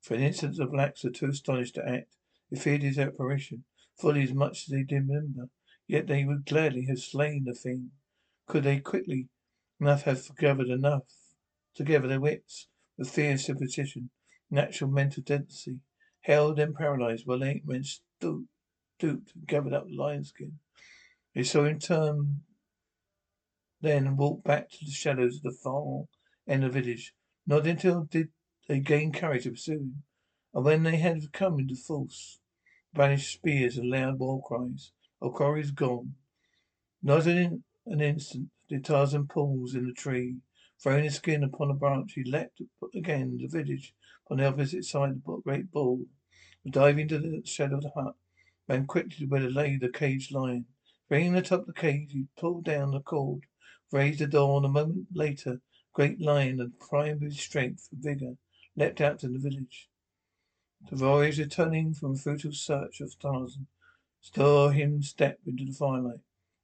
For 0.00 0.14
an 0.14 0.22
instant 0.22 0.56
the 0.56 0.66
blacks 0.66 1.04
were 1.04 1.10
too 1.10 1.26
astonished 1.26 1.76
to 1.76 1.88
act. 1.88 2.16
They 2.50 2.58
feared 2.58 2.82
his 2.82 2.98
apparition 2.98 3.62
fully 3.96 4.24
as 4.24 4.34
much 4.34 4.64
as 4.64 4.66
they 4.66 4.82
did 4.82 5.08
remember. 5.08 5.48
Yet 5.86 6.08
they 6.08 6.24
would 6.24 6.44
gladly 6.44 6.86
have 6.86 6.98
slain 6.98 7.44
the 7.44 7.54
thing. 7.54 7.92
Could 8.48 8.64
they 8.64 8.80
quickly 8.80 9.28
enough 9.84 10.02
have 10.04 10.36
gathered 10.36 10.68
enough 10.68 11.02
together 11.74 12.08
their 12.08 12.20
wits 12.20 12.68
with 12.96 13.16
and 13.18 13.40
superstition, 13.40 14.10
natural 14.50 14.90
mental 14.90 15.22
tendency, 15.22 15.80
held 16.22 16.58
and 16.58 16.74
paralyzed 16.74 17.26
while 17.26 17.44
eight 17.44 17.66
men 17.66 17.84
stooped, 17.84 18.48
stooped 18.96 19.34
and 19.34 19.46
gathered 19.46 19.74
up 19.74 19.86
the 19.86 19.94
lion 19.94 20.24
skin. 20.24 20.58
They 21.34 21.42
saw 21.42 21.64
him 21.64 21.78
turn 21.80 22.42
then 23.80 24.16
walk 24.16 24.42
back 24.42 24.70
to 24.70 24.84
the 24.84 24.90
shadows 24.90 25.36
of 25.36 25.42
the 25.42 25.58
far 25.62 26.04
end 26.48 26.64
of 26.64 26.72
the 26.72 26.80
village. 26.80 27.12
Not 27.46 27.66
until 27.66 28.04
did 28.04 28.28
they 28.66 28.80
gain 28.80 29.12
courage 29.12 29.44
pursue 29.44 29.72
him. 29.72 30.02
And 30.54 30.64
when 30.64 30.84
they 30.84 30.96
had 30.96 31.32
come 31.32 31.58
into 31.58 31.74
force, 31.74 32.38
vanished 32.94 33.34
spears 33.34 33.76
and 33.76 33.90
loud 33.90 34.18
war 34.18 34.42
cries. 34.42 34.92
Okari 35.20 35.60
is 35.60 35.72
gone. 35.72 36.14
Not 37.02 37.26
an, 37.26 37.64
an 37.84 38.00
instant 38.00 38.48
Tarzan 38.80 39.26
pause 39.26 39.74
in 39.74 39.86
the 39.86 39.92
tree. 39.92 40.36
Throwing 40.82 41.04
his 41.04 41.16
skin 41.16 41.44
upon 41.44 41.70
a 41.70 41.74
branch, 41.74 42.12
he 42.14 42.24
leapt 42.24 42.60
again 42.94 43.38
the 43.38 43.46
village 43.46 43.94
on 44.30 44.38
the 44.38 44.46
opposite 44.46 44.84
side 44.84 45.10
of 45.10 45.24
the 45.24 45.40
great 45.44 45.70
bull. 45.70 46.06
Diving 46.68 47.02
into 47.02 47.18
the 47.18 47.42
shadow 47.44 47.76
of 47.76 47.82
the 47.82 47.90
hut, 47.90 48.16
ran 48.68 48.86
quickly 48.86 49.16
to 49.18 49.26
where 49.26 49.50
lay 49.50 49.76
the 49.76 49.88
caged 49.88 50.32
lion. 50.32 50.66
Bringing 51.08 51.34
top 51.42 51.60
of 51.60 51.66
the 51.66 51.72
cage, 51.74 52.12
he 52.12 52.26
pulled 52.38 52.64
down 52.64 52.92
the 52.92 53.00
cord, 53.00 53.42
raised 53.92 54.20
the 54.20 54.26
door, 54.26 54.56
and 54.56 54.66
a 54.66 54.68
moment 54.70 55.08
later, 55.12 55.60
great 55.92 56.20
lion, 56.20 56.60
and 56.60 56.78
prime 56.80 57.20
with 57.20 57.34
strength 57.34 57.88
and 57.92 58.02
vigor, 58.02 58.36
leapt 58.76 59.00
out 59.00 59.18
to 59.20 59.28
the 59.28 59.38
village. 59.38 59.88
The 60.90 60.96
warriors 60.96 61.38
returning 61.38 61.94
from 61.94 62.12
a 62.12 62.16
futile 62.16 62.52
search 62.52 63.00
of 63.00 63.18
Tarzan 63.18 63.66
saw 64.20 64.70
him 64.70 65.02
step 65.02 65.38
into 65.46 65.66
the 65.66 65.72
firelight. 65.72 66.20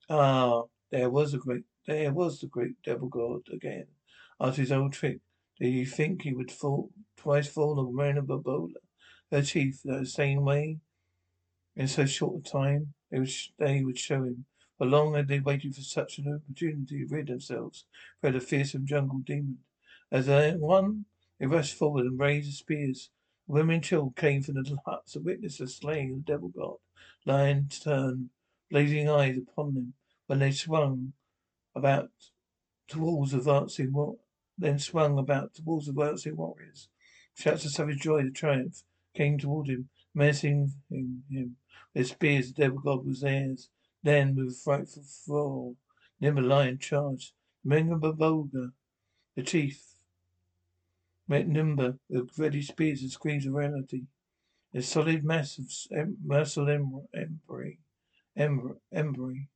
Ah, 0.08 0.64
there 0.90 1.11
was 1.11 1.34
a 1.34 1.38
great, 1.38 1.64
there 1.87 2.12
was 2.12 2.41
the 2.41 2.47
great 2.47 2.83
devil 2.83 3.09
god 3.09 3.43
again. 3.53 3.87
After 4.41 4.62
his 4.62 4.72
old 4.72 4.93
trick, 4.93 5.20
did 5.59 5.72
he 5.72 5.85
think 5.85 6.22
he 6.22 6.33
would 6.33 6.51
fall 6.51 6.91
twice 7.16 7.49
fall 7.49 7.78
on 7.78 7.95
Marina 7.95 8.22
Babola, 8.22 8.81
her 9.31 9.43
chief, 9.43 9.83
the 9.83 10.07
same 10.07 10.45
way? 10.45 10.78
In 11.76 11.89
so 11.89 12.07
short 12.07 12.47
a 12.47 12.51
time, 12.51 12.95
they 13.11 13.18
would, 13.18 13.31
they 13.59 13.85
would 13.85 13.99
show 13.99 14.24
him. 14.24 14.47
For 14.78 14.87
long 14.87 15.14
had 15.14 15.28
they 15.28 15.41
waited 15.41 15.74
for 15.74 15.83
such 15.83 16.18
an 16.18 16.35
opportunity 16.35 17.07
to 17.07 17.14
rid 17.14 17.26
themselves 17.26 17.85
of 18.22 18.33
the 18.33 18.41
fearsome 18.41 18.87
jungle 18.87 19.18
demon. 19.18 19.59
As 20.11 20.26
they 20.26 20.53
one, 20.53 21.05
they 21.39 21.47
rushed 21.47 21.74
forward 21.74 22.07
and 22.07 22.18
raised 22.18 22.49
the 22.49 22.53
spears. 22.53 23.11
Women 23.47 23.76
and 23.76 23.85
children 23.85 24.14
came 24.16 24.43
from 24.43 24.55
the 24.55 24.61
little 24.61 24.83
huts 24.87 25.12
to 25.12 25.20
witness 25.20 25.59
the 25.59 25.68
slaying 25.68 26.12
of 26.12 26.16
the 26.24 26.33
devil 26.33 26.49
god. 26.49 26.76
Lion 27.26 27.68
turned 27.68 28.31
blazing 28.70 29.09
eyes 29.09 29.37
upon 29.37 29.74
them 29.74 29.95
when 30.26 30.39
they 30.39 30.53
swung 30.53 31.12
about 31.74 32.10
towards 32.88 33.34
advancing 33.34 33.92
then 34.58 34.78
swung 34.78 35.18
about 35.18 35.54
towards 35.54 35.86
the 35.86 35.92
advancing 35.92 36.36
warriors. 36.36 36.88
Shouts 37.34 37.64
of 37.64 37.70
savage 37.70 38.00
joy 38.00 38.18
and 38.18 38.34
triumph 38.34 38.82
came 39.14 39.38
toward 39.38 39.68
him, 39.68 39.88
menacing 40.14 40.74
him. 40.90 41.56
Their 41.94 42.04
spears, 42.04 42.52
the 42.52 42.62
devil 42.62 42.78
god 42.78 43.06
was 43.06 43.20
theirs. 43.20 43.70
Then, 44.02 44.34
with 44.34 44.48
a 44.48 44.56
frightful 44.56 45.04
roar, 45.28 45.74
Nimble 46.20 46.44
Lion 46.44 46.78
charged. 46.78 47.32
Mbonga, 47.66 48.72
the 49.34 49.42
chief, 49.42 49.94
met 51.28 51.48
Nimba 51.48 51.98
with 52.08 52.38
ready 52.38 52.62
spears 52.62 53.02
and 53.02 53.10
screams 53.10 53.46
of 53.46 53.54
reality. 53.54 54.06
A 54.74 54.82
solid 54.82 55.24
mass 55.24 55.58
of 55.58 55.70
em- 55.96 56.16
muscle 56.24 56.66
embry, 56.66 57.78
embry. 58.36 59.48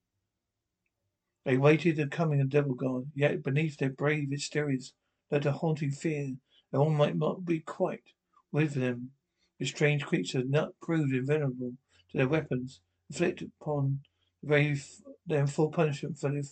They 1.45 1.59
waited 1.59 1.97
the 1.97 2.07
coming 2.07 2.40
of 2.40 2.49
Devil 2.49 2.74
God, 2.74 3.11
yet 3.14 3.42
beneath 3.42 3.76
their 3.76 3.90
brave 3.90 4.32
exteriors 4.32 4.95
lurked 5.30 5.45
a 5.45 5.53
haunting 5.53 5.90
fear 5.90 6.36
that 6.70 6.78
all 6.78 6.90
might 6.90 7.16
not 7.16 7.45
be 7.45 7.61
quite 7.61 8.12
with 8.51 8.74
them. 8.74 9.11
The 9.59 9.66
strange 9.66 10.07
creature 10.07 10.38
had 10.38 10.51
not 10.51 10.80
proved 10.80 11.12
invulnerable 11.12 11.74
to 12.11 12.16
their 12.16 12.28
weapons, 12.28 12.80
inflicted 13.11 13.53
upon 13.61 14.01
the 14.42 14.49
very 14.49 14.80
then 15.26 15.47
full 15.47 15.70
punishment 15.70 16.18
for 16.18 16.30
their 16.30 16.42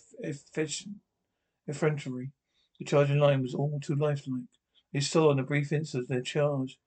effrontery. 1.67 2.31
The 2.77 2.85
charging 2.85 3.19
lion 3.19 3.41
was 3.41 3.55
all 3.55 3.79
too 3.79 3.95
lifelike. 3.95 4.43
They 4.91 4.99
saw 4.99 5.31
in 5.31 5.39
a 5.39 5.43
brief 5.43 5.73
instant 5.73 6.07
their 6.07 6.21
charge, 6.21 6.77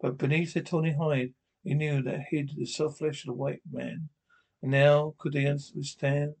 but 0.00 0.18
beneath 0.18 0.54
their 0.54 0.62
tawny 0.62 0.92
hide 0.92 1.34
they 1.64 1.74
knew 1.74 2.00
that 2.02 2.26
hid 2.30 2.52
the 2.56 2.66
soft 2.66 2.98
flesh 2.98 3.24
of 3.24 3.28
the 3.28 3.32
white 3.32 3.62
man. 3.68 4.08
And 4.62 4.70
now 4.70 5.14
could 5.18 5.32
they 5.32 5.50
withstand? 5.74 6.36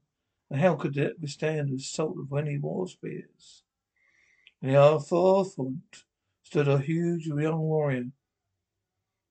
And 0.50 0.60
how 0.60 0.76
could 0.76 0.94
they 0.94 1.10
withstand 1.20 1.70
the 1.70 1.76
assault 1.76 2.16
of 2.18 2.38
any 2.38 2.58
war 2.58 2.86
spears? 2.88 3.62
In 4.62 4.72
the 4.72 5.00
forefront 5.00 6.04
stood 6.42 6.68
a 6.68 6.78
huge 6.78 7.26
young 7.26 7.58
warrior 7.58 8.06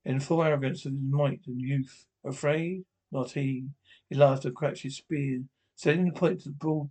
in 0.04 0.20
full 0.20 0.44
arrogance 0.44 0.86
of 0.86 0.92
his 0.92 1.02
might 1.02 1.42
and 1.48 1.60
youth. 1.60 2.06
Afraid? 2.24 2.86
Not 3.12 3.32
he. 3.32 3.66
He 4.10 4.16
laughed 4.16 4.46
and 4.46 4.56
cracked 4.56 4.80
his 4.80 4.98
spear, 4.98 5.44
setting 5.76 6.06
the 6.06 6.12
point 6.12 6.42
to 6.42 6.50
the 6.50 6.56
broad, 6.56 6.90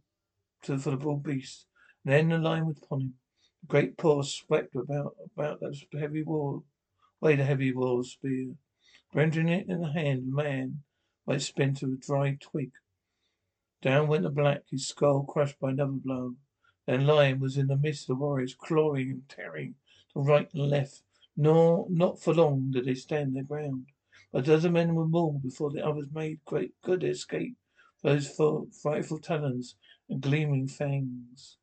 to, 0.63 0.79
for 0.79 0.91
the 0.91 0.97
broad 0.97 1.23
beast. 1.23 1.67
And 2.05 2.13
then 2.13 2.29
the 2.29 2.39
lion 2.39 2.67
was 2.67 2.79
upon 2.79 3.01
him. 3.01 3.15
The 3.63 3.67
great 3.69 3.97
paw 3.97 4.23
swept 4.23 4.75
about 4.75 5.15
about 5.35 5.61
that 5.61 5.81
heavy 5.99 6.23
wall, 6.23 6.65
weighed 7.21 7.41
a 7.41 7.45
heavy 7.45 7.73
war 7.73 8.03
spear, 8.05 8.55
rendering 9.13 9.49
it 9.49 9.69
in 9.69 9.81
the 9.81 9.93
hand 9.93 10.21
of 10.21 10.35
man 10.35 10.83
like 11.27 11.41
spent 11.41 11.83
of 11.83 11.91
a 11.91 11.97
dry 11.97 12.37
twig. 12.41 12.73
Down 13.85 14.09
went 14.09 14.23
the 14.23 14.31
black, 14.31 14.63
his 14.71 14.89
skull 14.89 15.25
crushed 15.25 15.61
by 15.61 15.73
another 15.73 15.93
blow. 15.93 16.37
Then 16.87 17.07
lion 17.07 17.39
was 17.39 17.59
in 17.59 17.67
the 17.67 17.77
midst 17.77 18.05
of 18.05 18.17
the 18.17 18.21
warriors, 18.23 18.55
clawing 18.55 19.11
and 19.11 19.29
tearing 19.29 19.75
to 20.15 20.21
right 20.21 20.49
and 20.55 20.71
left. 20.71 21.03
Nor 21.37 21.87
not 21.91 22.19
for 22.19 22.33
long 22.33 22.71
did 22.71 22.87
they 22.87 22.95
stand 22.95 23.37
their 23.37 23.43
ground. 23.43 23.89
A 24.33 24.41
dozen 24.41 24.73
men 24.73 24.95
were 24.95 25.07
mauled 25.07 25.43
before 25.43 25.71
the 25.71 25.85
others 25.87 26.07
made 26.11 26.43
great 26.47 26.81
good 26.81 27.05
escape 27.05 27.59
those 28.01 28.35
frightful 28.83 29.19
talons 29.19 29.77
and 30.09 30.23
gleaming 30.23 30.67
fangs. 30.67 31.59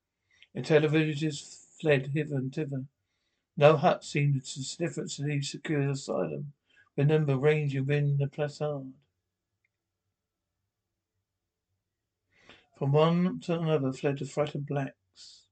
Entire 0.54 0.88
villages 0.88 1.66
fled 1.82 2.12
hither 2.14 2.36
and 2.36 2.54
thither. 2.54 2.86
No 3.58 3.78
hut 3.78 4.04
seemed 4.04 4.46
to 4.46 5.24
leave 5.24 5.46
secure 5.46 5.90
asylum. 5.90 6.54
Remember 6.96 7.36
ranging 7.36 7.88
within 7.88 8.18
the 8.18 8.28
placard. 8.28 8.94
From 12.82 12.94
one 12.94 13.40
to 13.42 13.60
another 13.60 13.94
fled 13.94 14.18
the 14.18 14.26
frightened 14.26 14.66
blacks. 14.66 15.46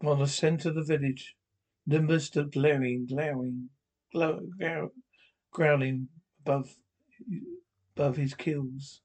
While 0.00 0.16
the 0.16 0.26
centre 0.26 0.70
of 0.70 0.74
the 0.74 0.82
village, 0.82 1.36
Nimbus 1.86 2.24
stood 2.24 2.50
glaring, 2.50 3.06
glaring 3.06 3.70
growling 5.52 6.08
above 6.40 6.76
above 7.94 8.16
his 8.16 8.34
kills. 8.34 9.02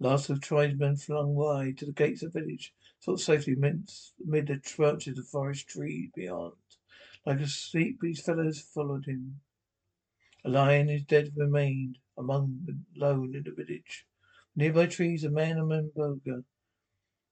Last 0.00 0.28
of 0.28 0.40
tribesmen 0.40 0.96
flung 0.96 1.36
wide 1.36 1.78
to 1.78 1.86
the 1.86 1.92
gates 1.92 2.24
of 2.24 2.32
the 2.32 2.40
village, 2.40 2.74
sought 2.98 3.20
safety 3.20 3.52
amid 3.52 3.86
the 4.26 4.60
branches 4.76 5.20
of 5.20 5.28
forest 5.28 5.68
trees 5.68 6.10
beyond. 6.16 6.56
Like 7.24 7.38
a 7.38 7.46
sleep, 7.46 8.00
these 8.00 8.24
fellows 8.24 8.60
followed 8.60 9.04
him. 9.06 9.40
A 10.44 10.48
lion 10.48 10.88
his 10.88 11.04
dead 11.04 11.36
remained 11.36 11.98
among 12.18 12.62
the 12.64 12.76
lone 12.96 13.36
in 13.36 13.44
the 13.44 13.52
village. 13.52 14.04
Nearby 14.60 14.88
trees, 14.88 15.24
a 15.24 15.30
man 15.30 15.56
and 15.56 15.94
burger 15.94 16.44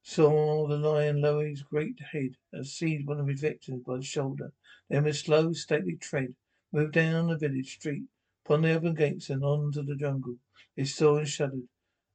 saw 0.02 0.66
the 0.66 0.78
lion 0.78 1.20
lower 1.20 1.44
his 1.46 1.62
great 1.62 2.00
head 2.00 2.38
and 2.54 2.66
seize 2.66 3.04
one 3.04 3.20
of 3.20 3.28
his 3.28 3.42
victims 3.42 3.82
by 3.84 3.98
the 3.98 4.02
shoulder. 4.02 4.54
Then 4.88 5.04
with 5.04 5.18
slow, 5.18 5.52
stately 5.52 5.96
tread, 5.96 6.36
moved 6.72 6.94
down 6.94 7.28
the 7.28 7.36
village 7.36 7.74
street, 7.74 8.06
upon 8.46 8.62
the 8.62 8.72
open 8.72 8.94
gates 8.94 9.28
and 9.28 9.44
on 9.44 9.72
to 9.72 9.82
the 9.82 9.94
jungle. 9.94 10.38
They 10.74 10.84
saw 10.84 11.18
and 11.18 11.28
shuddered. 11.28 11.68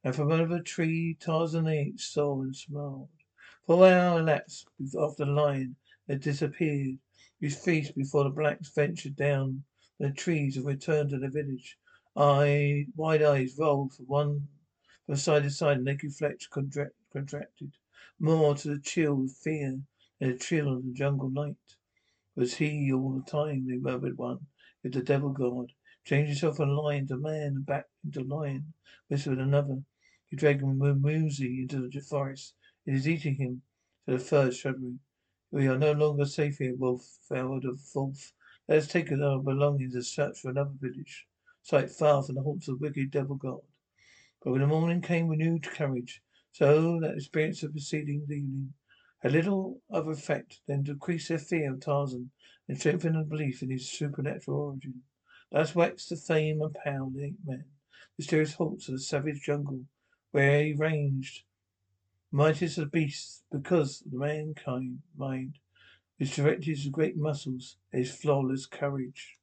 And 0.04 0.16
from 0.16 0.32
over 0.32 0.56
a 0.56 0.64
tree 0.64 1.16
Tarzan 1.20 1.70
each 1.70 2.08
saw 2.08 2.42
and 2.42 2.56
smiled. 2.56 3.10
For 3.68 3.86
an 3.86 3.94
hour 3.94 4.20
elapsed 4.20 4.66
after 5.00 5.26
the 5.26 5.32
lion 5.32 5.76
had 6.08 6.22
disappeared. 6.22 6.98
His 7.40 7.64
feast 7.64 7.96
before 7.96 8.24
the 8.24 8.32
blacks 8.32 8.74
ventured 8.74 9.16
down 9.16 9.64
the 10.00 10.10
trees 10.10 10.58
and 10.58 10.66
returned 10.66 11.12
to 11.12 11.20
the 11.20 11.30
village. 11.30 11.78
Eye, 12.16 12.88
wide 12.96 13.22
eyes 13.22 13.60
rolled 13.60 13.94
from 13.94 14.08
one 14.08 14.48
from 15.06 15.16
side 15.18 15.44
to 15.44 15.50
side, 15.50 15.84
naked 15.84 16.14
flesh 16.16 16.48
contract, 16.48 16.94
contracted. 17.12 17.74
More 18.20 18.56
to 18.56 18.70
the 18.70 18.80
chill 18.80 19.24
of 19.24 19.32
fear 19.32 19.82
than 20.20 20.32
the 20.32 20.38
chill 20.38 20.72
of 20.72 20.86
the 20.86 20.94
jungle 20.94 21.30
night. 21.30 21.58
Was 22.36 22.56
he 22.56 22.92
all 22.94 23.12
the 23.12 23.30
time, 23.30 23.68
they 23.68 23.78
murmured 23.78 24.18
one, 24.18 24.48
with 24.82 24.94
the 24.94 25.04
devil 25.04 25.32
god. 25.32 25.74
Change 26.06 26.30
yourself 26.30 26.58
from 26.58 26.70
lion 26.70 27.08
to 27.08 27.18
man 27.18 27.48
and 27.48 27.66
back 27.66 27.88
into 28.04 28.24
lion, 28.24 28.74
whispered 29.10 29.40
another. 29.40 29.84
He 30.28 30.38
dragged 30.38 30.64
Mumuzi 30.64 31.62
into 31.62 31.90
the 31.90 32.00
forest. 32.00 32.56
It 32.86 32.94
is 32.94 33.08
eating 33.08 33.36
him, 33.36 33.62
said 34.06 34.16
a 34.16 34.20
third, 34.20 34.56
shuddering. 34.56 35.00
We 35.52 35.68
are 35.68 35.78
no 35.78 35.92
longer 35.92 36.26
safe 36.26 36.60
here, 36.60 36.76
Wolf, 36.76 37.06
farewell 37.28 37.60
the 37.60 37.78
wolf. 37.94 38.34
Let 38.68 38.80
us 38.80 38.88
take 38.88 39.12
our 39.12 39.40
belongings 39.40 39.96
and 39.96 40.06
search 40.06 40.40
for 40.40 40.50
another 40.52 40.74
village, 40.80 41.28
sight 41.62 41.92
far 41.92 42.24
from 42.24 42.36
the 42.36 42.42
haunts 42.42 42.70
of 42.70 42.80
the 42.80 42.88
wicked 42.88 43.12
devil 43.12 43.36
god. 43.36 43.62
But 44.44 44.52
when 44.52 44.62
the 44.62 44.68
morning 44.68 45.02
came 45.02 45.30
renewed 45.30 45.64
courage, 45.64 46.22
so 46.52 47.00
that 47.00 47.16
experience 47.16 47.64
of 47.64 47.72
preceding 47.72 48.24
evening 48.24 48.74
had 49.20 49.32
little 49.32 49.82
other 49.90 50.12
effect 50.12 50.60
than 50.68 50.84
to 50.84 50.92
increase 50.92 51.30
their 51.30 51.38
fear 51.38 51.72
of 51.72 51.80
Tarzan 51.80 52.30
and 52.68 52.78
strengthen 52.78 53.14
their 53.14 53.24
belief 53.24 53.64
in 53.64 53.70
his 53.70 53.90
supernatural 53.90 54.60
origin. 54.60 55.04
Thus 55.50 55.74
waxed 55.74 56.10
the 56.10 56.18
fame 56.18 56.62
and 56.62 56.74
power 56.74 57.08
of 57.08 57.14
the 57.14 57.24
ape 57.24 57.38
man, 57.46 57.64
mysterious 58.18 58.56
haunts 58.56 58.90
of 58.90 58.96
the 58.96 59.00
savage 59.00 59.44
jungle, 59.44 59.86
where 60.32 60.62
he 60.62 60.74
ranged, 60.74 61.46
mightiest 62.30 62.78
of 62.78 62.92
beasts, 62.92 63.46
because 63.50 64.02
of 64.02 64.12
the 64.12 64.18
mankind 64.18 65.04
mind, 65.16 65.60
which 66.18 66.36
directed 66.36 66.66
his 66.66 66.90
great 66.90 67.16
muscles, 67.16 67.78
his 67.94 68.14
flawless 68.14 68.66
courage. 68.66 69.38